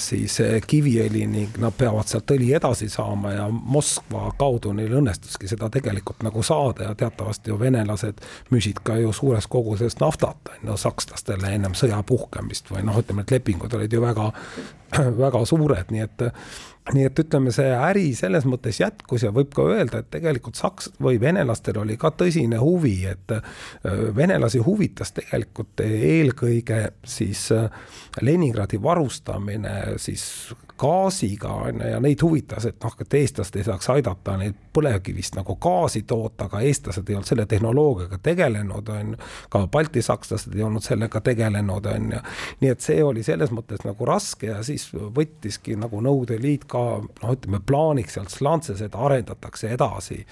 siis 0.00 0.38
Kiviõli 0.66 1.26
ning 1.30 1.58
nad 1.62 1.74
peavad 1.76 2.08
sealt 2.08 2.30
õli 2.34 2.52
edasi 2.56 2.88
saama 2.88 3.32
ja 3.34 3.48
Moskva 3.50 4.30
kaudu 4.38 4.72
neil 4.76 4.92
õnnestuski 5.00 5.48
seda 5.50 5.70
tegelikult 5.72 6.22
nagu 6.26 6.42
saada 6.42 6.90
ja 6.90 6.94
teatavasti 6.98 7.52
ju 7.52 7.58
venelased 7.60 8.22
müüsid 8.50 8.82
ka 8.84 8.98
ju 9.00 9.12
suures 9.12 9.46
koguses 9.50 9.98
naftat, 10.00 10.52
on 10.54 10.70
ju, 10.70 10.76
sakslastele 10.80 11.54
ennem 11.56 11.76
sõja 11.78 12.02
puhkemist 12.06 12.70
või 12.72 12.84
noh, 12.86 13.00
ütleme, 13.00 13.24
et 13.24 13.36
lepingud 13.36 13.74
olid 13.74 13.92
ju 13.92 14.02
väga, 14.04 14.30
väga 15.24 15.44
suured, 15.48 15.90
nii 15.94 16.06
et 16.06 16.28
nii 16.92 17.06
et 17.08 17.20
ütleme, 17.22 17.52
see 17.54 17.70
äri 17.72 18.10
selles 18.16 18.44
mõttes 18.48 18.76
jätkus 18.82 19.24
ja 19.24 19.30
võib 19.32 19.54
ka 19.56 19.64
öelda, 19.72 20.02
et 20.02 20.10
tegelikult 20.12 20.58
saks- 20.58 20.90
või 21.00 21.16
venelastel 21.20 21.78
oli 21.80 21.96
ka 22.00 22.10
tõsine 22.12 22.60
huvi, 22.60 22.98
et 23.08 23.32
venelasi 24.16 24.60
huvitas 24.64 25.14
tegelikult 25.16 25.80
eelkõige 25.80 26.82
siis 27.08 27.46
Leningradi 28.20 28.82
varustamine 28.82 29.96
siis 29.96 30.52
gaasiga 30.78 31.48
on 31.48 31.80
ju 31.80 31.88
ja 31.88 32.00
neid 32.00 32.22
huvitas, 32.22 32.66
et 32.66 32.82
noh, 32.82 32.94
et 33.00 33.14
eestlased 33.14 33.56
ei 33.58 33.66
saaks 33.66 33.90
aidata 33.94 34.36
neid 34.40 34.56
põlevkivist 34.74 35.36
nagu 35.38 35.56
gaasi 35.62 36.02
toota, 36.02 36.48
aga 36.48 36.60
eestlased 36.66 37.08
ei 37.08 37.14
olnud 37.14 37.28
selle 37.28 37.46
tehnoloogiaga 37.46 38.18
tegelenud, 38.22 38.88
on 38.88 39.14
ju. 39.14 39.18
ka 39.50 39.66
baltisakslased 39.66 40.54
ei 40.56 40.62
olnud 40.66 40.82
sellega 40.82 41.20
tegelenud, 41.20 41.86
on 41.86 42.10
ju. 42.16 42.22
nii 42.60 42.72
et 42.74 42.80
see 42.80 42.98
oli 43.04 43.22
selles 43.22 43.54
mõttes 43.54 43.86
nagu 43.86 44.08
raske 44.08 44.50
ja 44.50 44.62
siis 44.66 44.88
võttiski 44.94 45.78
nagu 45.78 46.02
Nõukogude 46.04 46.40
Liit 46.42 46.66
ka 46.68 46.82
noh, 47.04 47.30
ütleme 47.30 47.60
plaaniks 47.66 48.18
sealt 48.18 48.34
slantses, 48.34 48.82
et 48.82 48.94
arendatakse 48.94 49.70
edasi 49.74 50.24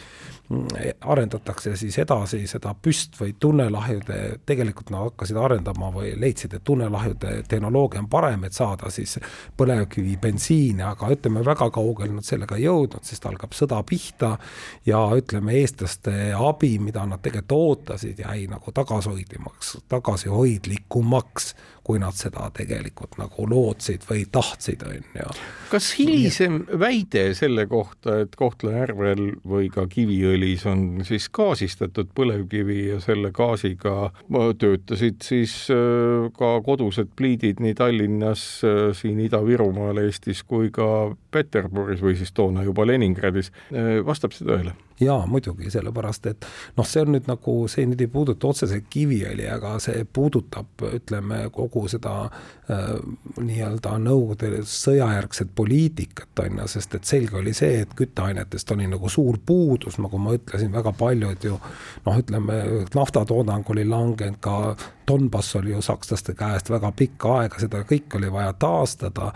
arendatakse 1.00 1.76
siis 1.76 1.98
edasi 1.98 2.46
seda 2.50 2.74
püst- 2.74 3.18
või 3.20 3.34
tunnelahjude, 3.40 4.18
tegelikult 4.46 4.90
nad 4.92 5.08
hakkasid 5.08 5.38
arendama 5.40 5.90
või 5.94 6.12
leidsid, 6.20 6.54
et 6.56 6.64
tunnelahjude 6.64 7.42
tehnoloogia 7.48 8.02
on 8.02 8.08
parem, 8.12 8.44
et 8.44 8.56
saada 8.56 8.90
siis 8.90 9.18
põlevkivibensiini, 9.56 10.84
aga 10.86 11.10
ütleme, 11.14 11.44
väga 11.46 11.70
kaugele 11.74 12.16
nad 12.18 12.26
sellega 12.26 12.58
ei 12.58 12.66
jõudnud, 12.66 13.04
sest 13.06 13.26
algab 13.28 13.56
sõda 13.56 13.82
pihta 13.88 14.36
ja 14.86 15.02
ütleme, 15.16 15.56
eestlaste 15.60 16.32
abi, 16.38 16.76
mida 16.82 17.06
nad 17.06 17.22
tegelikult 17.22 17.52
ootasid, 17.52 18.22
jäi 18.22 18.46
nagu 18.50 18.72
tagasihoidlimaks, 18.74 19.76
tagasihoidlikumaks 19.92 21.52
kui 21.84 21.98
nad 22.02 22.14
seda 22.16 22.48
tegelikult 22.54 23.16
nagu 23.18 23.46
lootsid 23.50 24.06
või 24.08 24.24
tahtsid, 24.30 24.84
on 24.86 25.00
ju. 25.18 25.28
kas 25.72 25.88
hilisem 25.98 26.62
väide 26.78 27.24
selle 27.34 27.66
kohta, 27.70 28.20
et 28.22 28.36
Kohtla-Järvel 28.38 29.22
või 29.48 29.70
ka 29.72 29.86
Kiviõlis 29.90 30.66
on 30.70 31.02
siis 31.06 31.28
gaasistatud 31.34 32.12
põlevkivi 32.14 32.78
ja 32.92 33.00
selle 33.02 33.32
gaasiga 33.34 34.12
töötasid 34.58 35.26
siis 35.26 35.56
äh, 35.74 36.28
ka 36.38 36.54
kodused 36.64 37.12
pliidid 37.18 37.62
nii 37.62 37.74
Tallinnas, 37.78 38.44
äh, 38.66 38.84
siin 38.96 39.20
Ida-Virumaal 39.26 40.02
Eestis 40.04 40.44
kui 40.46 40.70
ka 40.74 40.86
Peterburis 41.32 42.02
või 42.04 42.16
siis 42.20 42.32
toona 42.36 42.64
juba 42.66 42.86
Leningradis, 42.86 43.52
äh, 43.72 43.98
vastab 44.06 44.36
see 44.36 44.46
tõele? 44.48 44.76
Jaa, 45.00 45.26
muidugi, 45.26 45.70
sellepärast 45.72 46.26
et 46.30 46.46
noh, 46.76 46.86
see 46.88 47.02
on 47.04 47.12
nüüd 47.16 47.28
nagu, 47.30 47.56
see 47.70 47.86
nüüd 47.88 48.02
ei 48.04 48.10
puuduta 48.12 48.50
otseselt 48.50 48.88
Kiviõli, 48.92 49.46
aga 49.50 49.76
see 49.82 50.04
puudutab, 50.04 50.84
ütleme, 50.98 51.44
kogu 51.54 51.84
seda 51.90 52.14
äh, 52.26 52.94
nii-öelda 53.40 53.96
Nõukogude 54.02 54.62
sõjajärgset 54.68 55.52
poliitikat, 55.56 56.32
on 56.44 56.62
ju, 56.62 56.68
sest 56.74 56.96
et 56.98 57.08
selge 57.08 57.38
oli 57.40 57.54
see, 57.56 57.82
et 57.84 57.94
kütteainetest 57.98 58.74
oli 58.74 58.88
nagu 58.90 59.10
suur 59.12 59.38
puudus, 59.46 59.98
nagu 60.02 60.20
ma 60.22 60.36
ütlesin, 60.38 60.72
väga 60.74 60.94
paljud 60.98 61.46
ju 61.48 61.58
noh, 62.06 62.18
ütleme, 62.18 62.58
naftatoodang 62.94 63.70
oli 63.74 63.86
langenud, 63.88 64.40
ka 64.42 64.74
Donbass 65.08 65.56
oli 65.56 65.70
ju 65.70 65.82
sakslaste 65.82 66.34
käest 66.34 66.70
väga 66.70 66.92
pikka 66.96 67.36
aega, 67.40 67.58
seda 67.58 67.82
kõike 67.88 68.18
oli 68.20 68.30
vaja 68.32 68.52
taastada 68.52 69.32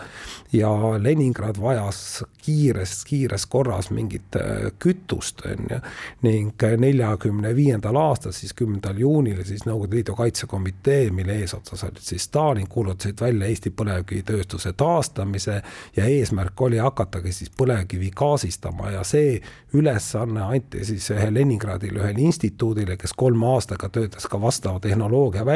ja 0.52 0.70
Leningrad 1.02 1.58
vajas 1.60 2.22
kiires, 2.42 3.04
kiires 3.04 3.46
korras 3.50 3.90
mingit 3.90 4.36
äh, 4.36 4.70
kütust, 4.78 5.42
on 5.46 5.66
ju. 5.70 5.80
ning 6.22 6.66
neljakümne 6.78 7.54
viiendal 7.56 7.96
aastal, 7.96 8.32
siis 8.32 8.54
kümnendal 8.54 8.98
juunil 8.98 9.42
siis 9.44 9.66
Nõukogude 9.66 9.98
Liidu 9.98 10.14
Kaitsekomitee, 10.14 11.10
mille 11.10 11.40
eesotsas 11.42 11.84
olid 11.84 12.00
siis 12.00 12.28
Stalin, 12.28 12.68
kuulutasid 12.68 13.20
välja 13.20 13.50
Eesti 13.50 13.70
põlevkivitööstuse 13.70 14.72
taastamise 14.72 15.60
ja 15.96 16.06
eesmärk 16.06 16.60
oli 16.60 16.78
hakatagi 16.78 17.32
siis 17.32 17.50
põlevkivi 17.58 18.10
gaasistama 18.16 18.90
ja 18.94 19.04
see 19.04 19.40
ülesanne 19.74 20.46
anti 20.46 20.84
siis 20.84 21.10
Leningradile, 21.30 22.00
ühele 22.00 22.22
instituudile, 22.30 22.96
kes 22.96 23.12
kolme 23.16 23.50
aastaga 23.54 23.88
töötas 23.92 24.26
ka 24.30 24.40
vastava 24.40 24.80
tehnoloogia 24.80 25.44
välja 25.46 25.55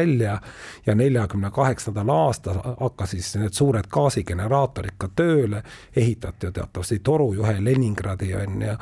ja 0.86 0.94
neljakümne 0.94 1.50
kaheksandal 1.50 2.08
aastal 2.08 2.60
hakkas 2.80 3.10
siis 3.10 3.34
need 3.36 3.54
suured 3.56 3.88
gaasigeneraatorid 3.92 4.96
ka 4.98 5.08
tööle, 5.16 5.62
ehitati 5.96 6.46
ju 6.46 6.52
teatavasti 6.52 6.98
torujuhe 7.04 7.56
Leningradi 7.64 8.34
on 8.34 8.62
ju, 8.62 8.76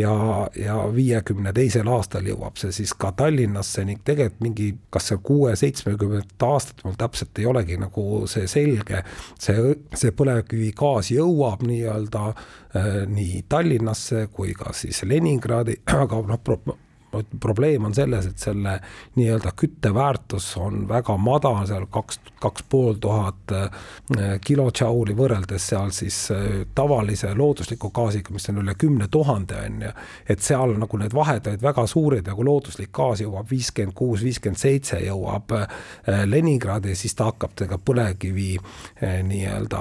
ja, 0.00 0.14
ja 0.56 0.76
viiekümne 0.94 1.52
teisel 1.52 1.88
aastal 1.88 2.26
jõuab 2.26 2.60
see 2.60 2.72
siis 2.72 2.94
ka 2.94 3.12
Tallinnasse 3.16 3.84
ning 3.84 4.02
tegelikult 4.04 4.40
mingi, 4.42 4.68
kas 4.90 5.10
see 5.10 5.20
kuue-seitsmekümnendat 5.22 6.46
aastat, 6.46 6.84
mul 6.84 6.96
täpselt 6.98 7.38
ei 7.38 7.46
olegi 7.46 7.76
nagu 7.80 8.24
see 8.30 8.46
selge, 8.50 9.02
see, 9.38 9.74
see 9.94 10.14
põlevkivigaas 10.16 11.12
jõuab 11.14 11.66
nii-öelda 11.66 12.28
äh, 12.32 12.88
nii 13.08 13.44
Tallinnasse 13.48 14.26
kui 14.32 14.56
ka 14.58 14.72
siis 14.76 15.04
Leningradi, 15.08 15.80
aga 16.02 16.22
noh 16.28 16.40
probleem 17.40 17.84
on 17.84 17.94
selles, 17.94 18.26
et 18.26 18.38
selle 18.38 18.78
nii-öelda 19.16 19.52
kütteväärtus 19.56 20.56
on 20.60 20.86
väga 20.88 21.16
madal, 21.20 21.60
seal 21.68 21.86
kaks, 21.92 22.20
kaks 22.40 22.64
pool 22.70 22.96
tuhat 23.00 23.52
äh, 23.52 23.68
kilotšauli 24.44 25.16
võrreldes 25.16 25.68
seal 25.72 25.92
siis 25.94 26.18
äh, 26.32 26.62
tavalise 26.74 27.34
loodusliku 27.36 27.90
gaasiga, 27.94 28.32
mis 28.34 28.48
on 28.52 28.62
üle 28.64 28.74
kümne 28.78 29.08
tuhande, 29.12 29.58
on 29.66 29.82
ju. 29.86 29.92
et 30.28 30.42
seal 30.42 30.76
nagu 30.80 31.00
need 31.00 31.14
vahed 31.14 31.50
olid 31.52 31.62
väga 31.62 31.86
suured 31.86 32.26
ja 32.26 32.36
kui 32.38 32.48
looduslik 32.48 32.92
gaas 32.92 33.22
jõuab 33.24 33.50
viiskümmend 33.50 33.96
kuus, 33.98 34.24
viiskümmend 34.24 34.60
seitse 34.60 35.00
jõuab 35.04 35.56
äh, 35.58 36.24
Leningradi, 36.26 36.96
siis 36.96 37.14
ta 37.18 37.28
hakkab 37.30 37.56
temaga 37.56 37.78
põlevkivi 37.82 38.56
nii-öelda 39.02 39.80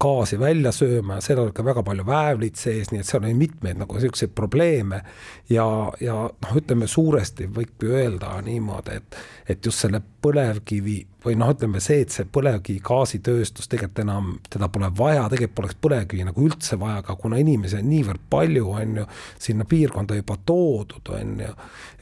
gaasi 0.00 0.38
välja 0.40 0.72
sööma 0.74 1.18
ja 1.18 1.24
seal 1.24 1.42
oli 1.44 1.54
ka 1.56 1.64
väga 1.64 1.82
palju 1.86 2.04
väävlit 2.06 2.58
sees, 2.60 2.90
nii 2.92 3.02
et 3.02 3.08
seal 3.08 3.24
oli 3.24 3.34
mitmeid 3.38 3.80
nagu 3.80 3.96
niisuguseid 3.96 4.34
probleeme 4.36 5.02
ja 5.50 5.66
ja 6.00 6.16
noh, 6.28 6.56
ütleme 6.56 6.88
suuresti 6.90 7.48
võib 7.54 7.84
ju 7.84 7.94
öelda 7.96 8.32
niimoodi, 8.44 8.96
et, 9.00 9.18
et 9.48 9.66
just 9.66 9.84
selle 9.84 10.00
põlevkivi 10.22 10.96
või 11.24 11.36
noh, 11.36 11.50
ütleme 11.52 11.80
see, 11.84 12.00
et 12.04 12.14
see 12.14 12.26
põlevkivigaasitööstus 12.32 13.68
tegelikult 13.70 14.02
enam, 14.04 14.30
teda 14.48 14.70
pole 14.72 14.88
vaja, 14.96 15.26
tegelikult 15.28 15.56
poleks 15.60 15.78
põlevkivi 15.84 16.24
nagu 16.28 16.44
üldse 16.46 16.78
vaja, 16.80 17.00
aga 17.02 17.16
kuna 17.20 17.40
inimesi 17.40 17.76
on 17.80 17.88
niivõrd 17.90 18.22
palju, 18.32 18.66
on 18.80 19.00
ju, 19.00 19.06
sinna 19.42 19.66
piirkonda 19.68 20.16
juba 20.16 20.36
toodud, 20.48 21.12
on 21.16 21.34
ju, 21.44 21.50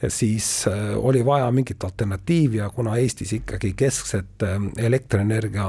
siis 0.07 0.47
äh, 0.71 0.93
oli 0.97 1.23
vaja 1.25 1.49
mingit 1.51 1.83
alternatiivi 1.83 2.61
ja 2.61 2.69
kuna 2.73 2.95
Eestis 3.01 3.33
ikkagi 3.35 3.73
keskset 3.79 4.45
äh, 4.47 4.55
elektrienergia 4.85 5.67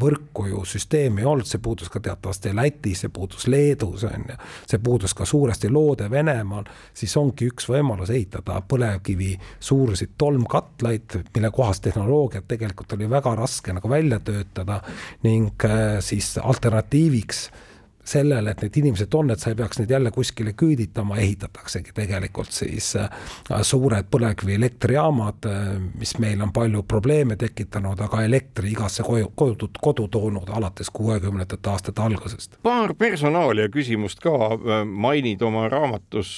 võrku 0.00 0.46
ju 0.50 0.64
süsteemi 0.64 1.24
ei 1.24 1.28
olnud, 1.28 1.48
see 1.48 1.60
puudus 1.62 1.92
ka 1.92 2.00
teatavasti 2.00 2.54
Lätis, 2.56 3.04
see 3.04 3.12
puudus 3.12 3.46
Leedus, 3.52 4.06
on 4.08 4.24
ju, 4.30 4.38
see 4.72 4.80
puudus 4.82 5.14
ka 5.16 5.28
suuresti 5.28 5.70
Loode-Venemaal, 5.72 6.64
siis 6.96 7.16
ongi 7.20 7.50
üks 7.50 7.68
võimalus 7.68 8.14
ehitada 8.14 8.62
põlevkivi 8.68 9.34
suuruseid 9.60 10.16
tolmkatlaid, 10.18 11.20
mille 11.34 11.52
kohast 11.52 11.84
tehnoloogiat 11.84 12.48
tegelikult 12.48 12.85
tegelikult 12.86 12.92
oli 12.92 13.10
väga 13.10 13.34
raske 13.36 13.72
nagu 13.72 13.88
välja 13.88 14.18
töötada 14.20 14.80
ning 15.22 15.50
äh, 15.64 16.00
siis 16.00 16.38
alternatiiviks 16.38 17.50
sellele, 18.08 18.50
et 18.50 18.62
need 18.62 18.78
inimesed 18.80 19.14
on, 19.14 19.30
et 19.30 19.42
sa 19.42 19.50
ei 19.50 19.58
peaks 19.58 19.80
neid 19.80 19.90
jälle 19.90 20.10
kuskile 20.14 20.52
küüditama, 20.58 21.18
ehitataksegi 21.22 21.94
tegelikult 21.96 22.54
siis 22.54 22.92
äh, 22.96 23.10
suured 23.66 24.08
põlevkivielektrijaamad, 24.12 25.48
äh, 25.50 25.72
mis 25.98 26.16
meil 26.22 26.42
on 26.42 26.52
palju 26.54 26.82
probleeme 26.88 27.36
tekitanud, 27.36 28.00
aga 28.06 28.22
elektri 28.26 28.70
igasse 28.74 29.02
koju, 29.06 29.32
kodu, 29.34 29.70
kodu 29.82 30.08
toonud 30.12 30.50
alates 30.54 30.90
kuuekümnendate 30.94 31.70
aastate 31.70 32.02
algusest. 32.02 32.58
paar 32.62 32.94
personaalia 32.94 33.68
küsimust 33.72 34.22
ka, 34.22 34.36
äh, 34.54 34.84
mainid 34.86 35.42
oma 35.42 35.66
raamatus 35.72 36.32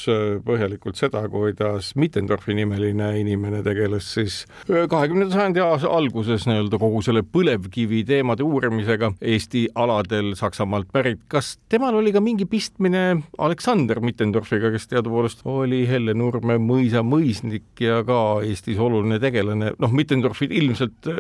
põhjalikult 0.45 0.97
seda, 0.97 1.23
kuidas 1.29 1.93
Mittendorfi 1.97 2.55
nimeline 2.55 3.13
inimene 3.21 3.63
tegeles 3.63 4.09
siis 4.15 4.41
kahekümnenda 4.69 5.35
sajandi 5.35 5.61
alguses 5.89 6.47
nii-öelda 6.49 6.79
kogu 6.81 7.03
selle 7.05 7.23
põlevkivi 7.23 8.05
teemade 8.09 8.47
uurimisega 8.47 9.13
Eesti 9.21 9.67
aladel 9.75 10.35
Saksamaalt 10.39 10.93
pärit. 10.93 11.21
kas 11.29 11.58
temal 11.69 11.95
oli 11.95 12.13
ka 12.13 12.21
mingi 12.25 12.47
pistmine 12.49 13.23
Aleksander 13.39 14.01
Mittendorfiga, 14.01 14.71
kes 14.73 14.89
teadupoolest 14.89 15.45
oli 15.49 15.83
Hellenurme 15.89 16.57
mõisa 16.63 17.03
mõisnik 17.05 17.83
ja 17.85 18.01
ka 18.09 18.41
Eestis 18.47 18.81
oluline 18.81 19.19
tegelane, 19.23 19.75
noh, 19.79 19.93
Mittendorfid 19.95 20.53
ilmselt 20.57 21.11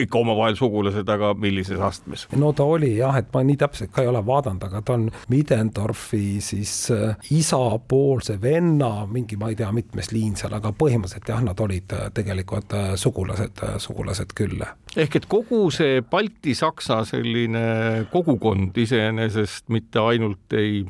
ikka 0.00 0.20
omavahel 0.20 0.58
sugulased, 0.58 1.08
aga 1.08 1.32
millises 1.40 1.80
astmes? 1.80 2.26
no 2.36 2.52
ta 2.56 2.66
oli 2.68 2.94
jah, 2.98 3.16
et 3.20 3.32
ma 3.34 3.44
nii 3.46 3.58
täpselt 3.60 3.92
ka 3.94 4.04
ei 4.04 4.10
ole 4.10 4.22
vaadanud, 4.26 4.68
aga 4.68 4.82
ta 4.84 4.98
on 4.98 5.08
Mittendorfi 5.32 6.40
siis 6.44 6.74
äh, 6.94 7.16
isapoolse 7.34 8.38
venna 8.42 9.06
mingi, 9.08 9.40
ma 9.40 9.52
ei 9.52 9.58
tea, 9.58 9.70
mitmes 9.72 10.12
liin 10.12 10.36
seal, 10.36 10.52
aga 10.58 10.74
põhimõtteliselt 10.76 11.32
jah, 11.32 11.40
nad 11.44 11.60
olid 11.64 11.96
äh, 11.96 12.08
tegelikult 12.14 12.76
äh, 12.76 12.92
sugulased, 13.00 13.64
sugulased 13.80 14.36
küll. 14.36 14.60
ehk 14.98 15.16
et 15.16 15.28
kogu 15.30 15.68
see 15.72 16.02
Balti-Saksa 16.04 17.00
selline 17.08 17.64
kogukond 18.12 18.76
iseenesest 18.76 19.67
mitte 19.72 20.00
ainult 20.00 20.56
ei 20.56 20.82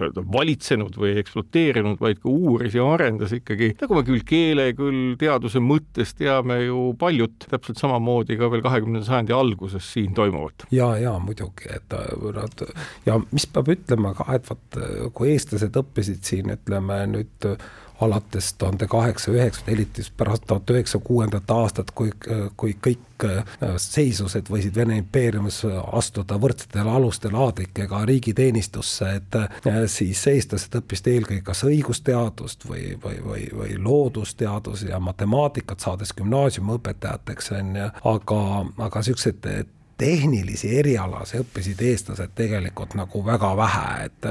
öelda, 0.00 0.24
valitsenud 0.34 0.96
või 0.98 1.14
ekspluateerinud, 1.20 2.00
vaid 2.02 2.20
ka 2.22 2.30
uuris 2.30 2.76
ja 2.76 2.86
arendas 2.94 3.34
ikkagi, 3.36 3.72
nagu 3.80 3.98
me 3.98 4.04
küll 4.06 4.24
keele, 4.26 4.68
küll 4.78 5.14
teaduse 5.20 5.62
mõttes 5.64 6.14
teame 6.18 6.60
ju 6.64 6.80
paljut 7.00 7.48
täpselt 7.50 7.80
samamoodi 7.80 8.38
ka 8.40 8.50
veel 8.52 8.64
kahekümnenda 8.64 9.06
sajandi 9.06 9.36
alguses 9.36 9.92
siin 9.94 10.14
toimuvat. 10.16 10.66
ja, 10.74 10.90
ja 11.00 11.14
muidugi, 11.22 11.70
et 11.74 11.96
nad 12.34 12.66
ja 13.06 13.20
mis 13.30 13.46
peab 13.50 13.70
ütlema 13.74 14.14
ka, 14.18 14.28
et 14.34 14.50
vot 14.50 14.82
kui 15.14 15.32
eestlased 15.34 15.80
õppisid 15.80 16.22
siin, 16.26 16.52
ütleme 16.54 17.00
nüüd 17.14 17.50
alates 18.04 18.52
tuhande 18.58 18.86
kaheksasaja 18.90 19.42
üheksakümne, 19.42 19.72
eriti 19.72 20.06
pärast 20.16 20.46
tuhat 20.46 20.70
üheksasaja 20.70 21.04
kuuendat 21.04 21.50
aastat, 21.50 21.90
kui, 21.90 22.10
kui 22.56 22.76
kõik 22.86 23.26
äh, 23.26 23.44
seisused 23.80 24.50
võisid 24.50 24.76
Vene 24.76 24.98
impeeriumis 25.00 25.62
astuda 25.92 26.38
võrdsetel 26.40 26.88
alustel 26.90 27.36
aadlikega 27.38 28.04
riigiteenistusse, 28.10 29.12
et 29.20 29.38
äh, 29.40 29.78
siis 29.90 30.26
eestlased 30.30 30.76
õppisid 30.80 31.12
eelkõige 31.14 31.44
kas 31.46 31.64
õigusteadust 31.68 32.68
või, 32.68 32.94
või, 33.04 33.20
või, 33.24 33.46
või 33.54 33.78
loodusteadusi 33.78 34.90
ja 34.92 35.00
matemaatikat, 35.00 35.80
saades 35.80 36.14
gümnaasiumiõpetajateks, 36.18 37.52
on 37.60 37.80
ju, 37.80 37.88
aga, 38.14 38.42
aga 38.88 39.04
niisugused 39.04 39.72
tehnilisi 39.98 40.70
erialasi 40.78 41.38
õppisid 41.42 41.82
eestlased 41.86 42.34
tegelikult 42.34 42.96
nagu 42.98 43.22
väga 43.26 43.52
vähe, 43.56 44.08
et 44.08 44.28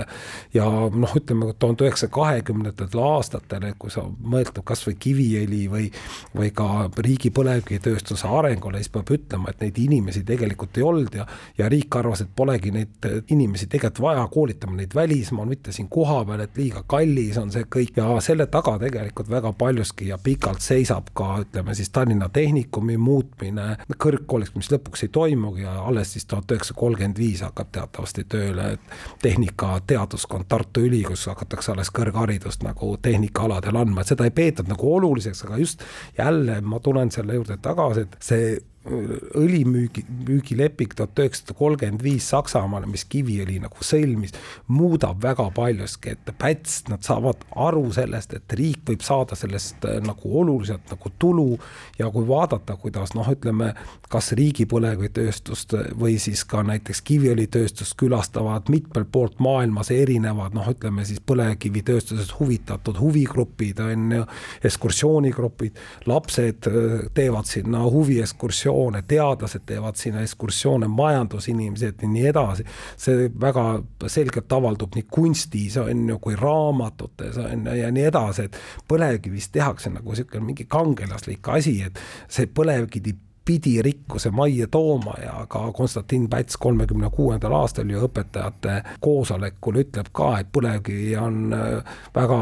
ja 0.53 0.67
noh, 0.67 1.15
ütleme 1.15 1.53
tuhande 1.59 1.87
üheksasaja 1.87 2.11
kahekümnendatel 2.13 3.03
aastatel, 3.03 3.69
et 3.69 3.79
kui 3.79 3.91
sa 3.93 4.03
mõtled 4.05 4.63
kas 4.65 4.83
või 4.87 4.97
Kiviõli 5.03 5.61
või, 5.71 5.87
või 6.35 6.51
ka 6.55 6.89
riigi 7.03 7.31
põlevkivitööstuse 7.35 8.27
arengule, 8.27 8.79
siis 8.81 8.91
peab 8.93 9.11
ütlema, 9.15 9.51
et 9.51 9.63
neid 9.63 9.79
inimesi 9.83 10.23
tegelikult 10.27 10.77
ei 10.77 10.85
olnud 10.87 11.17
ja, 11.17 11.27
ja 11.57 11.69
riik 11.71 11.95
arvas, 11.99 12.23
et 12.23 12.31
polegi 12.35 12.71
neid 12.73 13.07
inimesi 13.31 13.67
tegelikult 13.67 14.03
vaja, 14.03 14.27
koolitame 14.31 14.81
neid 14.81 14.95
välismaal, 14.95 15.47
mitte 15.49 15.71
siin 15.75 15.89
kohapeal, 15.91 16.43
et 16.45 16.57
liiga 16.57 16.83
kallis 16.87 17.37
on 17.41 17.51
see 17.53 17.65
kõik. 17.71 17.95
Ja 17.97 18.17
selle 18.23 18.47
taga 18.51 18.75
tegelikult 18.81 19.29
väga 19.29 19.53
paljuski 19.57 20.09
ja 20.09 20.17
pikalt 20.21 20.63
seisab 20.63 21.11
ka 21.17 21.37
ütleme 21.43 21.75
siis 21.77 21.91
Tallinna 21.93 22.29
Tehnikumi 22.33 22.97
muutmine 22.97 23.77
kõrgkooliks, 23.97 24.55
mis 24.57 24.71
lõpuks 24.73 25.05
ei 25.05 25.11
toimu, 25.13 25.52
tehnoloogia 25.53 25.73
ja 25.73 25.83
alles 25.87 26.13
siis 26.13 26.25
tuhat 26.25 26.51
üheksasada 26.51 26.79
kolmkümmend 26.79 27.17
viis 27.17 27.41
hakkab 27.41 27.71
teatavasti 27.71 28.23
tööle 28.23 28.77
tehnikateaduskond 29.21 30.45
Tartu 30.49 30.81
Ülikoolis, 30.81 31.27
hakatakse 31.27 31.71
alles 31.71 31.91
kõrgharidust 31.91 32.63
nagu 32.63 32.97
tehnikaaladel 33.01 33.75
andma, 33.75 34.01
et 34.01 34.07
seda 34.07 34.25
ei 34.25 34.31
peetud 34.31 34.67
nagu 34.67 34.95
oluliseks, 34.95 35.45
aga 35.45 35.57
just 35.57 35.83
jälle 36.17 36.61
ma 36.61 36.79
tulen 36.79 37.11
selle 37.11 37.35
juurde 37.35 37.57
tagasi, 37.57 38.01
et 38.01 38.17
see 38.19 38.59
õlimüügi, 38.83 40.03
müügileping 40.27 40.91
tuhat 40.95 41.19
üheksasada 41.19 41.55
kolmkümmend 41.55 42.03
viis 42.03 42.25
Saksamaale, 42.33 42.87
mis 42.91 43.05
Kiviõli 43.07 43.61
nagu 43.63 43.85
sõlmis, 43.85 44.33
muudab 44.67 45.21
väga 45.23 45.45
paljuski, 45.55 46.17
et 46.17 46.31
Päts, 46.39 46.81
nad 46.91 47.03
saavad 47.05 47.45
aru 47.63 47.85
sellest, 47.95 48.33
et 48.35 48.55
riik 48.59 48.81
võib 48.89 49.05
saada 49.05 49.37
sellest 49.39 49.85
äh, 49.87 50.01
nagu 50.03 50.33
oluliselt 50.41 50.91
nagu 50.91 51.11
tulu 51.19 51.53
ja 51.99 52.09
kui 52.11 52.27
vaadata, 52.27 52.75
kuidas 52.81 53.13
noh, 53.15 53.29
ütleme, 53.31 53.71
kas 54.11 54.33
riigi 54.35 54.65
põlevkivitööstust 54.69 55.77
või 55.99 56.17
siis 56.19 56.43
ka 56.43 56.65
näiteks 56.67 57.03
Kiviõlitööstust 57.07 57.95
külastavad 57.99 58.67
mitmelt 58.73 59.07
poolt 59.15 59.39
maailmas 59.43 59.93
erinevad 59.95 60.57
noh, 60.57 60.67
ütleme 60.75 61.07
siis 61.07 61.23
põlevkivitööstusest 61.23 62.35
huvitatud 62.41 62.99
huvigrupid 62.99 63.79
on 63.87 64.11
ju, 64.19 64.27
ekskursioonigrupid, 64.67 65.79
lapsed 66.11 66.67
äh, 66.67 67.07
teevad 67.15 67.47
sinna 67.47 67.87
huviekskursioone, 67.87 68.72
ekskursioone, 68.73 69.01
teadlased 69.07 69.65
teevad 69.65 69.95
sinna 69.95 70.21
ekskursioone, 70.21 70.87
majandusinimesed 70.87 72.01
ja 72.01 72.07
nii 72.07 72.27
edasi. 72.27 72.63
see 72.97 73.29
väga 73.41 73.83
selgelt 74.07 74.51
avaldub 74.51 74.95
nii 74.95 75.05
kunstis 75.11 75.77
on 75.77 76.09
ju, 76.09 76.19
kui 76.19 76.35
raamatutes 76.35 77.37
on 77.37 77.67
ju 77.67 77.75
ja 77.75 77.91
nii 77.91 78.03
edasi, 78.03 78.43
et 78.43 78.57
põlevkivist 78.87 79.51
tehakse 79.51 79.89
nagu 79.89 80.09
niisugune 80.09 80.45
mingi 80.45 80.65
kangelaslik 80.65 81.47
asi, 81.47 81.81
et 81.83 81.99
see 82.29 82.47
põlevkivi 82.47 83.15
pidi 83.45 83.81
rikkuse 83.81 84.31
majja 84.31 84.67
tooma 84.71 85.13
ja 85.23 85.45
ka 85.49 85.71
Konstantin 85.71 86.29
Päts 86.29 86.57
kolmekümne 86.57 87.09
kuuendal 87.13 87.53
aastal 87.57 87.89
ju 87.89 88.05
õpetajate 88.07 88.79
koosolekul 89.03 89.81
ütleb 89.83 90.09
ka, 90.15 90.29
et 90.39 90.51
põlevkivi 90.55 91.13
on 91.19 91.53
äh, 91.53 91.97
väga 92.15 92.39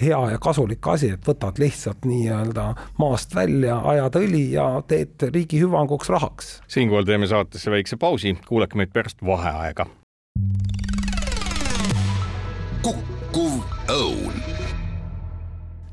hea 0.00 0.20
ja 0.34 0.38
kasulik 0.38 0.86
asi, 0.94 1.10
et 1.16 1.26
võtad 1.26 1.58
lihtsalt 1.62 2.06
nii-öelda 2.08 2.70
maast 2.98 3.34
välja, 3.34 3.80
ajad 3.94 4.20
õli 4.22 4.44
ja 4.54 4.68
teed 4.88 5.28
riigi 5.34 5.60
hüvanguks 5.62 6.12
rahaks. 6.12 6.54
siinkohal 6.68 7.04
teeme 7.08 7.26
saatesse 7.26 7.70
väikse 7.70 7.96
pausi, 7.96 8.36
kuulake 8.48 8.78
meid 8.78 8.94
pärast 8.94 9.22
vaheaega. 9.26 9.86
kukkuv 12.84 13.60
õun 13.90 14.23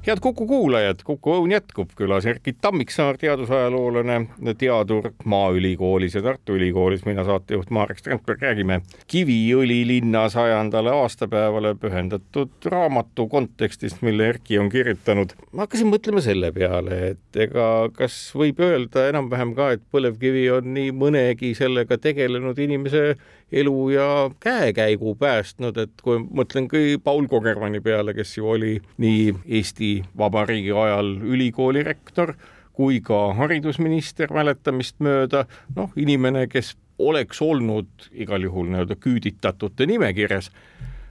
head 0.07 0.19
Kuku 0.21 0.47
kuulajad, 0.47 1.03
Kuku 1.05 1.33
Õun 1.35 1.51
jätkub, 1.53 1.91
külas 1.95 2.25
Erkki 2.25 2.55
Tammiksaar, 2.61 3.19
teadusajaloolane, 3.21 4.15
teadur 4.57 5.11
Maaülikoolis 5.29 6.15
ja 6.17 6.23
Tartu 6.25 6.55
Ülikoolis, 6.57 7.03
mina 7.05 7.23
saatejuht 7.27 7.69
Marek 7.69 8.01
Strandberg, 8.01 8.41
räägime 8.41 8.79
Kiviõli 9.11 9.81
linna 9.87 10.23
sajandale 10.33 10.93
aastapäevale 11.03 11.75
pühendatud 11.77 12.65
raamatu 12.65 13.27
kontekstist, 13.29 14.01
mille 14.01 14.31
Erkki 14.33 14.57
on 14.59 14.71
kirjutanud. 14.73 15.35
ma 15.51 15.67
hakkasin 15.67 15.91
mõtlema 15.93 16.25
selle 16.25 16.51
peale, 16.51 16.97
et 17.11 17.41
ega 17.45 17.67
kas 17.93 18.17
võib 18.35 18.59
öelda 18.65 19.05
enam-vähem 19.11 19.53
ka, 19.55 19.71
et 19.75 19.85
põlevkivi 19.93 20.47
on 20.57 20.73
nii 20.73 20.95
mõnegi 20.97 21.53
sellega 21.57 21.97
tegelenud 22.01 22.57
inimese 22.57 23.15
elu 23.51 23.89
ja 23.89 24.07
käekäigu 24.39 25.15
päästnud, 25.19 25.77
et 25.77 26.01
kui 26.03 26.21
mõtlen 26.23 26.69
ka 26.71 26.79
Paul 27.03 27.27
Kogermanni 27.27 27.81
peale, 27.83 28.13
kes 28.15 28.37
ju 28.37 28.47
oli 28.53 28.77
nii 29.01 29.33
Eesti 29.59 29.93
Vabariigi 30.17 30.71
ajal 30.71 31.17
ülikooli 31.21 31.83
rektor 31.83 32.35
kui 32.73 33.01
ka 33.03 33.33
haridusminister 33.37 34.31
mäletamist 34.33 34.95
mööda, 35.03 35.45
noh, 35.75 35.91
inimene, 35.99 36.47
kes 36.49 36.75
oleks 37.01 37.41
olnud 37.43 38.07
igal 38.13 38.45
juhul 38.45 38.69
nii-öelda 38.71 38.95
küüditatute 39.01 39.87
nimekirjas, 39.89 40.51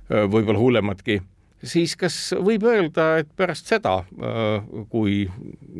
võib-olla 0.09 0.59
hullematki, 0.59 1.21
siis 1.63 1.97
kas 2.01 2.17
võib 2.39 2.65
öelda, 2.67 3.13
et 3.21 3.31
pärast 3.37 3.71
seda, 3.71 4.01
kui 4.91 5.27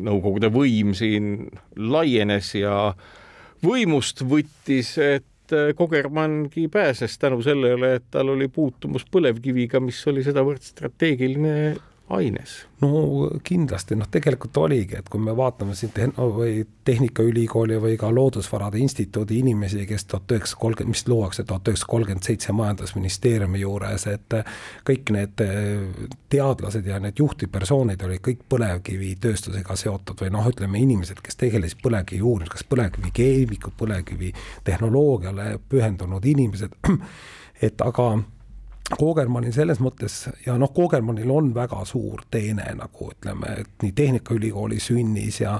Nõukogude 0.01 0.51
võim 0.53 0.93
siin 0.97 1.49
laienes 1.75 2.53
ja 2.55 2.93
võimust 3.65 4.23
võttis, 4.25 4.95
et 4.97 5.27
et 5.51 5.57
äh, 5.57 5.75
Kogermanngi 5.75 6.67
pääses 6.67 7.17
tänu 7.19 7.41
sellele, 7.41 7.95
et 7.95 8.03
tal 8.11 8.29
oli 8.29 8.47
puutumus 8.47 9.05
põlevkiviga, 9.11 9.81
mis 9.83 9.99
oli 10.07 10.23
sedavõrd 10.23 10.63
strateegiline 10.63 11.55
aines? 12.17 12.61
no 12.81 13.29
kindlasti, 13.45 13.95
noh, 13.95 14.07
tegelikult 14.09 14.57
oligi, 14.57 14.95
et 14.97 15.09
kui 15.09 15.21
me 15.21 15.35
vaatame 15.37 15.75
siin 15.77 15.91
te 15.93 16.07
või 16.17 16.63
Tehnikaülikooli 16.85 17.77
või 17.81 17.97
ka 18.01 18.09
Loodusvarade 18.09 18.79
Instituudi 18.81 19.37
inimesi, 19.39 19.85
kes 19.85 20.07
tuhat 20.09 20.33
üheksasada 20.33 20.61
kolmkümmend, 20.63 20.95
mis 20.95 21.05
luuakse 21.07 21.45
tuhat 21.45 21.69
üheksasada 21.69 21.91
kolmkümmend 21.91 22.25
seitse 22.25 22.55
Majandusministeeriumi 22.57 23.61
juures, 23.61 24.07
et 24.09 24.37
kõik 24.87 25.13
need 25.13 25.45
teadlased 26.33 26.89
ja 26.89 26.97
need 27.03 27.21
juhtivpersoonid 27.21 28.01
olid 28.07 28.25
kõik 28.25 28.43
põlevkivitööstusega 28.49 29.77
seotud 29.77 30.25
või 30.25 30.33
noh, 30.33 30.49
ütleme 30.49 30.81
inimesed, 30.81 31.21
kes 31.21 31.37
tegelesid 31.37 31.85
põlevkivi 31.85 32.25
uurimisega, 32.25 32.57
kas 32.57 32.69
põlevkivikeemikud, 32.73 33.77
põlevkivitehnoloogiale 33.77 35.59
pühendunud 35.69 36.25
inimesed, 36.33 36.79
et 37.67 37.85
aga 37.85 38.15
Koogermanil 38.91 39.53
selles 39.55 39.79
mõttes 39.79 40.15
ja 40.45 40.57
noh, 40.59 40.71
Koogermanil 40.75 41.29
on 41.31 41.51
väga 41.55 41.79
suur 41.87 42.25
teene 42.31 42.65
nagu 42.75 43.07
ütleme, 43.11 43.53
et 43.63 43.83
nii 43.83 43.93
Tehnikaülikooli 43.95 44.79
sünnis 44.83 45.39
ja 45.41 45.53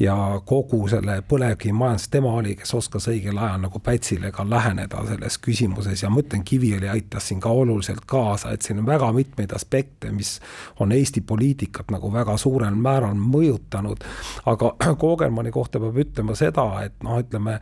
ja 0.00 0.16
kogu 0.46 0.82
selle 0.92 1.20
põlevkivimajandus, 1.28 2.08
tema 2.12 2.34
oli, 2.36 2.54
kes 2.60 2.74
oskas 2.76 3.08
õigel 3.12 3.38
ajal 3.40 3.62
nagu 3.64 3.80
Pätsile 3.84 4.32
ka 4.34 4.44
läheneda 4.48 5.04
selles 5.08 5.38
küsimuses 5.40 6.02
ja 6.04 6.10
ma 6.12 6.20
ütlen, 6.20 6.44
Kiviõli 6.44 6.90
aitas 6.90 7.30
siin 7.30 7.40
ka 7.40 7.52
oluliselt 7.54 8.04
kaasa, 8.10 8.52
et 8.52 8.62
siin 8.62 8.82
on 8.82 8.88
väga 8.88 9.12
mitmeid 9.16 9.54
aspekte, 9.56 10.12
mis 10.12 10.36
on 10.80 10.92
Eesti 10.92 11.24
poliitikat 11.24 11.94
nagu 11.94 12.12
väga 12.12 12.36
suurel 12.40 12.76
määral 12.76 13.16
mõjutanud, 13.16 14.04
aga 14.50 14.74
Koogermanni 15.04 15.54
kohta 15.54 15.80
peab 15.80 15.98
ütlema 16.04 16.36
seda, 16.36 16.68
et 16.84 17.00
noh, 17.02 17.16
ütleme 17.24 17.58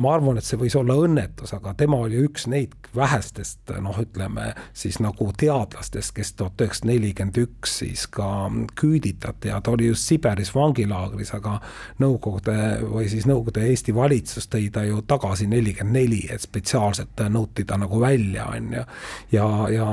ma 0.00 0.14
arvan, 0.16 0.38
et 0.40 0.46
see 0.46 0.58
võis 0.60 0.74
olla 0.78 0.96
õnnetus, 0.96 1.52
aga 1.56 1.74
tema 1.78 1.98
oli 2.00 2.18
üks 2.24 2.46
neid 2.50 2.72
vähestest 2.96 3.72
noh, 3.84 3.96
ütleme 4.00 4.39
siis 4.74 4.98
nagu 5.00 5.30
teadlastest, 5.36 6.14
kes 6.16 6.32
tuhat 6.38 6.60
üheksasada 6.60 6.92
nelikümmend 6.92 7.38
üks 7.42 7.78
siis 7.82 8.06
ka 8.10 8.50
küüditati 8.80 9.50
ja 9.50 9.60
ta 9.60 9.74
oli 9.74 9.90
just 9.90 10.08
Siberis 10.08 10.54
vangilaagris, 10.54 11.34
aga 11.36 11.58
Nõukogude 12.00 12.56
või 12.82 13.08
siis 13.12 13.26
Nõukogude 13.28 13.66
Eesti 13.68 13.94
valitsus 13.94 14.48
tõi 14.50 14.70
ta 14.72 14.84
ju 14.86 15.02
tagasi 15.06 15.46
nelikümmend 15.50 15.96
neli, 15.96 16.22
et 16.30 16.40
spetsiaalselt 16.40 17.24
nõuti 17.28 17.64
ta 17.66 17.76
nagu 17.80 18.00
välja, 18.00 18.46
on 18.46 18.72
ju. 18.74 18.84
ja, 19.32 19.46
ja 19.74 19.88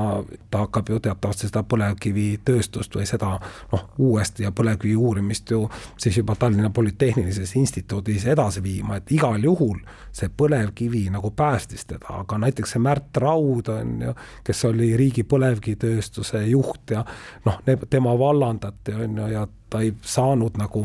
ta 0.52 0.66
hakkab 0.66 0.90
ju 0.90 1.00
teatavasti 1.00 1.50
seda 1.50 1.64
põlevkivitööstust 1.68 2.96
või 2.96 3.08
seda 3.10 3.36
noh, 3.72 3.88
uuesti 3.98 4.46
ja 4.46 4.52
põlevkivi 4.52 4.96
uurimist 4.96 5.52
ju 5.52 5.66
siis 5.98 6.18
juba 6.18 6.36
Tallinna 6.36 6.70
Polütehnilises 6.70 7.56
Instituudis 7.56 8.26
edasi 8.26 8.64
viima, 8.64 8.98
et 8.98 9.12
igal 9.12 9.44
juhul 9.44 9.80
see 10.18 10.32
põlevkivi 10.34 11.04
nagu 11.14 11.32
päästis 11.38 11.86
teda, 11.86 12.22
aga 12.24 12.40
näiteks 12.42 12.76
see 12.76 12.82
Märt 12.82 13.18
Raud 13.22 13.70
on 13.74 14.02
ju, 14.02 14.16
kes 14.44 14.66
oli 14.70 14.92
riigi 14.98 15.24
põlevkivitööstuse 15.30 16.42
juht 16.50 16.96
ja 16.96 17.04
noh, 17.46 17.62
tema 17.90 18.16
vallandati 18.20 18.98
on 18.98 19.22
ju 19.22 19.30
ja 19.34 19.46
ta 19.70 19.82
ei 19.84 19.94
saanud 20.02 20.58
nagu 20.60 20.84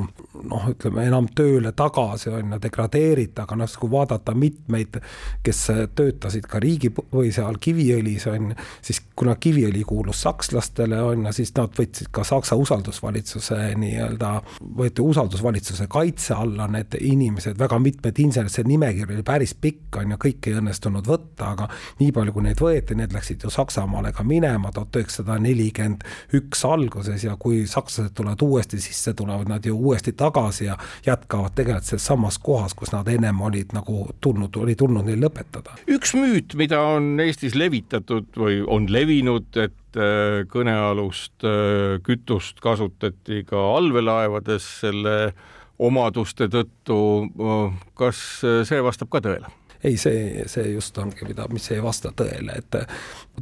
noh, 0.48 0.64
ütleme 0.72 1.04
enam 1.06 1.28
tööle 1.34 1.72
tagasi, 1.76 2.30
on 2.32 2.54
ju, 2.54 2.58
degradeerita, 2.62 3.44
aga 3.46 3.56
noh, 3.60 3.76
kui 3.78 3.90
vaadata 3.92 4.34
mitmeid, 4.36 4.98
kes 5.44 5.60
töötasid 5.96 6.48
ka 6.50 6.60
riigi 6.62 6.90
või 7.12 7.30
seal 7.34 7.58
Kiviõlis 7.62 8.26
on, 8.30 8.52
siis 8.82 9.02
kuna 9.18 9.36
Kiviõli 9.40 9.84
kuulus 9.86 10.22
sakslastele 10.26 10.98
on 11.02 11.26
ju, 11.28 11.34
siis 11.36 11.54
nad 11.56 11.74
võtsid 11.78 12.10
ka 12.14 12.24
Saksa 12.26 12.56
usaldusvalitsuse 12.58 13.58
nii-öelda, 13.78 14.32
võeti 14.78 15.04
usaldusvalitsuse 15.04 15.86
kaitse 15.92 16.34
alla 16.34 16.66
need 16.70 16.96
inimesed, 16.98 17.58
väga 17.60 17.78
mitmed 17.82 18.18
insenerid, 18.24 18.54
see 18.54 18.66
nimekiri 18.68 19.18
oli 19.18 19.26
päris 19.26 19.54
pikk, 19.54 20.00
on 20.02 20.16
ju, 20.16 20.20
kõiki 20.26 20.52
ei 20.52 20.58
õnnestunud 20.60 21.06
võtta, 21.08 21.52
aga 21.54 21.68
nii 22.00 22.10
palju, 22.14 22.34
kui 22.34 22.46
neid 22.48 22.62
võeti, 22.62 22.98
need 22.98 23.14
läksid 23.14 23.46
ju 23.46 23.52
Saksamaale 23.52 24.14
ka 24.16 24.24
minema 24.26 24.72
tuhat 24.74 25.02
üheksasada 25.02 25.38
nelikümmend 25.42 26.04
üks 26.38 26.64
alguses 26.66 27.24
ja 27.26 27.36
kui 27.40 27.62
sakslased 27.68 28.14
tulevad 28.16 28.42
uuesti 28.42 28.71
uuesti 28.72 28.92
sisse 28.92 29.14
tulevad 29.14 29.48
nad 29.48 29.64
ju 29.64 29.76
uuesti 29.76 30.12
tagasi 30.12 30.64
ja 30.64 30.78
jätkavad 31.06 31.52
tegelikult 31.54 31.84
selles 31.84 32.06
samas 32.06 32.38
kohas, 32.38 32.74
kus 32.74 32.92
nad 32.92 33.08
ennem 33.08 33.40
olid 33.40 33.72
nagu 33.72 34.08
tulnud, 34.20 34.56
oli 34.56 34.74
tulnud 34.74 35.04
neil 35.04 35.20
lõpetada. 35.20 35.76
üks 35.88 36.14
müüt, 36.14 36.54
mida 36.54 36.80
on 36.80 37.20
Eestis 37.20 37.54
levitatud 37.54 38.26
või 38.36 38.62
on 38.66 38.86
levinud, 38.88 39.50
et 39.56 39.96
äh, 39.96 40.44
kõnealust 40.48 41.44
äh, 41.44 42.00
kütust 42.02 42.60
kasutati 42.60 43.44
ka 43.44 43.56
allveelaevades 43.76 44.64
selle 44.80 45.34
omaduste 45.78 46.48
tõttu. 46.48 47.28
Äh, 47.28 47.80
kas 47.94 48.40
see 48.40 48.82
vastab 48.82 49.10
ka 49.10 49.20
tõele? 49.20 49.61
Ei, 49.84 49.96
see, 49.96 50.44
see 50.46 50.72
just 50.72 50.98
ongi, 50.98 51.26
mida, 51.26 51.46
mis 51.52 51.66
ei 51.74 51.82
vasta 51.82 52.12
tõele, 52.16 52.58
et 52.60 52.76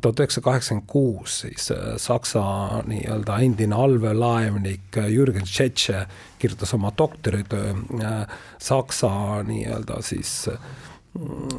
tuhat 0.01 0.22
üheksasada 0.22 0.47
kaheksakümmend 0.47 0.88
kuus 0.91 1.41
siis 1.45 1.70
äh, 1.74 1.95
Saksa 2.01 2.43
nii-öelda 2.88 3.41
endine 3.45 3.76
allveelaevnik 3.76 5.01
äh, 5.03 5.11
Jürgen 5.12 5.49
Tšetše 5.49 6.05
kirjutas 6.41 6.74
oma 6.74 6.93
doktoritöö 6.99 7.74
äh, 7.74 8.38
Saksa 8.59 9.43
nii-öelda 9.47 10.01
siis 10.07 10.49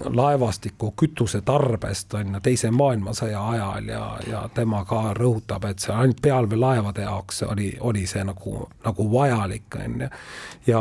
laevastiku 0.06 0.92
kütusetarbest 0.92 2.14
on 2.14 2.34
ju 2.34 2.40
teise 2.40 2.70
maailmasõja 2.72 3.42
ajal 3.50 3.88
ja, 3.90 4.04
ja 4.28 4.44
tema 4.56 4.86
ka 4.88 5.12
rõhutab, 5.18 5.66
et 5.68 5.84
see 5.84 5.92
ainult 5.92 6.22
pealveelaevade 6.24 7.04
jaoks 7.04 7.44
oli, 7.44 7.74
oli 7.80 8.06
see 8.08 8.24
nagu, 8.24 8.70
nagu 8.86 9.08
vajalik, 9.12 9.76
on 9.76 10.06
ju. 10.06 10.08
ja 10.68 10.80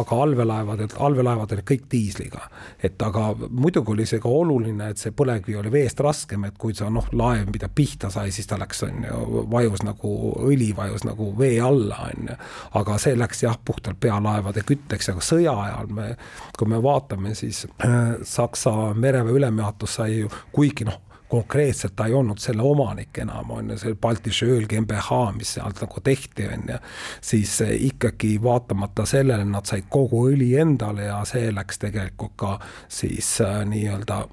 aga 0.00 0.20
allveelaevadel, 0.22 0.94
allveelaevad 1.08 1.52
olid 1.52 1.66
kõik 1.68 1.84
diisliga. 1.92 2.48
et 2.82 3.02
aga 3.02 3.34
muidugi 3.50 3.92
oli 3.92 4.06
see 4.06 4.20
ka 4.20 4.32
oluline, 4.32 4.88
et 4.90 4.98
see 4.98 5.12
põlevkivi 5.12 5.60
oli 5.60 5.72
veest 5.72 6.00
raskem, 6.00 6.48
et 6.48 6.56
kui 6.58 6.74
sa 6.74 6.88
noh, 6.90 7.12
laev, 7.12 7.52
mida 7.52 7.68
pihta 7.68 8.10
sai, 8.10 8.32
siis 8.32 8.48
ta 8.48 8.56
läks, 8.58 8.82
on 8.88 9.04
ju, 9.10 9.44
vajus 9.52 9.84
nagu, 9.84 10.14
õli 10.48 10.70
vajus 10.76 11.04
nagu 11.04 11.34
vee 11.38 11.60
alla, 11.60 12.08
on 12.08 12.32
ju. 12.32 12.40
aga 12.80 12.98
see 12.98 13.16
läks 13.16 13.44
jah, 13.44 13.60
puhtalt 13.64 14.00
pealaevade 14.00 14.64
kütteks, 14.64 15.12
aga 15.12 15.20
sõja 15.20 15.52
ajal 15.66 15.92
me, 15.92 16.10
kui 16.56 16.72
me 16.72 16.80
vaatame, 16.82 17.36
siis 17.36 17.66
äh, 17.84 18.05
Saksa 18.24 18.94
mereväe 18.94 19.36
ülemjuhatus 19.36 19.98
sai 19.98 20.20
ju, 20.20 20.30
kuigi 20.52 20.86
noh, 20.88 21.00
konkreetselt 21.28 21.96
ta 21.96 22.06
ei 22.06 22.14
olnud 22.14 22.38
selle 22.42 22.62
omanik 22.62 23.18
enam, 23.18 23.50
on 23.50 23.70
ju, 23.70 23.78
see 23.82 23.98
Balti 24.00 24.32
Schöl 24.34 24.66
GmbH, 24.70 25.20
mis 25.36 25.56
sealt 25.56 25.80
nagu 25.82 26.02
tehti, 26.04 26.46
on 26.52 26.70
ju, 26.70 26.78
siis 27.20 27.58
ikkagi 27.66 28.36
vaatamata 28.42 29.06
sellele 29.06 29.44
nad 29.44 29.66
said 29.66 29.88
kogu 29.90 30.26
õli 30.30 30.52
endale 30.60 31.08
ja 31.10 31.20
see 31.28 31.50
läks 31.54 31.82
tegelikult 31.82 32.36
ka 32.36 32.56
siis 32.88 33.36
äh, 33.44 33.62
nii-öelda 33.68 34.24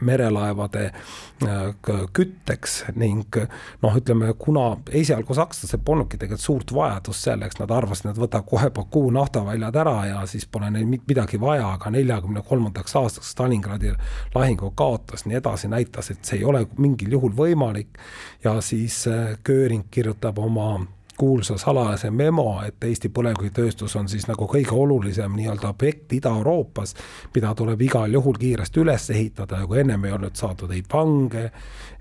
merelaevade 0.00 0.84
äh, 0.84 1.74
kütteks 2.12 2.84
ning 2.94 3.38
noh, 3.82 3.96
ütleme, 3.96 4.32
kuna 4.38 4.76
esialgu 4.90 5.34
sakslased 5.34 5.82
polnudki 5.84 6.18
tegelikult 6.20 6.44
suurt 6.44 6.74
vajadust 6.74 7.28
selleks, 7.28 7.58
nad 7.60 7.72
arvasid, 7.72 8.10
et 8.10 8.20
võtab 8.20 8.46
kohe 8.48 8.70
Baku 8.74 9.06
naftaväljad 9.14 9.76
ära 9.82 9.96
ja 10.10 10.22
siis 10.30 10.46
pole 10.50 10.70
neil 10.72 10.88
midagi 10.88 11.40
vaja, 11.40 11.72
aga 11.76 11.92
neljakümne 11.94 12.42
kolmandaks 12.46 12.96
aastaks 12.96 13.32
Stalingradi 13.36 13.94
lahingu 14.34 14.70
kaotas, 14.76 15.26
nii 15.26 15.40
edasi, 15.40 15.70
näitas, 15.72 16.10
et 16.12 16.15
see 16.22 16.40
ei 16.40 16.44
ole 16.44 16.66
mingil 16.78 17.12
juhul 17.18 17.34
võimalik. 17.36 17.98
Ja 18.44 18.60
siis 18.60 19.06
äh, 19.10 19.36
Göring 19.44 19.88
kirjutab 19.90 20.38
oma 20.38 20.86
kuulsa 21.16 21.58
salajase 21.58 22.10
memo, 22.10 22.60
et 22.66 22.84
Eesti 22.84 23.08
põlevkivitööstus 23.08 23.96
on 23.96 24.08
siis 24.08 24.26
nagu 24.28 24.48
kõige 24.50 24.74
olulisem 24.76 25.32
nii-öelda 25.36 25.70
objekt 25.72 26.12
Ida-Euroopas, 26.12 26.94
mida 27.34 27.54
tuleb 27.56 27.82
igal 27.82 28.12
juhul 28.12 28.36
kiiresti 28.40 28.82
üles 28.82 29.10
ehitada 29.10 29.62
ja 29.62 29.66
kui 29.66 29.80
ennem 29.80 30.04
ei 30.04 30.12
olnud 30.16 30.36
saadud 30.36 30.72
ei 30.76 30.82
pange, 30.88 31.50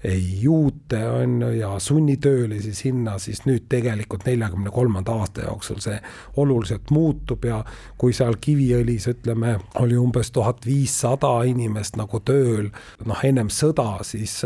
ei 0.05 0.41
juute, 0.41 0.99
on 1.09 1.39
ju, 1.41 1.49
ja 1.59 1.71
sunnitöölisi 1.79 2.73
sinna, 2.73 3.17
siis 3.19 3.45
nüüd 3.45 3.65
tegelikult 3.69 4.25
neljakümne 4.27 4.69
kolmanda 4.73 5.15
aasta 5.21 5.47
jooksul 5.47 5.79
see 5.81 5.97
oluliselt 6.37 6.91
muutub 6.91 7.45
ja 7.45 7.63
kui 7.97 8.13
seal 8.13 8.37
Kiviõlis, 8.41 9.07
ütleme, 9.09 9.55
oli 9.81 9.97
umbes 9.97 10.29
tuhat 10.35 10.65
viissada 10.65 11.31
inimest 11.47 11.97
nagu 11.97 12.19
tööl, 12.25 12.69
noh, 13.05 13.23
ennem 13.23 13.49
sõda, 13.49 14.03
siis 14.05 14.41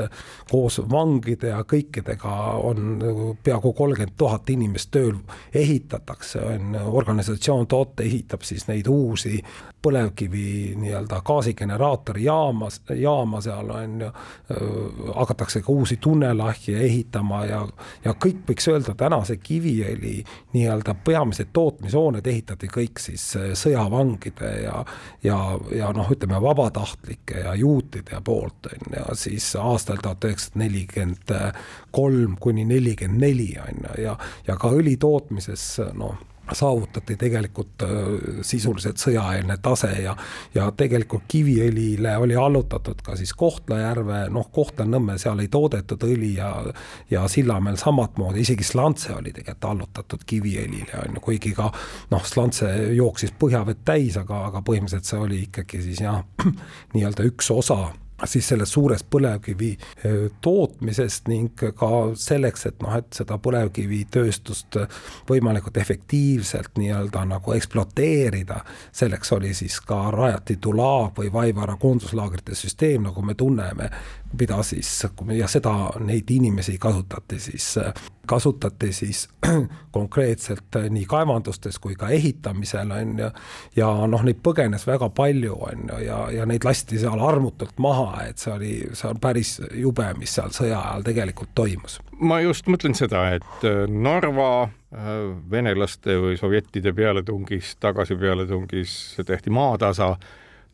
koos 0.52 0.80
vangide 0.92 1.52
ja 1.52 1.64
kõikidega 1.68 2.38
on 2.70 3.04
peaaegu 3.44 3.74
kolmkümmend 3.74 4.16
tuhat 4.18 4.50
inimest 4.50 4.59
inimest 4.60 4.92
tööl 4.92 5.16
ehitatakse, 5.56 6.44
on 6.44 6.76
organisatsioon 6.76 7.68
toote 7.68 8.04
ehitab 8.04 8.44
siis 8.44 8.68
neid 8.68 8.88
uusi 8.92 9.40
põlevkivi 9.82 10.76
nii-öelda 10.76 11.22
gaasigeneraatori 11.26 12.24
jaamas, 12.24 12.82
jaama 12.96 13.42
seal 13.42 13.70
on 13.70 14.02
ju, 14.02 14.10
hakatakse 15.16 15.62
ka 15.62 15.72
uusi 15.72 15.98
tunnelahje 15.98 16.80
ehitama 16.84 17.46
ja, 17.46 17.62
ja 18.04 18.14
kõik 18.26 18.44
võiks 18.50 18.68
öelda, 18.72 18.96
täna 19.00 19.22
see 19.28 19.40
Kiviõli 19.44 20.18
nii-öelda 20.54 20.96
peamised 21.08 21.54
tootmishooned 21.56 22.28
ehitati 22.28 22.68
kõik 22.68 23.00
siis 23.00 23.24
sõjavangide 23.62 24.52
ja, 24.66 24.84
ja, 25.24 25.40
ja 25.76 25.94
noh, 25.96 26.12
ütleme 26.12 26.42
vabatahtlike 26.44 27.46
ja 27.46 27.56
juutide 27.56 28.20
poolt 28.24 28.72
on 28.74 28.98
ju, 28.98 29.06
siis 29.16 29.54
aastal 29.56 30.04
tuhat 30.04 30.28
üheksasada 30.28 30.66
nelikümmend 30.66 31.34
kolm 31.96 32.36
kuni 32.40 32.68
nelikümmend 32.68 33.24
neli 33.24 33.54
on 33.64 33.84
ju, 33.88 33.96
ja, 34.04 34.18
ja 34.48 34.49
ka 34.58 34.72
õli 34.74 34.96
tootmises 34.98 35.76
noh, 35.94 36.18
saavutati 36.56 37.16
tegelikult 37.16 37.84
äh, 37.84 37.90
sisuliselt 38.42 38.98
sõjaeelne 38.98 39.58
tase 39.62 39.92
ja, 40.04 40.16
ja 40.56 40.70
tegelikult 40.78 41.28
Kiviõlile 41.30 42.16
oli 42.18 42.36
allutatud 42.36 43.02
ka 43.06 43.16
siis 43.20 43.34
Kohtla-Järve, 43.38 44.26
noh, 44.34 44.50
Kohtla-Nõmme, 44.52 45.18
seal 45.22 45.44
ei 45.44 45.52
toodetud 45.52 46.04
õli 46.08 46.36
ja 46.38 46.50
ja 47.10 47.28
Sillamäel 47.28 47.78
samamoodi, 47.78 48.42
isegi 48.42 48.64
Slantse 48.64 49.14
oli 49.16 49.34
tegelikult 49.36 49.70
allutatud 49.72 50.26
Kiviõlile, 50.26 51.04
on 51.04 51.18
ju, 51.18 51.24
kuigi 51.30 51.54
ka 51.58 51.70
noh, 52.12 52.26
Slantse 52.26 52.70
jooksis 52.98 53.34
põhjavett 53.40 53.84
täis, 53.86 54.18
aga, 54.18 54.46
aga 54.50 54.64
põhimõtteliselt 54.66 55.10
see 55.10 55.24
oli 55.26 55.42
ikkagi 55.48 55.84
siis 55.86 56.04
jah, 56.04 56.24
nii-öelda 56.94 57.28
üks 57.30 57.52
osa 57.54 57.90
siis 58.26 58.48
sellest 58.52 58.74
suurest 58.76 59.06
põlevkivi 59.12 59.72
tootmisest 60.42 61.28
ning 61.32 61.54
ka 61.76 61.90
selleks, 62.20 62.66
et 62.70 62.82
noh, 62.84 62.96
et 62.98 63.08
seda 63.16 63.38
põlevkivitööstust 63.42 64.80
võimalikult 65.30 65.78
efektiivselt 65.78 66.78
nii-öelda 66.80 67.26
nagu 67.30 67.54
ekspluateerida, 67.56 68.62
selleks 68.92 69.34
oli 69.38 69.54
siis 69.58 69.80
ka 69.86 70.10
rajati 70.16 70.58
Tula 70.62 71.10
või 71.18 71.32
Vaivara 71.34 71.78
koonduslaagrite 71.80 72.56
süsteem, 72.56 73.08
nagu 73.08 73.22
me 73.26 73.36
tunneme, 73.40 73.90
mida 74.40 74.64
siis 74.64 75.06
ja 75.34 75.48
seda, 75.48 75.74
neid 76.06 76.30
inimesi 76.30 76.78
kasutati 76.78 77.40
siis, 77.40 77.80
kasutati 78.28 78.92
siis 78.94 79.28
konkreetselt 79.98 80.78
nii 80.90 81.06
kaevandustes 81.10 81.80
kui 81.80 81.96
ka 81.98 82.10
ehitamisel, 82.14 82.92
on 82.92 83.16
ju, 83.20 83.30
ja 83.76 83.90
noh, 84.08 84.26
neid 84.26 84.42
põgenes 84.46 84.86
väga 84.88 85.10
palju, 85.16 85.56
on 85.70 85.88
ju, 85.90 86.02
ja, 86.06 86.20
ja 86.34 86.46
neid 86.50 86.66
lasti 86.68 87.00
seal 87.02 87.22
armutult 87.26 87.80
maha, 87.82 88.26
et 88.30 88.38
see 88.42 88.54
oli, 88.54 88.74
see 88.94 89.10
on 89.10 89.22
päris 89.22 89.56
jube, 89.74 90.06
mis 90.20 90.36
seal 90.38 90.54
sõja 90.56 90.82
ajal 90.82 91.08
tegelikult 91.10 91.56
toimus. 91.58 92.00
ma 92.20 92.42
just 92.44 92.70
mõtlen 92.70 92.98
seda, 92.98 93.26
et 93.40 93.66
äh, 93.66 93.86
Narva 93.90 94.52
äh, 94.68 95.10
venelaste 95.52 96.20
või 96.22 96.38
sovjettide 96.38 96.94
pealetungis, 96.94 97.76
tagasi 97.82 98.20
pealetungis 98.20 98.94
tehti 99.26 99.50
maatasa 99.50 100.16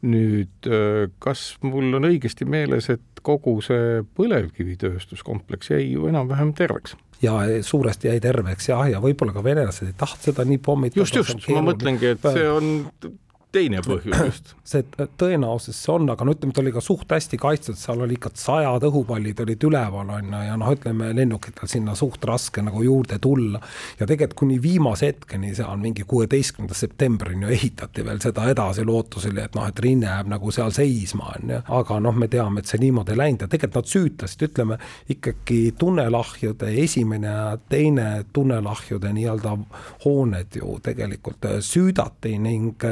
nüüd 0.05 0.67
kas 1.23 1.45
mul 1.65 1.95
on 1.97 2.07
õigesti 2.11 2.45
meeles, 2.49 2.89
et 2.93 3.21
kogu 3.25 3.57
see 3.65 4.03
põlevkivitööstuskompleks 4.17 5.71
jäi 5.71 5.87
ju 5.95 6.09
enam-vähem 6.11 6.53
terveks? 6.57 6.97
ja 7.23 7.33
suuresti 7.63 8.09
jäi 8.09 8.19
terveks 8.21 8.69
jah, 8.69 8.83
ja 8.91 8.99
võib-olla 9.01 9.33
ka 9.35 9.43
venelased 9.43 9.87
ei 9.87 9.95
tahtnud 9.97 10.27
seda 10.27 10.45
nii 10.45 10.59
pommitada. 10.61 11.01
just, 11.01 11.15
just, 11.15 11.47
ma 11.49 11.63
mõtlengi, 11.65 12.11
et 12.15 12.27
see 12.35 12.49
on 12.51 12.73
teine 13.55 13.81
põhjus 13.85 14.19
just. 14.25 14.53
see 14.71 14.83
tõenäosus 15.19 15.77
see 15.77 15.93
on, 15.93 16.09
aga 16.11 16.27
no 16.27 16.35
ütleme, 16.35 16.55
ta 16.55 16.63
oli 16.63 16.73
ka 16.75 16.83
suht 16.83 17.11
hästi 17.11 17.39
kaitstud, 17.41 17.77
seal 17.79 18.03
oli 18.05 18.17
ikka 18.17 18.31
sajad 18.39 18.85
õhupallid 18.89 19.41
olid 19.45 19.65
üleval, 19.69 20.11
on 20.17 20.31
ju, 20.33 20.41
ja 20.47 20.57
noh, 20.59 20.71
ütleme 20.75 21.11
lennukitel 21.15 21.69
sinna 21.71 21.95
suht 21.97 22.23
raske 22.27 22.63
nagu 22.65 22.83
juurde 22.83 23.19
tulla. 23.21 23.61
ja 23.99 24.07
tegelikult 24.07 24.39
kuni 24.45 24.57
viimase 24.61 25.11
hetkeni 25.11 25.53
seal 25.55 25.77
mingi 25.79 26.03
kuueteistkümnenda 26.07 26.75
septembrini 26.77 27.45
ju 27.45 27.53
ehitati 27.55 28.05
veel 28.05 28.19
seda 28.23 28.49
edasi 28.51 28.85
lootusel, 28.85 29.37
et 29.43 29.55
noh, 29.55 29.67
et 29.69 29.79
rinne 29.83 30.09
jääb 30.09 30.31
nagu 30.31 30.51
seal 30.55 30.73
seisma, 30.75 31.31
on 31.37 31.55
ju. 31.55 31.61
aga 31.79 31.99
noh, 32.03 32.17
me 32.17 32.29
teame, 32.31 32.61
et 32.61 32.71
see 32.71 32.81
niimoodi 32.83 33.15
ei 33.15 33.21
läinud 33.21 33.45
ja 33.45 33.51
tegelikult 33.51 33.81
nad 33.85 33.91
süütasid, 33.91 34.47
ütleme 34.49 34.79
ikkagi 35.15 35.61
tunnelahjude 35.79 36.71
esimene 36.83 37.31
ja 37.31 37.57
teine 37.69 38.07
tunnelahjude 38.33 39.11
nii-öelda 39.15 39.55
hooned 40.05 40.59
ju 40.59 40.77
tegelikult 40.83 41.47
süüdati 41.65 42.35
ning 42.41 42.83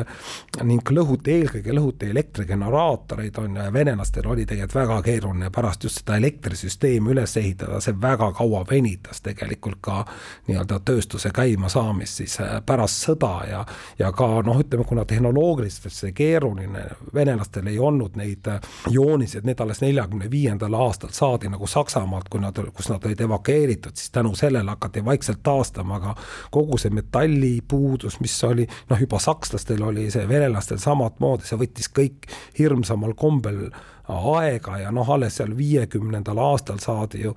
ning 0.61 0.89
lõhuti, 0.93 1.33
eelkõige 1.33 1.73
lõhuti 1.73 2.09
elektrigeneraatoreid, 2.13 3.37
on 3.41 3.55
ju, 3.57 3.63
ja 3.63 3.73
venelastel 3.73 4.27
oli 4.29 4.45
tegelikult 4.45 4.75
väga 4.75 4.97
keeruline 5.01 5.49
pärast 5.53 5.83
just 5.83 6.01
seda 6.01 6.17
elektrisüsteemi 6.21 7.09
üles 7.15 7.33
ehitada, 7.41 7.79
see 7.81 7.95
väga 8.01 8.29
kaua 8.37 8.61
venitas 8.69 9.23
tegelikult 9.25 9.79
ka 9.81 10.03
nii-öelda 10.47 10.77
tööstuse 10.85 11.31
käimasaamist 11.33 12.21
siis 12.21 12.37
äh, 12.41 12.59
pärast 12.65 13.01
sõda 13.07 13.31
ja 13.49 13.63
ja 13.99 14.11
ka 14.13 14.27
noh, 14.45 14.59
ütleme, 14.61 14.85
kuna 14.85 15.05
tehnoloogiliselt 15.09 15.93
see 15.93 16.13
keeruline, 16.13 16.85
venelastel 17.13 17.67
ei 17.71 17.79
olnud 17.79 18.17
neid 18.19 18.47
äh, 18.53 18.61
jooniseid, 18.93 19.47
need 19.49 19.59
alles 19.63 19.81
neljakümne 19.81 20.29
viiendal 20.31 20.77
aastal 20.77 21.13
saadi 21.17 21.49
nagu 21.49 21.67
Saksamaalt, 21.67 22.29
kui 22.29 22.41
nad, 22.43 22.61
kus 22.77 22.91
nad 22.93 23.05
olid 23.05 23.25
evakueeritud, 23.25 23.97
siis 23.97 24.13
tänu 24.13 24.35
sellele 24.37 24.69
hakati 24.69 25.05
vaikselt 25.05 25.41
taastama, 25.43 25.97
aga 25.97 26.15
kogu 26.53 26.77
see 26.77 26.93
metallipuudus, 26.93 28.19
mis 28.21 28.37
oli 28.45 28.67
noh, 28.89 29.01
juba 29.01 29.19
sakslastel 29.19 29.81
oli 29.83 30.09
see 30.13 30.27
venelastel 30.43 30.81
samamoodi, 30.81 31.47
see 31.47 31.59
võttis 31.59 31.89
kõik 31.93 32.27
hirmsamal 32.59 33.15
kombel 33.19 33.69
aega 34.07 34.77
ja 34.77 34.91
noh, 34.91 35.09
alles 35.09 35.37
seal 35.39 35.53
viiekümnendal 35.57 36.37
aastal 36.43 36.79
saadi 36.83 37.21
ju 37.23 37.31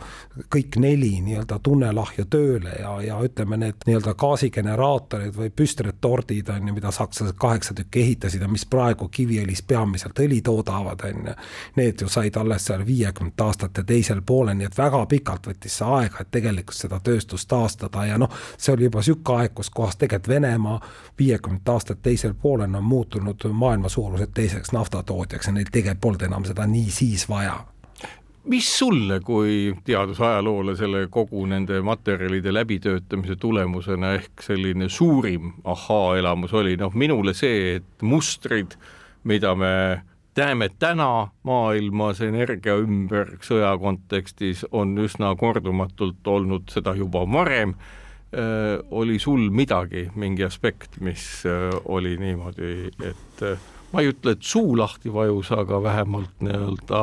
kõik 0.52 0.78
neli 0.82 1.12
nii-öelda 1.22 1.58
tunnelahju 1.62 2.24
tööle 2.30 2.72
ja, 2.80 2.96
ja 3.02 3.18
ütleme, 3.22 3.58
need 3.60 3.86
nii-öelda 3.86 4.16
gaasigeneraatorid 4.18 5.36
või 5.36 5.50
püstretordid 5.54 6.50
on 6.50 6.68
ju, 6.68 6.74
mida 6.74 6.90
sakslased 6.90 7.38
kaheksa 7.38 7.74
tükki 7.74 8.02
ehitasid 8.02 8.42
ja 8.42 8.48
mis 8.50 8.66
praegu 8.66 9.08
Kiviõlis 9.08 9.62
peamiselt 9.62 10.18
õli 10.18 10.40
toodavad, 10.42 11.04
on 11.06 11.30
ju. 11.30 11.36
Need 11.76 12.02
ju 12.02 12.08
said 12.10 12.36
alles 12.36 12.66
seal 12.66 12.82
viiekümnendate 12.86 13.44
aastate 13.46 13.84
teisel 13.86 14.22
poolel, 14.26 14.56
nii 14.58 14.66
et 14.66 14.78
väga 14.78 15.04
pikalt 15.06 15.46
võttis 15.46 15.78
see 15.78 15.86
aega, 15.86 16.20
et 16.20 16.32
tegelikult 16.34 16.76
seda 16.76 16.98
tööstust 17.00 17.48
taastada 17.48 18.06
ja 18.10 18.18
noh, 18.18 18.32
see 18.58 18.74
oli 18.74 18.88
juba 18.88 19.04
sihuke 19.06 19.38
aeg, 19.38 19.54
kus 19.54 19.70
kohas 19.70 19.96
tegelikult 19.96 20.14
Venemaa 20.26 20.80
viiekümnendate 21.18 21.72
aastate 21.72 22.02
teisel 22.02 22.34
poolel 22.34 22.74
on 22.74 22.84
muutunud 22.84 23.46
maailma 23.52 23.88
suuruselt 23.88 24.34
teiseks 24.34 24.72
naftatootjaks 24.74 25.46
ja 25.46 25.52
neil 25.54 25.70
tegelikult 25.70 26.02
polnud 26.02 26.22
enam 26.26 26.44
seda 26.44 26.55
seda 26.56 26.66
nii 26.72 26.90
siis 26.90 27.28
vaja. 27.28 27.64
Mis 28.46 28.68
sulle 28.78 29.18
kui 29.20 29.74
teadusajaloolasele 29.84 31.08
kogu 31.10 31.46
nende 31.50 31.80
materjalide 31.82 32.52
läbitöötamise 32.54 33.36
tulemusena 33.36 34.12
ehk 34.14 34.42
selline 34.42 34.88
suurim 34.88 35.52
ahaa-elamus 35.64 36.54
oli, 36.54 36.76
noh 36.78 36.94
minule 36.94 37.34
see, 37.34 37.76
et 37.80 38.02
mustrid, 38.06 38.78
mida 39.24 39.54
me 39.58 39.72
näeme 40.36 40.68
täna 40.78 41.28
maailmas 41.42 42.20
energia 42.22 42.76
ümber 42.78 43.34
sõja 43.42 43.74
kontekstis, 43.82 44.62
on 44.70 44.94
üsna 45.02 45.34
kordumatult 45.36 46.26
olnud 46.26 46.70
seda 46.70 46.94
juba 46.94 47.26
varem. 47.26 47.74
Äh,, 48.36 48.78
oli 48.90 49.18
sul 49.18 49.50
midagi, 49.50 50.06
mingi 50.14 50.46
aspekt, 50.46 51.00
mis 51.00 51.42
äh, 51.46 51.72
oli 51.84 52.14
niimoodi, 52.20 52.92
et 53.02 53.42
äh, 53.42 53.58
ma 53.96 54.04
ei 54.04 54.12
ütle, 54.12 54.36
et 54.36 54.44
suu 54.44 54.76
lahti 54.76 55.08
vajus, 55.12 55.48
aga 55.56 55.80
vähemalt 55.82 56.44
nii-öelda 56.44 57.02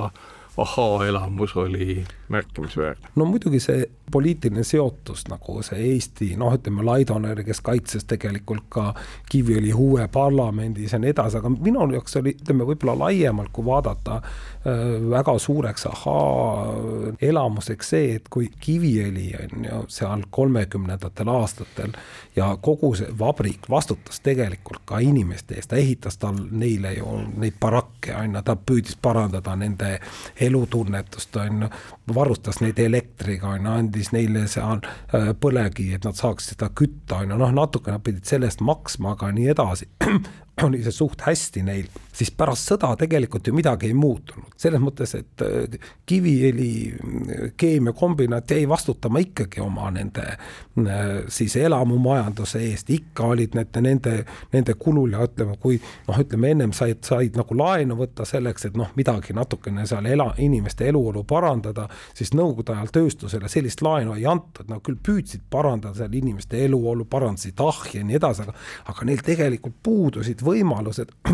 ahaa-elamus 0.61 1.55
oli 1.57 2.03
märkimisväärne. 2.29 3.09
no 3.15 3.25
muidugi 3.25 3.59
see 3.59 3.87
poliitiline 4.13 4.63
seotus 4.67 5.25
nagu 5.31 5.59
see 5.65 5.81
Eesti 5.93 6.33
noh, 6.39 6.53
ütleme 6.53 6.85
Laidoner, 6.85 7.43
kes 7.45 7.61
kaitses 7.65 8.05
tegelikult 8.09 8.67
ka 8.73 8.91
Kiviõli 9.29 9.73
uue 9.73 10.07
parlamendis 10.13 10.93
ja 10.93 10.99
nii 11.01 11.13
edasi, 11.13 11.39
aga 11.39 11.51
minu 11.53 11.87
jaoks 11.95 12.19
oli, 12.21 12.35
ütleme 12.37 12.67
võib-olla 12.69 12.95
laiemalt, 13.07 13.51
kui 13.53 13.65
vaadata 13.65 14.19
äh, 14.19 14.83
väga 15.09 15.37
suureks 15.41 15.87
ahaa 15.89 17.15
elamuseks 17.21 17.93
see, 17.95 18.15
et 18.19 18.29
kui 18.29 18.49
Kiviõli 18.59 19.31
on 19.39 19.67
ju 19.69 19.81
seal 19.91 20.27
kolmekümnendatel 20.29 21.33
aastatel 21.33 21.97
ja 22.35 22.51
kogu 22.61 22.93
see 22.97 23.09
vabrik 23.19 23.69
vastutas 23.69 24.21
tegelikult 24.23 24.85
ka 24.85 24.99
inimeste 25.03 25.57
eest, 25.57 25.71
ta 25.73 25.79
ehitas 25.81 26.17
tal 26.21 26.37
neile 26.51 26.93
ju 26.97 27.17
neid 27.37 27.57
barakke 27.61 28.15
on 28.17 28.37
ju, 28.37 28.43
ta 28.45 28.55
püüdis 28.55 28.97
parandada 29.01 29.55
nende 29.59 29.97
elutunnetust 30.41 31.35
on 31.41 31.65
ju, 31.65 31.71
varustas 32.15 32.61
neid 32.61 32.79
elektriga, 32.79 33.55
on 33.55 33.67
ju, 33.67 33.75
andis 33.77 34.02
neile 34.11 34.47
seal 34.51 34.81
äh, 34.83 35.31
põlevkivi, 35.39 35.95
et 35.95 36.07
nad 36.07 36.17
saaks 36.19 36.51
seda 36.51 36.69
kütta, 36.75 37.21
on 37.21 37.31
ju, 37.31 37.39
noh, 37.39 37.53
natuke 37.55 37.93
nad 37.93 38.03
pidid 38.03 38.27
selle 38.27 38.49
eest 38.49 38.63
maksma, 38.65 39.15
aga 39.15 39.31
nii 39.31 39.51
edasi. 39.55 39.87
Oli 40.65 40.83
see 40.85 40.93
suht 40.93 41.23
hästi 41.25 41.63
neil, 41.65 41.87
siis 42.13 42.31
pärast 42.37 42.69
sõda 42.71 42.93
tegelikult 42.99 43.47
ju 43.47 43.53
midagi 43.55 43.89
ei 43.89 43.93
muutunud. 43.97 44.53
selles 44.57 44.81
mõttes, 44.81 45.15
et 45.17 45.41
äh, 45.41 45.79
Kiviõli 46.05 46.73
äh, 46.93 47.51
keemiakombinaat 47.57 48.51
jäi 48.51 48.67
vastutama 48.69 49.19
ikkagi 49.19 49.61
oma 49.61 49.89
nende 49.91 50.25
äh, 50.27 51.23
siis 51.27 51.55
elamumajanduse 51.55 52.61
eest, 52.69 52.89
ikka 52.89 53.25
olid 53.33 53.57
need 53.57 53.81
nende, 53.81 54.15
nende 54.53 54.73
kulul 54.79 55.15
ja 55.15 55.23
ütleme, 55.25 55.57
kui 55.61 55.79
noh, 56.07 56.19
ütleme 56.19 56.53
ennem 56.53 56.73
said, 56.73 57.01
said 57.05 57.37
nagu 57.39 57.57
laenu 57.57 57.97
võtta 57.99 58.25
selleks, 58.27 58.69
et 58.69 58.77
noh, 58.77 58.91
midagi 58.95 59.33
natukene 59.33 59.87
seal 59.89 60.05
ela, 60.05 60.29
inimeste 60.37 60.87
eluolu 60.89 61.23
parandada, 61.27 61.87
siis 62.13 62.33
nõukogude 62.37 62.75
ajal 62.77 62.93
tööstusele 62.99 63.49
sellist 63.49 63.81
laenu 63.81 64.17
ei 64.17 64.27
antud, 64.29 64.69
nad 64.69 64.83
küll 64.85 64.99
püüdsid 65.03 65.47
parandada 65.49 65.95
seal 66.03 66.13
inimeste 66.21 66.61
eluolu, 66.65 67.05
parandasid 67.09 67.59
ahju 67.63 68.01
ja 68.01 68.07
nii 68.07 68.19
edasi, 68.19 68.45
aga 68.45 68.55
aga 68.93 69.07
neil 69.07 69.21
tegelikult 69.25 69.75
puudusid 69.83 70.41
võimalused, 70.45 71.11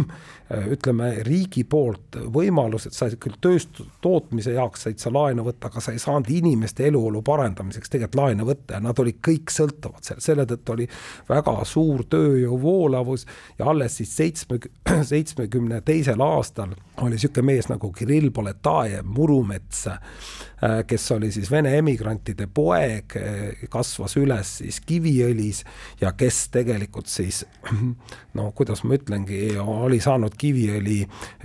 ütleme 0.74 1.10
riigi 1.28 1.64
poolt 1.70 2.18
võimalused, 2.34 2.94
sa 2.96 3.10
küll 3.20 3.38
tööstus, 3.42 3.88
tootmise 4.04 4.54
jaoks 4.56 4.86
said 4.86 5.02
sa 5.02 5.12
laenu 5.14 5.46
võtta, 5.48 5.70
aga 5.70 5.84
sa 5.84 5.94
ei 5.96 6.02
saanud 6.02 6.30
inimeste 6.34 6.88
eluolu 6.90 7.22
parandamiseks 7.26 7.92
tegelikult 7.92 8.20
laenu 8.22 8.48
võtta 8.50 8.78
ja 8.78 8.84
nad 8.84 9.00
olid 9.00 9.20
kõik 9.26 9.54
sõltuvad 9.54 10.04
sellest, 10.04 10.26
selle 10.26 10.46
tõttu 10.50 10.76
oli 10.76 10.88
väga 11.30 11.56
suur 11.68 12.06
tööjõu 12.10 12.60
voolavus 12.62 13.26
ja 13.60 13.70
alles 13.72 14.00
siis 14.00 14.16
seitsme, 14.16 14.60
seitsmekümne 15.12 15.82
teisel 15.86 16.22
aastal 16.24 16.76
oli 17.02 17.16
niisugune 17.16 17.46
mees 17.46 17.70
nagu 17.70 17.92
Kirill 17.92 18.32
Poletajev, 18.32 19.06
Murumets, 19.06 19.88
äh, 19.88 20.00
kes 20.88 21.12
oli 21.12 21.32
siis 21.32 21.52
Vene 21.52 21.78
emigrantide 21.78 22.48
poeg, 22.54 23.16
äh, 23.16 23.68
kasvas 23.70 24.18
üles 24.20 24.58
siis 24.62 24.82
Kiviõlis 24.82 25.64
ja 26.02 26.12
kes 26.18 26.48
tegelikult 26.54 27.08
siis 27.08 27.46
no 28.38 28.52
kuidas 28.56 28.84
ma 28.84 28.98
ütlengi, 28.98 29.42
oli 29.60 30.00
saanud 30.04 30.36
Kiviõli 30.38 31.02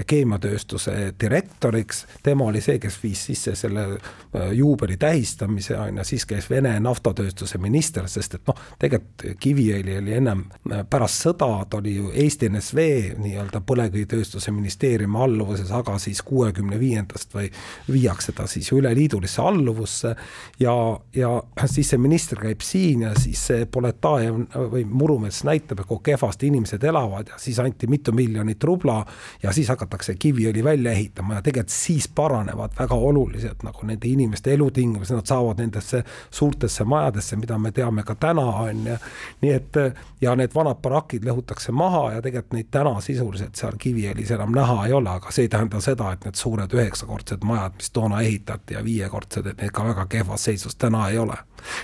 keemiatööstuse 0.06 1.14
direktoriks, 1.20 2.04
tema 2.22 2.48
oli 2.50 2.62
see, 2.64 2.78
kes 2.82 2.98
viis 3.02 3.24
sisse 3.30 3.54
selle 3.58 3.86
äh, 3.94 4.50
juubeli 4.52 4.96
tähistamise, 4.96 5.78
on 5.78 6.02
ju, 6.02 6.08
siis 6.08 6.26
käis 6.26 6.50
Vene 6.50 6.76
naftatööstuse 6.80 7.58
minister, 7.58 8.08
sest 8.10 8.40
et 8.40 8.46
noh, 8.50 8.58
tegelikult 8.78 9.38
Kiviõli 9.40 9.98
oli 9.98 10.14
ennem, 10.16 10.44
pärast 10.90 11.24
sõda, 11.26 11.48
ta 11.70 11.78
oli 11.78 11.96
ju 11.96 12.10
Eesti 12.14 12.48
NSV 12.50 12.84
nii-öelda 13.20 13.60
põlevkivitööstuse 13.66 14.52
ministeeriumi 14.54 15.18
alluvuses, 15.44 15.70
aga 15.72 15.98
siis 15.98 16.22
kuuekümne 16.22 16.78
viiendast 16.80 17.34
või 17.34 17.50
viiakse 17.92 18.32
ta 18.32 18.46
siis 18.46 18.70
üleliidulisse 18.72 19.42
alluvusse 19.42 20.14
ja, 20.60 20.74
ja 21.14 21.30
siis 21.66 21.90
see 21.92 21.98
minister 21.98 22.40
käib 22.40 22.62
siin 22.64 23.04
ja 23.06 23.12
siis 23.18 23.40
see 23.48 23.66
Poletajev 23.66 24.40
või 24.72 24.84
Murumets 24.88 25.42
näitab, 25.44 25.84
kui 25.88 26.00
kehvasti 26.04 26.48
inimesed 26.48 26.84
elavad 26.84 27.32
ja 27.34 27.38
siis 27.38 27.58
anti 27.60 27.86
mitu 27.86 28.12
miljonit 28.12 28.64
rubla 28.64 29.02
ja 29.42 29.52
siis 29.52 29.68
hakatakse 29.68 30.14
Kiviõli 30.14 30.64
välja 30.64 30.92
ehitama 30.92 31.38
ja 31.38 31.42
tegelikult 31.42 31.74
siis 31.74 32.08
paranevad 32.08 32.74
väga 32.78 32.94
oluliselt 32.94 33.62
nagu 33.66 33.86
nende 33.86 34.08
inimeste 34.08 34.54
elutingimused, 34.54 35.14
nad 35.16 35.28
saavad 35.28 35.60
nendesse 35.60 36.04
suurtesse 36.30 36.84
majadesse, 36.84 37.36
mida 37.36 37.58
me 37.58 37.72
teame 37.72 38.04
ka 38.04 38.14
täna, 38.14 38.46
on 38.64 38.86
ju. 38.86 38.96
nii 39.42 39.52
et 39.52 39.78
ja 40.20 40.34
need 40.38 40.54
vanad 40.54 40.80
barakid 40.82 41.24
lõhutakse 41.26 41.72
maha 41.72 42.04
ja 42.16 42.22
tegelikult 42.22 42.56
neid 42.56 42.70
täna 42.72 42.94
sisuliselt 43.04 43.58
seal 43.58 43.76
Kiviõlis 43.80 44.30
enam 44.34 44.54
näha 44.54 44.86
ei 44.86 44.94
ole, 44.96 45.10
aga 45.10 45.33
see 45.34 45.48
ei 45.48 45.52
tähenda 45.52 45.80
seda, 45.84 46.12
et 46.12 46.24
need 46.24 46.38
suured 46.38 46.74
üheksakordsed 46.74 47.44
majad, 47.46 47.78
mis 47.80 47.90
toona 47.90 48.20
ehitati 48.22 48.78
ja 48.78 48.84
viiekordsed, 48.84 49.46
et 49.50 49.62
need 49.62 49.74
ka 49.74 49.86
väga 49.90 50.06
kehvas 50.10 50.44
seisus 50.50 50.76
täna 50.76 51.08
ei 51.10 51.18
ole. 51.18 51.36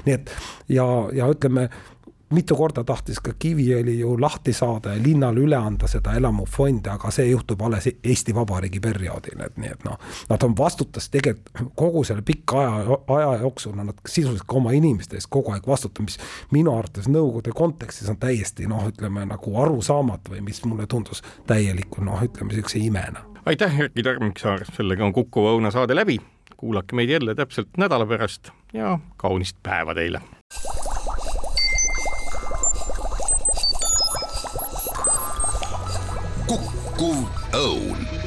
nii 0.06 0.14
et 0.14 0.30
ja, 0.68 0.86
ja 1.12 1.28
ütleme, 1.30 1.68
mitu 2.30 2.56
korda 2.56 2.84
tahtis 2.86 3.18
ka 3.20 3.32
Kiviõli 3.38 3.96
ju 3.98 4.14
lahti 4.20 4.52
saada 4.52 4.94
ja 4.94 5.02
linnale 5.02 5.42
üle 5.42 5.56
anda 5.56 5.88
seda 5.90 6.14
elamufondi, 6.18 6.90
aga 6.92 7.10
see 7.14 7.30
juhtub 7.30 7.62
alles 7.66 7.88
Eesti 7.90 8.34
Vabariigi 8.34 8.80
perioodil, 8.80 9.40
et 9.46 9.56
nii 9.58 9.72
et 9.74 9.84
noh, 9.84 9.98
nad 10.30 10.46
on 10.46 10.54
vastutas 10.58 11.10
tegelikult 11.10 11.74
kogu 11.78 12.04
selle 12.06 12.22
pika 12.26 12.60
aja, 12.60 13.00
aja 13.16 13.32
jooksul 13.42 13.74
on 13.74 13.90
nad 13.90 14.04
sisuliselt 14.06 14.46
ka 14.46 14.60
oma 14.60 14.74
inimeste 14.76 15.18
eest 15.18 15.30
kogu 15.30 15.54
aeg 15.56 15.66
vastutanud, 15.66 16.10
mis 16.10 16.20
minu 16.54 16.76
arvates 16.76 17.10
Nõukogude 17.10 17.52
kontekstis 17.56 18.10
on 18.12 18.20
täiesti 18.22 18.68
noh, 18.70 18.86
ütleme 18.92 19.26
nagu 19.26 19.56
arusaamatu 19.64 20.36
või 20.36 20.44
mis 20.46 20.62
mulle 20.64 20.86
tundus 20.86 21.24
täieliku 21.50 22.04
noh, 22.04 22.22
ütleme 22.22 22.54
niisuguse 22.54 22.78
imena. 22.78 23.29
Aitäh, 23.46 23.80
Erkki 23.80 24.02
Tormiksaar, 24.02 24.64
sellega 24.72 25.04
on 25.04 25.12
Kuku 25.12 25.46
Õuna 25.48 25.70
saade 25.70 25.96
läbi, 25.96 26.18
kuulake 26.56 26.96
meid 26.96 27.10
jälle 27.10 27.34
täpselt 27.34 27.76
nädala 27.80 28.06
pärast 28.06 28.52
ja 28.72 28.98
kaunist 29.16 29.56
päeva 29.62 29.94
teile! 29.94 30.20
Kukkuv 36.46 37.24
õun 37.54 38.19